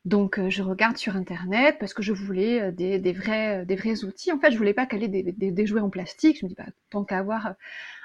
Donc 0.05 0.41
je 0.49 0.63
regarde 0.63 0.97
sur 0.97 1.15
internet 1.15 1.77
parce 1.79 1.95
que 1.95 2.03
je 2.03 2.13
voulais 2.13 2.73
des, 2.73 3.13
vrais, 3.13 3.65
des 3.67 3.77
vrais 3.77 4.05
outils. 4.05 4.33
En 4.33 4.41
fait, 4.41 4.51
je 4.51 4.59
voulais 4.59 4.75
pas 4.75 4.87
qu'elle 4.87 5.05
ait 5.05 5.09
des, 5.09 5.67
jouets 5.67 5.81
en 5.81 5.91
plastique. 5.91 6.39
Je 6.41 6.47
me 6.47 6.49
dis, 6.49 6.57
bah, 6.57 6.67
tant 6.91 7.05
qu'avoir 7.05 7.55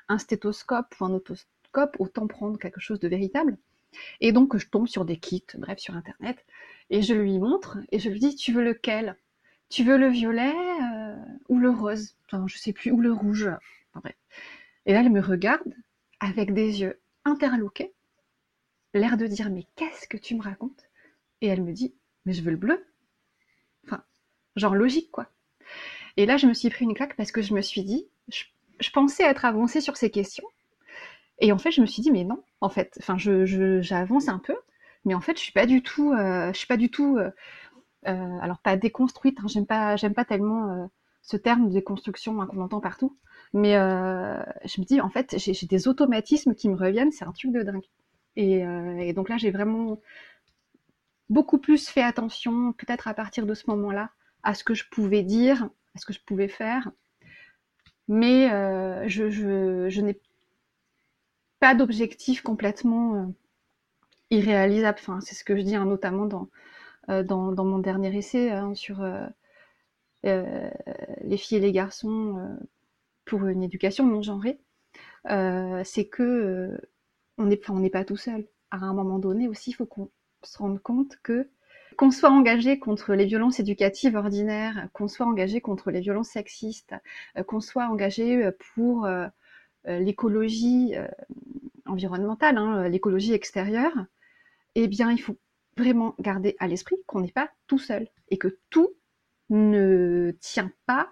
un 0.08 0.20
stéthoscope 0.20 0.94
ou 1.00 1.06
un 1.06 1.14
otoscope, 1.14 1.96
autant 1.98 2.28
prendre 2.28 2.60
quelque 2.60 2.80
chose 2.80 3.00
de 3.00 3.08
véritable. 3.08 3.58
Et 4.22 4.32
donc 4.32 4.56
je 4.56 4.68
tombe 4.68 4.88
sur 4.88 5.04
des 5.04 5.18
kits, 5.18 5.46
bref, 5.56 5.80
sur 5.80 5.96
internet. 5.96 6.46
Et 6.90 7.02
je 7.02 7.14
lui 7.14 7.40
montre 7.40 7.80
et 7.92 8.00
je 8.00 8.10
lui 8.10 8.20
dis 8.20 8.36
Tu 8.36 8.54
veux 8.54 8.64
lequel? 8.64 9.18
Tu 9.70 9.84
veux 9.84 9.98
le 9.98 10.08
violet 10.08 10.54
euh, 10.84 11.16
ou 11.50 11.58
le 11.60 11.70
rose? 11.70 12.16
Enfin, 12.26 12.46
Je 12.48 12.58
sais 12.58 12.74
plus, 12.74 12.92
ou 12.92 13.02
le 13.02 13.12
rouge. 13.12 13.50
Et 14.86 14.94
là, 14.94 15.00
elle 15.00 15.12
me 15.12 15.22
regarde 15.22 15.74
avec 16.20 16.54
des 16.54 16.82
yeux 16.82 17.00
interloqués, 17.24 17.94
l'air 18.94 19.18
de 19.18 19.26
dire 19.26 19.50
Mais 19.50 19.66
qu'est-ce 19.76 20.08
que 20.08 20.18
tu 20.18 20.36
me 20.36 20.44
racontes? 20.44 20.86
Et 21.42 21.48
elle 21.48 21.64
me 21.64 21.74
dit 21.74 21.96
Mais 22.26 22.34
je 22.34 22.42
veux 22.42 22.52
le 22.52 22.58
bleu. 22.58 22.86
Enfin, 23.86 24.04
genre 24.56 24.76
logique, 24.76 25.12
quoi. 25.12 25.30
Et 26.18 26.26
là, 26.26 26.38
je 26.38 26.48
me 26.48 26.54
suis 26.54 26.70
pris 26.70 26.86
une 26.86 26.94
claque 26.94 27.16
parce 27.16 27.32
que 27.32 27.42
je 27.42 27.54
me 27.54 27.62
suis 27.62 27.84
dit 27.84 28.08
je, 28.30 28.90
pensais 28.92 29.24
être 29.24 29.46
avancée 29.46 29.82
sur 29.82 29.98
ces 29.98 30.10
questions. 30.10 30.48
Et 31.40 31.52
en 31.52 31.58
fait, 31.58 31.72
je 31.72 31.82
me 31.82 31.86
suis 31.86 32.02
dit, 32.02 32.12
mais 32.12 32.24
non, 32.24 32.44
en 32.62 32.70
fait, 32.70 32.98
enfin, 33.00 33.18
j'avance 33.18 34.30
un 34.30 34.40
peu, 34.40 34.56
mais 35.06 35.14
en 35.14 35.22
fait, 35.22 35.38
je 35.38 35.44
suis 35.44 35.54
pas 35.54 35.68
du 35.68 35.84
tout, 35.84 36.12
euh, 36.14 36.52
je 36.52 36.58
suis 36.58 36.68
pas 36.68 36.78
du 36.78 36.90
tout, 36.90 37.18
euh, 37.18 37.32
euh, 38.08 38.40
alors 38.42 38.60
pas 38.60 38.76
déconstruite. 38.76 39.38
Hein, 39.40 39.48
j'aime 39.48 39.68
pas, 39.68 39.96
j'aime 39.96 40.14
pas 40.14 40.26
tellement 40.26 40.90
ce 41.22 41.38
terme 41.38 41.70
de 41.70 41.74
déconstruction 41.74 42.42
hein, 42.42 42.48
qu'on 42.48 42.62
entend 42.62 42.82
partout. 42.82 43.18
Mais 43.54 43.74
je 43.74 44.82
me 44.82 44.86
dis, 44.86 45.00
en 45.00 45.10
fait, 45.10 45.36
j'ai 45.38 45.68
des 45.68 45.88
automatismes 45.88 46.56
qui 46.56 46.68
me 46.70 46.76
reviennent. 46.76 47.12
C'est 47.12 47.26
un 47.26 47.32
truc 47.32 47.52
de 47.52 47.62
dingue. 47.62 47.86
Et, 48.36 49.14
donc 49.14 49.30
là, 49.30 49.38
j'ai 49.38 49.52
vraiment 49.52 50.02
beaucoup 51.30 51.58
plus 51.58 51.88
fait 51.88 52.04
attention, 52.04 52.74
peut-être 52.74 53.08
à 53.08 53.14
partir 53.14 53.46
de 53.46 53.54
ce 53.54 53.70
moment-là, 53.70 54.12
à 54.44 54.54
ce 54.54 54.64
que 54.64 54.74
je 54.74 54.84
pouvais 54.92 55.24
dire, 55.24 55.70
à 55.96 56.00
ce 56.00 56.06
que 56.06 56.14
je 56.14 56.20
pouvais 56.26 56.48
faire. 56.48 56.92
Mais 58.08 58.50
je, 59.08 59.30
je 59.30 60.02
n'ai 60.02 60.20
pas 61.60 61.76
d'objectif 61.76 62.42
complètement 62.42 63.34
irréalisable. 64.32 65.00
C'est 65.22 65.36
ce 65.36 65.44
que 65.44 65.56
je 65.56 65.62
dis 65.62 65.76
hein, 65.76 65.86
notamment 65.86 66.26
dans, 66.26 66.50
euh, 67.10 67.24
dans, 67.24 67.64
mon 67.64 67.80
dernier 67.80 68.16
essai 68.16 68.50
hein, 68.50 68.74
sur 68.74 69.02
euh, 69.02 69.28
euh, 70.26 70.70
les 71.22 71.38
filles 71.38 71.58
et 71.58 71.62
les 71.62 71.72
garçons 71.72 72.58
pour 73.26 73.46
une 73.46 73.64
éducation 73.64 74.06
non 74.06 74.22
genrée. 74.22 74.60
c'est 75.84 76.08
que 76.08 76.80
on 77.38 77.46
n'est 77.46 77.90
pas 77.90 78.06
tout 78.06 78.18
seul. 78.18 78.48
À 78.72 78.78
un 78.78 78.94
moment 78.94 79.20
donné 79.20 79.48
aussi, 79.48 79.72
il 79.72 79.74
faut 79.74 79.86
qu'on 79.86 80.10
se 80.44 80.58
rende 80.58 80.82
compte 80.82 81.18
que 81.24 81.50
qu'on 81.98 82.12
soit 82.12 82.30
engagé 82.30 82.78
contre 82.78 83.14
les 83.14 83.26
violences 83.26 83.60
éducatives 83.62 84.16
ordinaires, 84.16 84.90
qu'on 84.92 85.08
soit 85.08 85.26
engagé 85.26 85.62
contre 85.62 85.92
les 85.92 86.02
violences 86.02 86.30
sexistes, 86.30 86.94
qu'on 87.48 87.62
soit 87.62 87.88
engagé 87.88 88.52
pour 88.74 89.08
l'écologie 89.86 90.94
environnementale, 91.86 92.58
hein, 92.58 92.88
l'écologie 92.90 93.34
extérieure, 93.34 93.94
eh 94.76 94.88
bien, 94.88 95.12
il 95.12 95.20
faut 95.20 95.38
vraiment 95.78 96.16
garder 96.20 96.56
à 96.60 96.68
l'esprit 96.68 96.96
qu'on 97.06 97.22
n'est 97.22 97.32
pas 97.32 97.50
tout 97.68 97.80
seul 97.80 98.08
et 98.30 98.38
que 98.38 98.60
tout 98.70 98.94
ne 99.50 100.32
tient 100.40 100.72
pas 100.86 101.10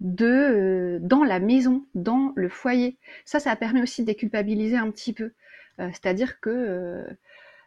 de 0.00 0.26
euh, 0.26 0.98
dans 1.00 1.24
la 1.24 1.40
maison, 1.40 1.86
dans 1.94 2.32
le 2.36 2.48
foyer. 2.48 2.98
Ça, 3.24 3.40
ça 3.40 3.56
permis 3.56 3.82
aussi 3.82 4.02
de 4.02 4.06
déculpabiliser 4.06 4.76
un 4.76 4.90
petit 4.90 5.12
peu. 5.12 5.32
Euh, 5.80 5.88
c'est-à-dire 5.92 6.40
que 6.40 6.50
euh, 6.50 7.06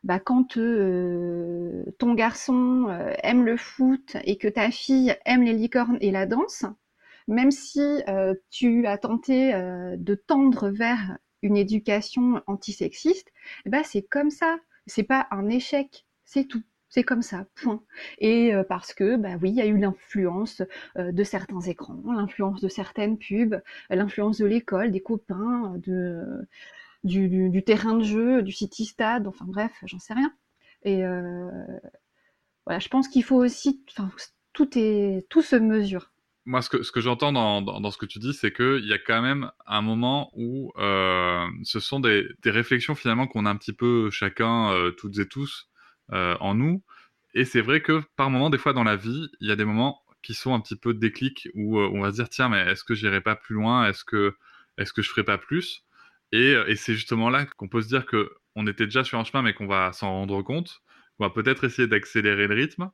bah, 0.04 0.20
quand 0.20 0.54
ton 0.54 2.14
garçon 2.14 2.88
aime 3.22 3.44
le 3.44 3.58
foot 3.58 4.16
et 4.24 4.38
que 4.38 4.48
ta 4.48 4.72
fille 4.72 5.16
aime 5.26 5.44
les 5.44 5.54
licornes 5.54 5.98
et 6.00 6.12
la 6.12 6.26
danse, 6.26 6.66
même 7.28 7.52
si 7.52 7.82
tu 8.50 8.88
as 8.88 8.98
tenté 8.98 9.52
de 9.54 10.16
tendre 10.16 10.70
vers 10.70 11.18
une 11.42 11.58
éducation 11.58 12.42
antisexiste, 12.48 13.32
ben, 13.66 13.84
c'est 13.84 14.04
comme 14.04 14.30
ça 14.30 14.58
c'est 14.90 15.04
pas 15.04 15.28
un 15.32 15.48
échec, 15.50 16.06
c'est 16.26 16.46
tout. 16.46 16.64
C'est 16.92 17.04
comme 17.04 17.22
ça, 17.22 17.46
point. 17.54 17.84
Et 18.18 18.52
euh, 18.52 18.64
parce 18.64 18.94
que, 18.94 19.16
bah 19.16 19.38
oui, 19.40 19.52
il 19.52 19.56
y 19.56 19.62
a 19.62 19.68
eu 19.68 19.78
l'influence 19.78 20.64
euh, 20.98 21.12
de 21.12 21.24
certains 21.24 21.62
écrans, 21.62 22.02
l'influence 22.12 22.62
de 22.62 22.68
certaines 22.68 23.20
pubs, 23.20 23.62
l'influence 23.92 24.40
de 24.40 24.46
l'école, 24.48 24.92
des 24.92 25.00
copains, 25.00 25.76
de, 25.78 26.48
du, 27.04 27.64
terrain 27.64 27.94
de 27.94 28.04
jeu, 28.04 28.42
du 28.42 28.52
city 28.52 28.86
stade, 28.86 29.28
enfin 29.28 29.46
bref, 29.48 29.72
j'en 29.86 30.00
sais 30.00 30.16
rien. 30.16 30.34
Et 30.84 31.06
euh, 31.06 31.52
voilà, 32.66 32.80
je 32.80 32.88
pense 32.88 33.08
qu'il 33.08 33.24
faut 33.24 33.38
aussi, 33.38 33.84
enfin, 33.92 34.10
tout 34.54 34.76
est, 34.76 35.28
tout 35.30 35.44
se 35.44 35.56
mesure 35.56 36.12
moi, 36.50 36.64
ce 36.64 36.70
que, 36.70 37.00
j'entends 37.00 37.32
dans, 37.32 37.92
ce 37.92 37.98
que 38.00 38.08
tu 38.08 38.18
dis, 38.18 38.34
c'est 38.34 38.52
qu'il 38.52 38.84
y 38.88 38.94
a 38.94 38.98
quand 38.98 39.22
même 39.22 39.52
un 39.68 39.84
moment 39.84 40.32
où 40.34 40.72
euh, 40.80 41.46
ce 41.64 41.80
sont 41.80 42.00
des, 42.00 42.28
réflexions 42.44 42.96
finalement 42.96 43.28
qu'on 43.28 43.46
a 43.46 43.52
un 43.52 43.56
petit 43.56 43.72
peu 43.72 44.10
chacun, 44.10 44.72
euh, 44.72 44.90
toutes 44.90 45.20
et 45.20 45.28
tous, 45.28 45.70
euh, 46.12 46.36
en 46.40 46.56
nous. 46.56 46.84
Et 47.36 47.46
c'est 47.46 47.62
vrai 47.62 47.82
que 47.82 48.02
par 48.16 48.32
moment, 48.32 48.50
des 48.50 48.58
fois 48.58 48.74
dans 48.74 48.84
la 48.84 48.96
vie, 48.96 49.30
il 49.42 49.48
y 49.48 49.52
a 49.52 49.56
des 49.56 49.64
moments 49.64 50.02
qui 50.24 50.34
sont 50.34 50.56
un 50.56 50.60
petit 50.60 50.76
peu 50.76 50.96
déclics 50.96 51.50
où 51.54 51.80
on 51.80 52.02
va 52.02 52.10
se 52.10 52.16
dire 52.16 52.30
tiens, 52.30 52.50
mais 52.50 52.62
est-ce 52.72 52.84
que 52.84 52.96
j'irai 52.96 53.22
pas 53.22 53.36
plus 53.36 53.54
loin? 53.54 53.88
Est-ce 53.88 54.04
que, 54.04 54.36
est-ce 54.80 54.92
que 54.92 55.04
je 55.04 55.10
ferai 55.10 55.24
pas 55.24 55.38
plus? 55.38 55.86
Et, 56.32 56.56
et 56.68 56.76
c'est 56.76 56.96
justement 56.96 57.30
là 57.30 57.46
qu'on 57.46 57.68
peut 57.68 57.84
se 57.84 57.90
dire 57.90 58.08
que 58.08 58.32
on 58.56 58.66
était 58.66 58.86
déjà 58.86 59.04
sur 59.04 59.20
un 59.20 59.24
chemin, 59.24 59.44
mais 59.44 59.54
qu'on 59.54 59.68
va 59.68 59.94
s'en 59.94 60.10
rendre 60.10 60.42
compte. 60.42 60.82
On 61.20 61.26
va 61.26 61.30
peut-être 61.30 61.64
essayer 61.64 61.88
d'accélérer 61.88 62.48
le 62.48 62.56
rythme 62.56 62.90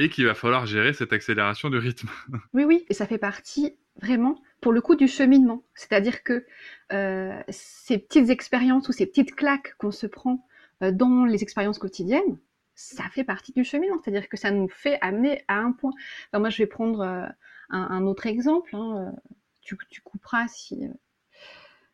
et 0.00 0.08
qu'il 0.08 0.24
va 0.24 0.34
falloir 0.34 0.64
gérer 0.64 0.94
cette 0.94 1.12
accélération 1.12 1.68
du 1.68 1.76
rythme. 1.76 2.08
Oui, 2.54 2.64
oui, 2.64 2.86
et 2.88 2.94
ça 2.94 3.06
fait 3.06 3.18
partie 3.18 3.76
vraiment, 4.00 4.40
pour 4.62 4.72
le 4.72 4.80
coup, 4.80 4.96
du 4.96 5.06
cheminement. 5.06 5.62
C'est-à-dire 5.74 6.22
que 6.22 6.46
euh, 6.92 7.38
ces 7.50 7.98
petites 7.98 8.30
expériences 8.30 8.88
ou 8.88 8.92
ces 8.92 9.04
petites 9.04 9.34
claques 9.34 9.74
qu'on 9.76 9.90
se 9.90 10.06
prend 10.06 10.46
euh, 10.82 10.90
dans 10.90 11.26
les 11.26 11.42
expériences 11.42 11.78
quotidiennes, 11.78 12.38
ça 12.74 13.04
fait 13.12 13.24
partie 13.24 13.52
du 13.52 13.62
cheminement. 13.62 13.98
C'est-à-dire 14.02 14.30
que 14.30 14.38
ça 14.38 14.50
nous 14.50 14.68
fait 14.68 14.98
amener 15.02 15.44
à 15.48 15.58
un 15.58 15.72
point. 15.72 15.92
moi, 16.32 16.48
je 16.48 16.56
vais 16.56 16.66
prendre 16.66 17.00
euh, 17.00 17.26
un, 17.68 18.06
autre 18.06 18.26
exemple. 18.26 18.74
Hein, 18.74 19.12
tu, 19.60 19.76
tu, 19.90 20.00
couperas 20.00 20.48
si, 20.48 20.88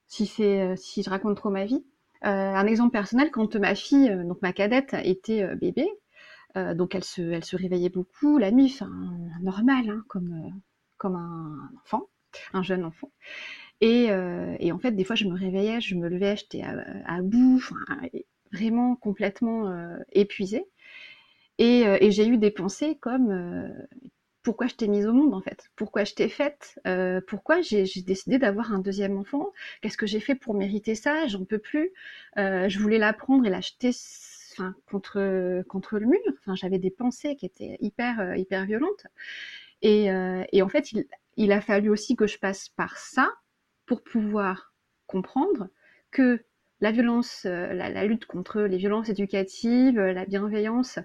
si, 0.06 0.26
si 0.26 1.02
je 1.02 1.10
raconte 1.10 1.36
trop 1.36 1.50
ma 1.50 1.64
vie. 1.64 1.84
un 2.22 2.66
exemple 2.66 2.92
personnel, 2.92 3.32
quand 3.32 3.56
ma 3.56 3.74
fille, 3.74 4.10
donc 4.24 4.40
ma 4.42 4.52
cadette, 4.52 4.94
était 5.02 5.56
bébé, 5.56 5.88
euh, 6.56 6.74
donc 6.74 6.94
elle 6.94 7.04
se, 7.04 7.20
elle 7.20 7.44
se 7.44 7.56
réveillait 7.56 7.88
beaucoup 7.88 8.38
la 8.38 8.50
nuit, 8.50 8.72
enfin 8.74 8.90
normal, 9.42 9.88
hein, 9.88 10.04
comme, 10.08 10.32
euh, 10.32 10.50
comme 10.96 11.16
un 11.16 11.70
enfant, 11.82 12.08
un 12.52 12.62
jeune 12.62 12.84
enfant. 12.84 13.10
Et, 13.82 14.06
et, 14.60 14.72
en 14.72 14.78
fait, 14.78 14.92
des 14.92 15.04
fois, 15.04 15.16
je 15.16 15.26
me 15.26 15.34
réveillais, 15.34 15.82
je 15.82 15.96
me 15.96 16.08
levais, 16.08 16.36
j'étais 16.36 16.62
à, 16.62 17.20
bout, 17.20 17.62
vraiment 18.50 18.96
complètement 18.96 19.70
épuisée. 20.12 20.64
Et, 21.58 21.84
j'ai 22.10 22.26
eu 22.26 22.38
des 22.38 22.50
pensées 22.50 22.96
comme 22.98 23.76
pourquoi 24.46 24.68
je 24.68 24.76
t'ai 24.76 24.86
mise 24.86 25.08
au 25.08 25.12
monde 25.12 25.34
en 25.34 25.40
fait, 25.40 25.72
pourquoi 25.74 26.04
je 26.04 26.14
t'ai 26.14 26.28
faite, 26.28 26.78
euh, 26.86 27.20
pourquoi 27.26 27.62
j'ai 27.62 27.82
décidé 28.06 28.38
d'avoir 28.38 28.72
un 28.72 28.78
deuxième 28.78 29.18
enfant, 29.18 29.52
qu'est-ce 29.82 29.96
que 29.96 30.06
j'ai 30.06 30.20
fait 30.20 30.36
pour 30.36 30.54
mériter 30.54 30.94
ça, 30.94 31.26
j'en 31.26 31.44
peux 31.44 31.58
plus, 31.58 31.90
euh, 32.38 32.68
je 32.68 32.78
voulais 32.78 32.98
la 32.98 33.12
prendre 33.12 33.44
et 33.44 33.50
l'acheter 33.50 33.90
contre, 34.90 35.62
contre 35.68 35.98
le 35.98 36.06
mur, 36.06 36.20
enfin, 36.38 36.54
j'avais 36.54 36.78
des 36.78 36.90
pensées 36.90 37.36
qui 37.36 37.46
étaient 37.46 37.76
hyper, 37.80 38.20
euh, 38.20 38.36
hyper 38.36 38.66
violentes. 38.66 39.06
Et, 39.82 40.06
et 40.52 40.62
en 40.62 40.68
fait, 40.68 40.92
il, 41.36 41.52
a 41.52 41.60
fallu 41.60 41.90
aussi 41.90 42.16
que 42.16 42.26
je 42.26 42.38
passe 42.38 42.70
par 42.70 42.96
ça 42.96 43.30
pour 43.84 44.02
pouvoir 44.02 44.72
comprendre 45.06 45.68
que 46.10 46.42
la 46.80 46.92
violence, 46.92 47.46
euh, 47.46 47.72
la, 47.72 48.04
lutte 48.04 48.26
contre 48.26 48.60
les 48.62 48.76
violences 48.76 49.08
éducatives, 49.08 49.98
euh, 49.98 50.12
la 50.12 50.26
bienveillance, 50.26 50.98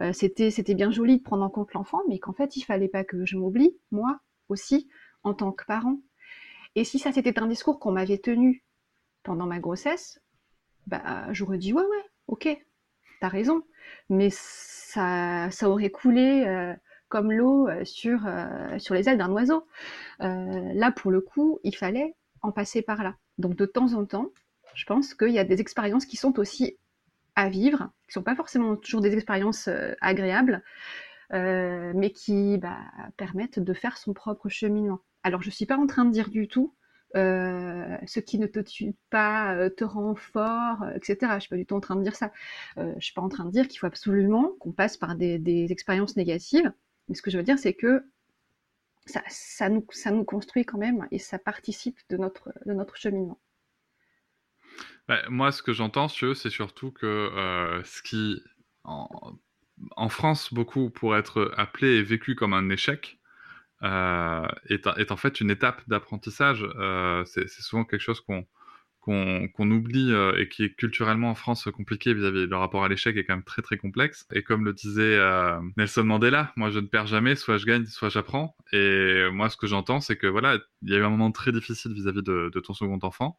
euh, 0.00 0.12
c'était 0.12 0.50
c'était 0.50 0.74
bien 0.74 0.90
joli 0.90 1.18
de 1.18 1.22
prendre 1.22 1.44
en 1.44 1.50
compte 1.50 1.72
l'enfant, 1.72 2.02
mais 2.08 2.18
qu'en 2.18 2.34
fait 2.34 2.56
il 2.56 2.62
fallait 2.62 2.88
pas 2.88 3.04
que 3.04 3.24
je 3.24 3.36
m'oublie 3.36 3.76
moi 3.90 4.20
aussi 4.48 4.88
en 5.22 5.32
tant 5.34 5.52
que 5.52 5.64
parent. 5.64 5.98
Et 6.74 6.84
si 6.84 6.98
ça 6.98 7.12
c'était 7.12 7.38
un 7.38 7.46
discours 7.46 7.78
qu'on 7.78 7.92
m'avait 7.92 8.18
tenu 8.18 8.64
pendant 9.22 9.46
ma 9.46 9.60
grossesse, 9.60 10.20
bah 10.86 11.32
j'aurais 11.32 11.58
dit 11.58 11.72
ouais 11.72 11.82
ouais 11.82 12.04
ok 12.26 12.58
raison, 13.28 13.62
mais 14.08 14.28
ça 14.30 15.48
ça 15.50 15.68
aurait 15.68 15.90
coulé 15.90 16.74
comme 17.08 17.32
l'eau 17.32 17.68
sur 17.84 18.20
sur 18.78 18.94
les 18.94 19.08
ailes 19.08 19.18
d'un 19.18 19.30
oiseau. 19.32 19.66
là 20.20 20.92
pour 20.92 21.10
le 21.10 21.20
coup 21.20 21.58
il 21.64 21.76
fallait 21.76 22.14
en 22.42 22.52
passer 22.52 22.82
par 22.82 23.02
là. 23.02 23.16
Donc 23.38 23.56
de 23.56 23.66
temps 23.66 23.94
en 23.94 24.04
temps 24.04 24.30
je 24.74 24.84
pense 24.84 25.14
qu'il 25.14 25.30
y 25.30 25.38
a 25.38 25.44
des 25.44 25.60
expériences 25.60 26.06
qui 26.06 26.16
sont 26.16 26.38
aussi 26.38 26.76
à 27.36 27.48
vivre, 27.48 27.90
qui 28.02 28.10
ne 28.10 28.12
sont 28.12 28.22
pas 28.22 28.36
forcément 28.36 28.76
toujours 28.76 29.00
des 29.00 29.14
expériences 29.14 29.68
euh, 29.68 29.94
agréables, 30.00 30.62
euh, 31.32 31.92
mais 31.94 32.10
qui 32.10 32.58
bah, 32.58 32.78
permettent 33.16 33.58
de 33.58 33.74
faire 33.74 33.96
son 33.98 34.12
propre 34.12 34.48
cheminement. 34.48 35.00
Alors 35.22 35.42
je 35.42 35.48
ne 35.48 35.52
suis 35.52 35.66
pas 35.66 35.76
en 35.76 35.86
train 35.86 36.04
de 36.04 36.10
dire 36.10 36.28
du 36.28 36.48
tout 36.48 36.74
euh, 37.16 37.96
ce 38.06 38.20
qui 38.20 38.38
ne 38.38 38.46
te 38.46 38.60
tue 38.60 38.94
pas 39.10 39.70
te 39.70 39.84
rend 39.84 40.14
fort, 40.14 40.84
etc. 40.94 41.16
Je 41.20 41.34
ne 41.34 41.40
suis 41.40 41.48
pas 41.48 41.56
du 41.56 41.66
tout 41.66 41.74
en 41.74 41.80
train 41.80 41.96
de 41.96 42.02
dire 42.02 42.16
ça. 42.16 42.32
je 42.76 42.82
ne 42.82 43.00
suis 43.00 43.14
pas 43.14 43.22
en 43.22 43.28
train 43.28 43.44
de 43.44 43.50
dire 43.50 43.68
qu'il 43.68 43.78
faut 43.78 43.86
absolument 43.86 44.52
qu'on 44.60 44.72
passe 44.72 44.96
par 44.96 45.14
des, 45.14 45.66
expériences 45.70 46.16
négatives. 46.16 46.72
Mais 47.08 47.14
ce 47.14 47.22
que 47.22 47.30
je 47.30 47.36
veux 47.36 47.42
dire, 47.42 47.58
c'est 47.58 47.74
que 47.74 48.04
ça, 49.06 49.68
nous, 49.68 50.24
construit 50.24 50.64
quand 50.64 50.78
même 50.78 51.06
et 51.10 51.18
ça 51.18 51.38
participe 51.38 51.98
de 52.08 52.16
notre, 52.16 52.52
cheminement. 52.96 53.40
Bah, 55.08 55.20
moi, 55.28 55.52
ce 55.52 55.62
que 55.62 55.72
j'entends, 55.72 56.08
c'est 56.08 56.50
surtout 56.50 56.90
que 56.90 57.06
euh, 57.06 57.82
ce 57.84 58.02
qui, 58.02 58.42
en, 58.84 60.08
France, 60.08 60.52
beaucoup 60.52 60.90
pour 60.90 61.16
être 61.16 61.52
appelé 61.56 61.96
et 61.96 62.02
vécu 62.02 62.34
comme 62.34 62.54
un 62.54 62.70
échec, 62.70 63.18
euh, 63.82 64.46
est, 64.68 65.10
en 65.10 65.16
fait 65.16 65.40
une 65.40 65.50
étape 65.50 65.82
d'apprentissage. 65.88 66.66
Euh, 66.76 67.24
c'est 67.26 67.48
souvent 67.48 67.84
quelque 67.84 68.00
chose 68.00 68.20
qu'on 68.20 68.46
qu'on 69.00 69.70
oublie 69.70 70.14
et 70.38 70.48
qui 70.48 70.64
est 70.64 70.74
culturellement 70.74 71.28
en 71.28 71.34
France 71.34 71.68
compliqué 71.74 72.14
vis-à-vis 72.14 72.46
le 72.46 72.56
rapport 72.56 72.84
à 72.84 72.88
l'échec 72.88 73.14
est 73.18 73.24
quand 73.24 73.34
même 73.34 73.44
très 73.44 73.60
très 73.60 73.76
complexe. 73.76 74.26
Et 74.32 74.42
comme 74.42 74.64
le 74.64 74.72
disait 74.72 75.18
Nelson 75.76 76.04
Mandela, 76.04 76.54
moi 76.56 76.70
je 76.70 76.78
ne 76.78 76.86
perds 76.86 77.06
jamais, 77.06 77.36
soit 77.36 77.58
je 77.58 77.66
gagne, 77.66 77.84
soit 77.84 78.08
j'apprends. 78.08 78.56
Et 78.72 79.28
moi 79.30 79.50
ce 79.50 79.58
que 79.58 79.66
j'entends, 79.66 80.00
c'est 80.00 80.16
que 80.16 80.26
voilà, 80.26 80.58
il 80.80 80.90
y 80.90 80.94
a 80.94 80.98
eu 81.00 81.02
un 81.02 81.10
moment 81.10 81.30
très 81.32 81.52
difficile 81.52 81.92
vis-à-vis 81.92 82.22
de, 82.22 82.48
ton 82.64 82.72
second 82.72 82.98
enfant 83.02 83.36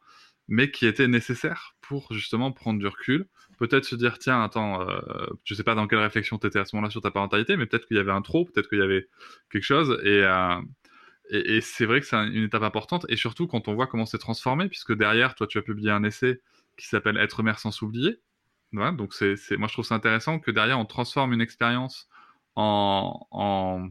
mais 0.48 0.70
qui 0.70 0.86
était 0.86 1.08
nécessaire 1.08 1.76
pour 1.80 2.12
justement 2.12 2.52
prendre 2.52 2.78
du 2.78 2.86
recul, 2.86 3.26
peut-être 3.58 3.84
se 3.84 3.96
dire 3.96 4.18
tiens 4.18 4.42
attends, 4.42 4.82
euh, 4.88 5.26
je 5.44 5.54
sais 5.54 5.64
pas 5.64 5.74
dans 5.74 5.86
quelle 5.86 5.98
réflexion 6.00 6.38
tu 6.38 6.46
étais 6.46 6.58
à 6.58 6.64
ce 6.64 6.76
moment-là 6.76 6.90
sur 6.90 7.02
ta 7.02 7.10
parentalité, 7.10 7.56
mais 7.56 7.66
peut-être 7.66 7.86
qu'il 7.86 7.96
y 7.96 8.00
avait 8.00 8.12
un 8.12 8.22
trop, 8.22 8.44
peut-être 8.44 8.68
qu'il 8.68 8.78
y 8.78 8.82
avait 8.82 9.08
quelque 9.50 9.64
chose. 9.64 10.00
Et 10.04 10.22
euh, 10.24 10.60
et, 11.30 11.60
c'est 11.60 11.86
vrai 11.86 12.00
que 12.00 12.06
c'est 12.06 12.16
une 12.16 12.44
étape 12.44 12.62
importante. 12.62 13.04
Et 13.08 13.16
surtout 13.16 13.48
quand 13.48 13.68
on 13.68 13.74
voit 13.74 13.88
comment 13.88 14.06
c'est 14.06 14.18
transformé, 14.18 14.68
puisque 14.68 14.92
derrière 14.94 15.34
toi 15.34 15.46
tu 15.46 15.58
as 15.58 15.62
publié 15.62 15.90
un 15.90 16.04
essai 16.04 16.40
qui 16.76 16.86
s'appelle 16.86 17.16
Être 17.16 17.42
mère 17.42 17.58
sans 17.58 17.72
s'oublier. 17.72 18.20
Donc 18.72 19.14
c'est, 19.14 19.36
moi 19.56 19.68
je 19.68 19.72
trouve 19.72 19.84
ça 19.84 19.94
intéressant 19.94 20.38
que 20.38 20.50
derrière 20.50 20.78
on 20.78 20.84
transforme 20.84 21.32
une 21.32 21.40
expérience 21.40 22.08
en, 22.56 23.26
en 23.30 23.88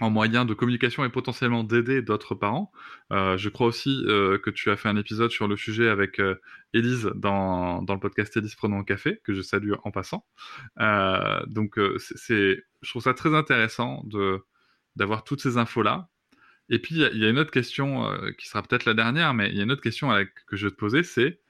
en 0.00 0.10
moyen 0.10 0.44
de 0.44 0.54
communication 0.54 1.04
et 1.04 1.10
potentiellement 1.10 1.62
d'aider 1.62 2.02
d'autres 2.02 2.34
parents. 2.34 2.72
Euh, 3.12 3.36
je 3.36 3.48
crois 3.48 3.66
aussi 3.66 4.02
euh, 4.06 4.38
que 4.38 4.50
tu 4.50 4.70
as 4.70 4.76
fait 4.76 4.88
un 4.88 4.96
épisode 4.96 5.30
sur 5.30 5.46
le 5.46 5.56
sujet 5.56 5.88
avec 5.88 6.18
euh, 6.18 6.40
Élise 6.72 7.10
dans, 7.14 7.82
dans, 7.82 7.94
le 7.94 8.00
podcast 8.00 8.36
Élise 8.36 8.54
Prenons 8.54 8.80
un 8.80 8.84
café, 8.84 9.20
que 9.24 9.34
je 9.34 9.42
salue 9.42 9.72
en 9.84 9.90
passant. 9.90 10.26
Euh, 10.80 11.40
donc, 11.46 11.78
c'est, 11.98 12.64
je 12.82 12.90
trouve 12.90 13.02
ça 13.02 13.14
très 13.14 13.34
intéressant 13.34 14.02
de, 14.04 14.44
d'avoir 14.96 15.22
toutes 15.24 15.40
ces 15.40 15.58
infos-là. 15.58 16.08
Et 16.70 16.78
puis, 16.78 16.94
il 16.94 17.18
y, 17.18 17.24
a 17.24 17.28
une 17.28 17.38
autre 17.38 17.50
question 17.50 18.08
qui 18.38 18.48
sera 18.48 18.62
peut-être 18.62 18.84
la 18.84 18.94
dernière, 18.94 19.34
mais 19.34 19.48
il 19.50 19.56
y 19.56 19.60
a 19.60 19.64
une 19.64 19.72
autre 19.72 19.82
question 19.82 20.10
que 20.46 20.56
je 20.56 20.68
vais 20.68 20.70
te 20.70 20.76
poser, 20.76 21.02
c'est 21.02 21.40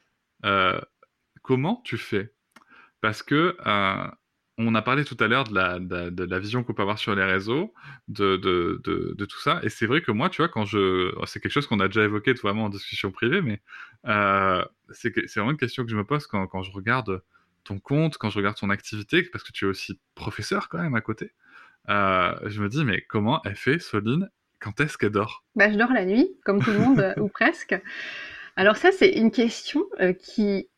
comment 1.42 1.82
tu 1.84 1.98
fais? 1.98 2.32
Parce 3.02 3.22
que 3.22 3.54
on 4.66 4.74
a 4.74 4.82
parlé 4.82 5.04
tout 5.04 5.16
à 5.20 5.28
l'heure 5.28 5.44
de 5.44 6.24
la, 6.24 6.38
vision 6.38 6.62
qu'on 6.62 6.74
peut 6.74 6.82
avoir 6.82 6.98
sur 6.98 7.14
les 7.14 7.24
réseaux, 7.24 7.72
de, 8.08 8.36
tout 9.24 9.40
ça. 9.40 9.60
Et 9.62 9.68
c'est 9.68 9.86
vrai 9.86 10.02
que 10.02 10.12
moi, 10.12 10.28
tu 10.28 10.38
vois, 10.38 10.48
quand 10.48 10.64
je. 10.64 11.12
Oh, 11.16 11.26
c'est 11.26 11.40
quelque 11.40 11.52
chose 11.52 11.66
qu'on 11.66 11.80
a 11.80 11.88
déjà 11.88 12.04
évoqué 12.04 12.32
vraiment 12.34 12.64
en 12.64 12.68
discussion 12.68 13.10
privée, 13.10 13.40
mais 13.40 13.60
euh, 14.06 14.64
c'est 14.90 15.12
vraiment 15.34 15.52
une 15.52 15.56
question 15.56 15.84
que 15.84 15.90
je 15.90 15.96
me 15.96 16.04
pose 16.04 16.26
quand, 16.26 16.62
je 16.62 16.72
regarde 16.72 17.22
ton 17.64 17.78
compte, 17.78 18.18
quand 18.18 18.30
je 18.30 18.38
regarde 18.38 18.56
ton 18.56 18.70
activité, 18.70 19.22
parce 19.24 19.44
que 19.44 19.52
tu 19.52 19.64
es 19.64 19.68
aussi 19.68 20.00
professeur 20.14 20.68
quand 20.68 20.78
même 20.78 20.94
à 20.94 21.00
côté. 21.00 21.32
Euh, 21.88 22.34
je 22.46 22.62
me 22.62 22.68
dis, 22.68 22.84
mais 22.84 23.02
comment 23.02 23.40
elle 23.44 23.56
fait, 23.56 23.78
Soline? 23.78 24.30
Quand 24.60 24.78
est-ce 24.80 24.98
qu'elle 24.98 25.10
dort? 25.10 25.44
Bah, 25.56 25.70
Je 25.70 25.76
dors 25.76 25.92
la 25.92 26.04
nuit, 26.04 26.28
comme 26.44 26.62
tout 26.62 26.70
le 26.70 26.78
monde, 26.78 27.14
ou 27.18 27.28
presque. 27.28 27.80
Alors, 28.56 28.76
ça, 28.76 28.92
c'est 28.92 29.10
une 29.10 29.30
question 29.30 29.86
euh, 30.00 30.12
qui 30.12 30.68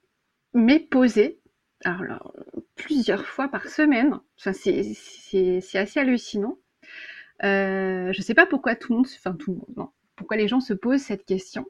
m'est 0.55 0.80
posée 0.89 1.41
alors, 1.85 2.33
plusieurs 2.76 3.26
fois 3.26 3.49
par 3.49 3.68
semaine. 3.68 4.18
Enfin, 4.39 4.53
c'est 4.53 5.78
assez 5.78 6.01
hallucinant. 6.01 6.59
Euh, 7.45 8.12
je 8.12 8.18
ne 8.18 8.22
sais 8.22 8.35
pas 8.35 8.47
pourquoi 8.47 8.76
tout 8.76 8.93
le 8.93 8.99
monde, 8.99 9.07
enfin 9.16 9.35
tout 9.35 9.53
le 9.53 9.57
monde, 9.57 9.89
pourquoi 10.16 10.37
les 10.37 10.49
gens 10.49 10.61
se 10.61 10.74
posent 10.74 11.03
cette 11.03 11.24
question. 11.24 11.66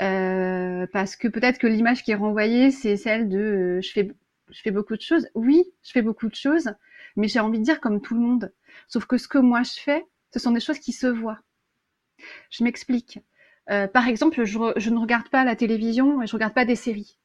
Euh, 0.00 0.86
parce 0.92 1.16
que 1.16 1.28
peut-être 1.28 1.58
que 1.58 1.66
l'image 1.66 2.02
qui 2.04 2.12
est 2.12 2.16
renvoyée, 2.16 2.70
c'est 2.70 2.96
celle 2.96 3.28
de 3.28 3.38
euh, 3.38 3.80
je, 3.82 3.90
fais, 3.90 4.10
je 4.50 4.60
fais 4.62 4.70
beaucoup 4.70 4.96
de 4.96 5.02
choses. 5.02 5.28
Oui, 5.34 5.64
je 5.82 5.92
fais 5.92 6.02
beaucoup 6.02 6.28
de 6.28 6.34
choses, 6.34 6.70
mais 7.16 7.28
j'ai 7.28 7.40
envie 7.40 7.58
de 7.58 7.64
dire 7.64 7.80
comme 7.80 8.00
tout 8.00 8.14
le 8.14 8.20
monde. 8.20 8.52
Sauf 8.88 9.06
que 9.06 9.18
ce 9.18 9.28
que 9.28 9.38
moi 9.38 9.62
je 9.62 9.80
fais, 9.80 10.06
ce 10.32 10.38
sont 10.38 10.52
des 10.52 10.60
choses 10.60 10.78
qui 10.78 10.92
se 10.92 11.06
voient. 11.06 11.40
Je 12.50 12.64
m'explique. 12.64 13.20
par 13.66 14.08
exemple, 14.08 14.44
je, 14.44 14.58
je, 14.76 14.90
ne 14.90 14.98
regarde 14.98 15.28
pas 15.28 15.44
la 15.44 15.56
télévision 15.56 16.22
et 16.22 16.26
je 16.26 16.32
regarde 16.32 16.54
pas 16.54 16.64
des 16.64 16.76
séries. 16.76 17.18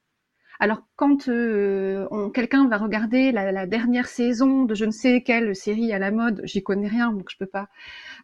Alors 0.64 0.82
quand 0.96 1.28
euh, 1.28 2.30
quelqu'un 2.30 2.70
va 2.70 2.78
regarder 2.78 3.34
la, 3.34 3.66
dernière 3.66 4.08
saison 4.08 4.64
de 4.64 4.74
je 4.76 4.86
ne 4.86 4.92
sais 4.92 5.22
quelle 5.22 5.58
série 5.58 5.92
à 5.92 6.00
la 6.00 6.10
mode, 6.10 6.40
j'y 6.46 6.64
connais 6.64 6.88
rien, 6.88 7.12
donc 7.12 7.30
je 7.30 7.36
peux 7.36 7.46
pas 7.46 7.68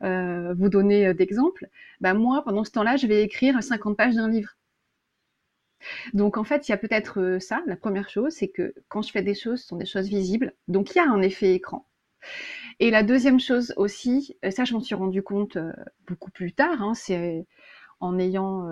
euh, 0.04 0.54
vous 0.58 0.70
donner 0.70 1.08
euh, 1.08 1.14
d'exemple. 1.14 1.68
Bah 2.00 2.14
moi, 2.14 2.42
pendant 2.46 2.64
ce 2.64 2.72
temps-là, 2.72 2.96
je 2.96 3.08
vais 3.08 3.24
écrire 3.24 3.62
50 3.62 3.98
pages 3.98 4.16
d'un 4.16 4.30
livre. 4.30 4.52
Donc 6.14 6.38
en 6.38 6.46
fait, 6.46 6.70
il 6.70 6.72
y 6.72 6.74
a 6.74 6.78
peut-être 6.78 7.40
ça. 7.42 7.62
La 7.66 7.76
première 7.76 8.10
chose, 8.10 8.32
c'est 8.32 8.48
que 8.48 8.74
quand 8.88 9.02
je 9.02 9.12
fais 9.12 9.22
des 9.22 9.36
choses, 9.36 9.60
ce 9.60 9.68
sont 9.68 9.76
des 9.76 9.86
choses 9.86 10.08
visibles. 10.08 10.54
Donc 10.70 10.96
il 10.96 11.00
y 11.00 11.02
a 11.02 11.12
un 11.12 11.22
effet 11.22 11.54
écran. 11.54 11.90
Et 12.80 12.90
la 12.90 13.04
deuxième 13.04 13.42
chose 13.42 13.74
aussi, 13.76 14.38
ça 14.50 14.64
je 14.64 14.74
m'en 14.74 14.80
suis 14.80 14.96
rendu 14.96 15.24
compte 15.24 15.58
beaucoup 16.08 16.32
plus 16.32 16.54
tard, 16.54 16.82
hein, 16.82 16.94
c'est 16.94 17.46
en 18.00 18.18
ayant 18.18 18.66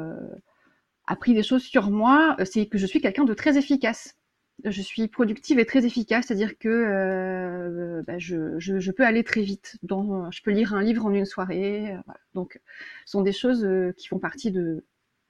appris 1.08 1.34
des 1.34 1.44
choses 1.44 1.64
sur 1.64 1.90
moi, 1.90 2.36
euh, 2.40 2.46
c'est 2.46 2.68
que 2.68 2.78
je 2.78 2.86
suis 2.86 3.02
quelqu'un 3.02 3.24
de 3.24 3.34
très 3.34 3.58
efficace. 3.58 4.16
Je 4.64 4.82
suis 4.82 5.08
productive 5.08 5.60
et 5.60 5.66
très 5.66 5.86
efficace, 5.86 6.26
c'est-à-dire 6.28 6.58
que 6.58 6.68
euh, 6.68 8.02
bah, 8.08 8.18
je, 8.18 8.58
je, 8.58 8.80
je, 8.80 8.92
peux 8.92 9.06
aller 9.06 9.24
très 9.24 9.44
vite. 9.44 9.78
Dans, 9.84 10.32
je 10.32 10.42
peux 10.42 10.52
lire 10.52 10.74
un 10.74 10.82
livre 10.82 11.06
en 11.06 11.14
une 11.14 11.26
soirée. 11.26 11.92
Euh, 11.92 11.98
voilà. 12.06 12.20
Donc, 12.34 12.60
ce 13.06 13.12
sont 13.12 13.22
des 13.22 13.34
choses 13.34 13.64
euh, 13.64 13.94
qui 13.98 14.08
font 14.08 14.18
partie 14.18 14.52
de, 14.52 14.84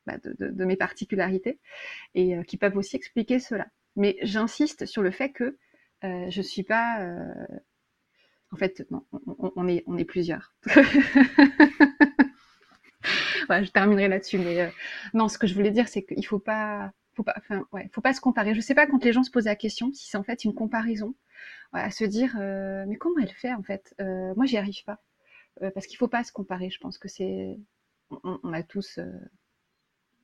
bah, 0.05 0.17
de, 0.23 0.33
de, 0.47 0.65
mes 0.65 0.77
particularités 0.77 1.59
et 2.15 2.37
qui 2.47 2.55
peuvent 2.55 2.77
aussi 2.77 2.95
expliquer 2.95 3.39
cela. 3.39 3.67
Mais 3.97 4.17
j'insiste 4.21 4.85
sur 4.85 5.01
le 5.01 5.11
fait 5.11 5.31
que 5.31 5.57
je 6.03 6.41
suis 6.41 6.63
pas. 6.63 7.05
En 8.51 8.55
fait, 8.55 8.85
non, 8.91 9.03
on, 9.11 9.51
on, 9.55 9.67
est, 9.67 9.83
on 9.87 9.97
est 9.97 10.05
plusieurs. 10.05 10.53
je 13.63 13.71
terminerai 13.71 14.07
là-dessus. 14.07 14.37
Mais 14.37 14.61
euh, 14.61 14.69
non, 15.13 15.27
ce 15.27 15.37
que 15.37 15.47
je 15.47 15.53
voulais 15.53 15.71
dire, 15.71 15.87
c'est 15.87 16.03
qu'il 16.03 16.25
faut 16.25 16.39
pas, 16.39 16.91
faut 17.15 17.23
pas, 17.23 17.35
ouais, 17.71 17.89
faut 17.93 18.01
pas 18.01 18.13
se 18.13 18.21
comparer. 18.21 18.53
Je 18.53 18.61
sais 18.61 18.75
pas 18.75 18.87
quand 18.87 19.03
les 19.03 19.13
gens 19.13 19.23
se 19.23 19.31
posent 19.31 19.45
la 19.45 19.55
question 19.55 19.91
si 19.93 20.07
c'est 20.09 20.17
en 20.17 20.23
fait 20.23 20.43
une 20.43 20.53
comparaison, 20.53 21.15
à 21.73 21.91
se 21.91 22.03
dire, 22.03 22.35
euh, 22.39 22.85
mais 22.87 22.95
comment 22.95 23.19
elle 23.21 23.31
fait 23.31 23.53
en 23.53 23.63
fait? 23.63 23.93
Euh, 24.01 24.33
Moi, 24.35 24.45
j'y 24.45 24.57
arrive 24.57 24.83
pas. 24.85 24.99
parce 25.73 25.87
qu'il 25.87 25.95
ne 25.95 25.99
faut 25.99 26.07
pas 26.07 26.23
se 26.23 26.31
comparer. 26.31 26.69
Je 26.69 26.79
pense 26.79 26.97
que 26.97 27.07
c'est, 27.07 27.57
on, 28.23 28.53
a 28.53 28.63
tous 28.63 28.99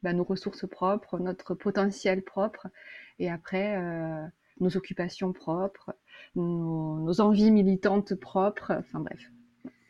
bah, 0.03 0.13
nos 0.13 0.23
ressources 0.23 0.67
propres, 0.67 1.19
notre 1.19 1.55
potentiel 1.55 2.23
propre, 2.23 2.67
et 3.19 3.29
après 3.29 3.77
nos 4.59 4.77
occupations 4.77 5.33
propres, 5.33 5.95
nos, 6.35 7.19
envies 7.21 7.51
militantes 7.51 8.15
propres. 8.15 8.71
Enfin 8.79 8.99
bref, 8.99 9.31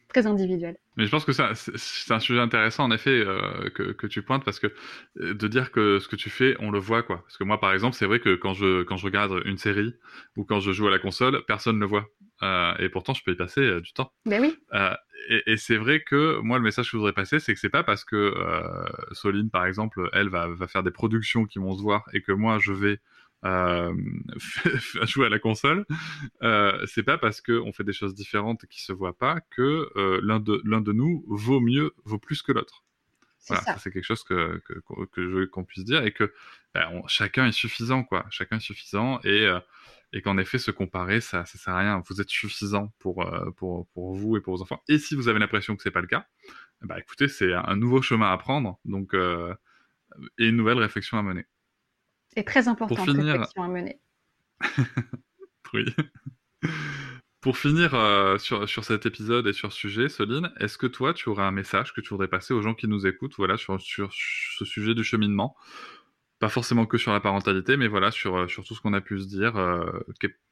très 0.10 0.28
individuel. 0.28 0.78
Mais 0.98 1.06
je 1.06 1.12
pense 1.12 1.26
que 1.26 1.32
c'est 1.32 2.14
un 2.14 2.20
sujet 2.20 2.40
intéressant 2.40 2.84
en 2.84 2.92
effet 2.92 3.26
que, 3.74 3.94
que, 3.94 4.06
tu 4.06 4.22
pointes 4.22 4.44
parce 4.44 4.60
que 4.60 4.72
de 5.16 5.48
dire 5.48 5.72
que 5.72 6.00
ce 6.00 6.08
que 6.08 6.16
tu 6.16 6.30
fais, 6.30 6.56
on 6.60 6.70
le 6.70 6.78
voit 6.78 7.02
quoi. 7.02 7.22
Parce 7.24 7.38
que 7.38 7.44
moi 7.44 7.60
par 7.60 7.74
exemple, 7.74 7.96
c'est 7.96 8.06
vrai 8.06 8.20
que 8.20 8.36
quand 8.36 8.54
je 8.54 8.84
quand 8.84 8.98
je 8.98 9.06
regarde 9.06 9.42
une 9.46 9.58
série 9.58 9.96
ou 10.36 10.46
quand 10.46 10.60
je 10.60 10.72
joue 10.72 10.88
à 10.88 10.92
la 10.92 11.00
console, 11.00 11.44
personne 11.48 11.78
ne 11.78 11.82
le 11.82 11.88
voit. 11.88 12.06
Euh, 12.44 12.74
et 12.80 12.90
pourtant, 12.90 13.14
je 13.14 13.24
peux 13.24 13.32
y 13.32 13.36
passer 13.36 13.62
euh, 13.62 13.80
du 13.80 13.94
temps. 13.94 14.12
Ben 14.26 14.42
oui. 14.42 14.56
Euh, 14.74 14.94
et, 15.48 15.56
c'est 15.56 15.78
vrai 15.78 16.02
que 16.02 16.40
moi, 16.40 16.58
le 16.58 16.64
message 16.64 16.86
que 16.86 16.92
je 16.92 16.98
voudrais 16.98 17.14
passer, 17.14 17.40
c'est 17.40 17.54
que 17.54 17.60
c'est 17.60 17.70
pas 17.70 17.84
parce 17.84 18.04
que 18.04 18.34
Soline, 19.14 19.50
par 19.50 19.66
exemple, 19.66 20.10
elle 20.12 20.28
va, 20.28 20.48
va, 20.48 20.68
faire 20.68 20.84
des 20.84 20.92
productions 20.92 21.46
qui 21.46 21.60
vont 21.60 21.78
se 21.78 21.82
voir 21.82 22.04
et 22.14 22.22
que 22.22 22.34
moi, 22.34 22.60
je 22.60 22.74
vais 22.74 23.00
jouer 25.04 25.26
à 25.26 25.30
la 25.30 25.40
console, 25.40 25.86
c'est 26.86 27.04
pas 27.04 27.18
parce 27.18 27.42
qu'on 27.42 27.72
fait 27.74 27.84
des 27.84 27.94
choses 27.94 28.16
différentes 28.16 28.66
qui 28.68 28.82
se 28.82 28.94
voient 28.94 29.18
pas 29.18 29.42
que 29.52 29.90
l'un 30.24 30.40
de, 30.40 30.62
de 30.64 30.92
nous 30.92 31.24
vaut 31.28 31.60
mieux, 31.60 31.94
vaut 32.06 32.20
plus 32.20 32.42
que 32.42 32.52
l'autre. 32.52 32.84
Voilà, 33.50 33.62
ça, 33.64 33.78
c'est 33.78 33.92
quelque 33.92 34.06
chose 34.06 34.24
que, 34.24 34.62
que, 34.66 34.74
que 35.12 35.22
je 35.22 35.28
veux 35.28 35.48
qu'on 35.48 35.66
puisse 35.66 35.84
dire 35.84 36.04
et 36.04 36.14
que 36.14 36.34
ben, 36.74 37.02
chacun 37.08 37.46
est 37.48 37.52
suffisant, 37.52 38.06
quoi. 38.06 38.26
Chacun 38.30 38.56
est 38.56 38.62
suffisant 38.62 39.20
et 39.26 39.50
et 40.14 40.22
qu'en 40.22 40.38
effet, 40.38 40.60
se 40.60 40.70
comparer, 40.72 41.22
ça 41.22 41.42
ne 41.42 41.46
sert 41.46 41.74
à 41.74 41.80
rien. 41.80 42.04
Vous 42.08 42.22
êtes 42.22 42.30
suffisant 42.30 42.94
pour, 43.00 43.24
euh, 43.24 43.50
pour, 43.58 43.88
pour, 43.90 44.16
vous 44.16 44.38
et 44.38 44.42
pour 44.42 44.56
vos 44.56 44.62
enfants. 44.62 44.82
Et 44.88 45.00
si 45.00 45.16
vous 45.16 45.28
avez 45.28 45.40
l'impression 45.40 45.76
que 45.76 45.82
c'est 45.82 45.92
pas 45.92 46.02
le 46.02 46.08
cas, 46.08 46.28
bah 46.82 47.00
écoutez, 47.00 47.28
c'est 47.28 47.52
un 47.52 47.76
nouveau 47.76 48.02
chemin 48.02 48.32
à 48.32 48.38
prendre 48.38 48.80
donc, 48.86 49.16
euh, 49.16 49.54
et 50.38 50.48
une 50.48 50.56
nouvelle 50.56 50.78
réflexion 50.78 51.18
à 51.18 51.24
mener. 51.24 51.46
Et 52.36 52.44
très 52.44 52.68
importante 52.68 53.00
finir... 53.06 53.34
réflexion 53.34 53.64
à 53.64 53.68
mener. 53.68 54.00
oui. 55.74 55.86
Pour 57.44 57.58
finir 57.58 57.94
euh, 57.94 58.38
sur, 58.38 58.70
sur, 58.70 58.86
cet 58.86 59.06
épisode 59.06 59.48
et 59.48 59.54
sur 59.54 59.74
ce 59.74 59.78
sujet, 59.78 60.08
Soline, 60.08 60.54
est-ce 60.62 60.78
que 60.78 60.88
toi, 60.88 61.14
tu 61.14 61.28
aurais 61.28 61.44
un 61.44 61.52
message 61.52 61.94
que 61.94 62.00
tu 62.00 62.10
voudrais 62.10 62.30
passer 62.30 62.54
aux 62.54 62.62
gens 62.62 62.74
qui 62.74 62.88
nous 62.88 63.06
écoutent 63.06 63.36
voilà, 63.36 63.58
sur, 63.58 63.82
sur 63.82 64.14
ce 64.14 64.64
sujet 64.64 64.96
du 64.96 65.04
cheminement? 65.04 65.58
Pas 66.40 66.48
forcément 66.48 66.86
que 66.86 66.98
sur 66.98 67.12
la 67.12 67.20
parentalité, 67.20 67.76
mais 67.76 67.90
voilà, 67.90 68.12
sur, 68.12 68.38
euh, 68.38 68.48
sur 68.48 68.64
tout 68.64 68.76
ce 68.76 68.82
qu'on 68.82 68.94
a 68.94 69.02
pu 69.02 69.20
se 69.20 69.28
dire. 69.28 69.58
Euh, 69.58 69.86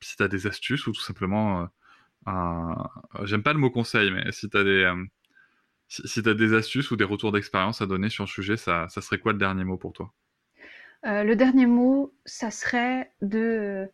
si 0.02 0.18
tu 0.18 0.24
as 0.24 0.28
des 0.28 0.48
astuces 0.48 0.86
ou 0.88 0.92
tout 0.92 1.02
simplement. 1.02 1.70
Euh, 2.28 2.74
j'aime 3.24 3.44
pas 3.44 3.54
le 3.54 3.60
mot 3.60 3.72
conseil, 3.72 4.12
mais 4.12 4.32
si 4.34 4.50
tu 4.50 4.58
as 4.58 4.64
des. 4.66 4.94
si, 5.88 6.22
des 6.22 6.54
astuces 6.54 6.92
ou 6.92 6.98
des 6.98 7.06
retours 7.06 7.32
d'expérience 7.32 7.82
à 7.82 7.88
donner 7.88 8.10
sur 8.10 8.26
le 8.26 8.30
sujet, 8.30 8.58
ça, 8.58 8.88
ça, 8.90 9.02
serait 9.02 9.20
quoi 9.20 9.32
le 9.32 9.38
dernier 9.38 9.64
mot 9.64 9.78
pour 9.78 9.94
toi? 9.94 10.14
Le 11.04 11.34
dernier 11.34 11.66
mot, 11.66 12.14
ça 12.26 12.52
serait 12.52 13.12
de 13.22 13.90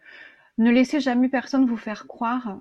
ne 0.58 0.72
laisser 0.72 1.00
jamais 1.00 1.30
personne 1.30 1.66
vous 1.66 1.78
faire 1.78 2.08
croire 2.08 2.60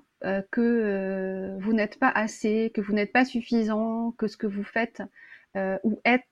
que 0.51 1.57
vous 1.59 1.73
n'êtes 1.73 1.99
pas 1.99 2.09
assez, 2.09 2.71
que 2.73 2.81
vous 2.81 2.93
n'êtes 2.93 3.11
pas 3.11 3.25
suffisant, 3.25 4.11
que 4.17 4.27
ce 4.27 4.37
que 4.37 4.47
vous 4.47 4.63
faites 4.63 5.03
ou 5.55 5.99
êtes 6.05 6.23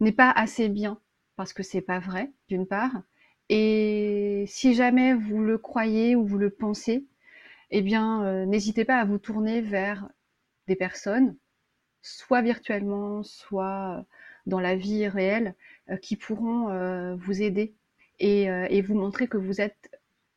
n'est 0.00 0.12
pas 0.12 0.30
assez 0.30 0.68
bien 0.68 1.00
parce 1.36 1.52
que 1.52 1.62
c'est 1.62 1.80
pas 1.80 1.98
vrai, 1.98 2.32
d'une 2.48 2.66
part. 2.66 3.02
Et 3.48 4.44
si 4.48 4.74
jamais 4.74 5.14
vous 5.14 5.42
le 5.42 5.58
croyez 5.58 6.16
ou 6.16 6.24
vous 6.26 6.38
le 6.38 6.50
pensez, 6.50 7.06
eh 7.70 7.82
bien, 7.82 8.24
euh, 8.24 8.46
n'hésitez 8.46 8.84
pas 8.84 8.98
à 8.98 9.04
vous 9.04 9.18
tourner 9.18 9.60
vers 9.60 10.08
des 10.68 10.76
personnes, 10.76 11.36
soit 12.02 12.42
virtuellement, 12.42 13.22
soit 13.22 14.06
dans 14.46 14.60
la 14.60 14.76
vie 14.76 15.08
réelle, 15.08 15.48
euh, 15.48 15.52
qui 16.00 16.16
pourront 16.16 16.70
euh, 16.70 17.14
vous 17.16 17.42
aider 17.42 17.74
et, 18.18 18.44
et, 18.44 18.80
vous 18.82 18.94
montrer 18.94 19.26
que 19.28 19.36
vous 19.36 19.60
êtes 19.60 19.90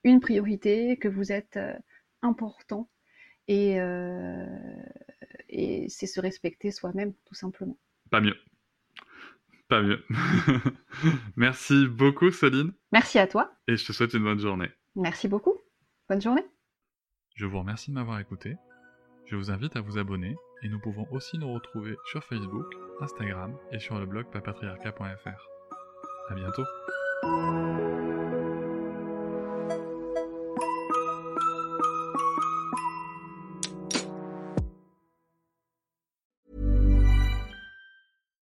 une 0.04 0.20
priorité, 0.20 0.98
que 0.98 1.08
vous 1.08 1.32
êtes 1.32 1.60
important. 2.22 2.90
Et, 3.48 3.78
et 5.50 5.86
c'est 5.90 6.08
se 6.08 6.20
respecter 6.20 6.72
soi-même, 6.72 7.14
tout 7.26 7.36
simplement. 7.36 7.78
Pas 8.10 8.20
mieux. 8.20 8.36
Pas 9.68 9.82
mieux. 9.82 10.04
Merci 11.36 11.88
beaucoup, 11.88 12.32
Soline. 12.32 12.74
Merci 12.92 13.20
à 13.20 13.28
toi. 13.28 13.54
Et 13.68 13.76
je 13.76 13.86
te 13.86 13.92
souhaite 13.92 14.14
une 14.14 14.24
bonne 14.24 14.40
journée. 14.40 14.70
Merci 14.96 15.28
beaucoup. 15.28 15.56
Bonne 16.10 16.22
journée. 16.22 16.46
Je 17.36 17.46
vous 17.46 17.60
remercie 17.60 17.92
de 17.92 17.96
m'avoir 17.96 18.20
écouté. 18.20 18.56
Je 19.30 19.36
vous 19.36 19.52
invite 19.52 19.76
à 19.76 19.82
vous 19.82 19.98
abonner 19.98 20.36
et 20.64 20.70
nous 20.70 20.80
pouvons 20.80 21.06
aussi 21.12 21.38
nous 21.38 21.54
retrouver 21.54 21.96
sur 22.12 22.24
Facebook, 22.24 22.66
Instagram 23.02 23.54
et 23.74 23.80
sur 23.80 24.00
le 24.00 24.06
blog 24.06 24.26
papatriarca.fr. 24.32 25.48
À 26.30 26.34
bientôt. 26.34 26.64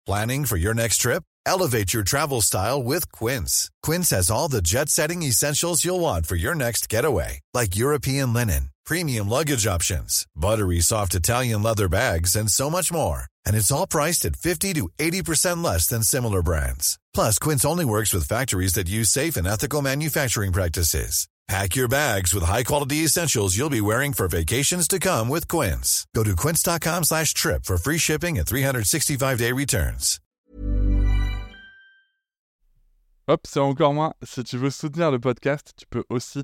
Planning 0.05 0.45
for 0.45 0.57
your 0.57 0.73
next 0.73 0.97
trip? 0.97 1.23
Elevate 1.45 1.93
your 1.93 2.03
travel 2.03 2.41
style 2.41 2.83
with 2.83 3.11
Quince. 3.11 3.69
Quince 3.81 4.11
has 4.11 4.29
all 4.29 4.47
the 4.47 4.61
jet 4.61 4.89
setting 4.89 5.23
essentials 5.23 5.83
you'll 5.83 5.99
want 5.99 6.25
for 6.25 6.35
your 6.35 6.55
next 6.55 6.89
getaway, 6.89 7.39
like 7.53 7.75
European 7.75 8.33
linen, 8.33 8.69
premium 8.85 9.29
luggage 9.29 9.65
options, 9.65 10.27
buttery 10.35 10.79
soft 10.81 11.15
Italian 11.15 11.63
leather 11.63 11.87
bags, 11.87 12.35
and 12.35 12.51
so 12.51 12.69
much 12.69 12.91
more. 12.93 13.25
And 13.45 13.55
it's 13.55 13.71
all 13.71 13.87
priced 13.87 14.25
at 14.25 14.35
50 14.35 14.73
to 14.73 14.89
80% 14.99 15.63
less 15.63 15.87
than 15.87 16.03
similar 16.03 16.43
brands. 16.43 16.99
Plus, 17.13 17.39
Quince 17.39 17.65
only 17.65 17.85
works 17.85 18.13
with 18.13 18.27
factories 18.27 18.73
that 18.73 18.87
use 18.87 19.09
safe 19.09 19.35
and 19.35 19.47
ethical 19.47 19.81
manufacturing 19.81 20.51
practices. 20.51 21.27
Pack 21.49 21.75
your 21.75 21.89
bags 21.89 22.33
with 22.33 22.45
high-quality 22.45 23.03
essentials 23.03 23.57
you'll 23.57 23.69
be 23.69 23.81
wearing 23.81 24.13
for 24.13 24.29
vacations 24.29 24.87
to 24.87 24.97
come 24.97 25.27
with 25.27 25.47
Quince. 25.49 26.07
Go 26.15 26.23
to 26.23 26.37
quince.com 26.37 27.03
slash 27.03 27.33
trip 27.33 27.65
for 27.65 27.77
free 27.77 27.97
shipping 27.97 28.37
and 28.37 28.47
365-day 28.47 29.51
returns. 29.51 30.21
Hop, 33.27 33.47
c'est 33.47 33.59
encore 33.59 33.93
moins. 33.93 34.13
Si 34.23 34.43
tu 34.43 34.57
veux 34.57 34.69
soutenir 34.69 35.09
le 35.09 35.17
podcast, 35.17 35.73
tu 35.77 35.85
peux 35.89 36.03
aussi 36.09 36.43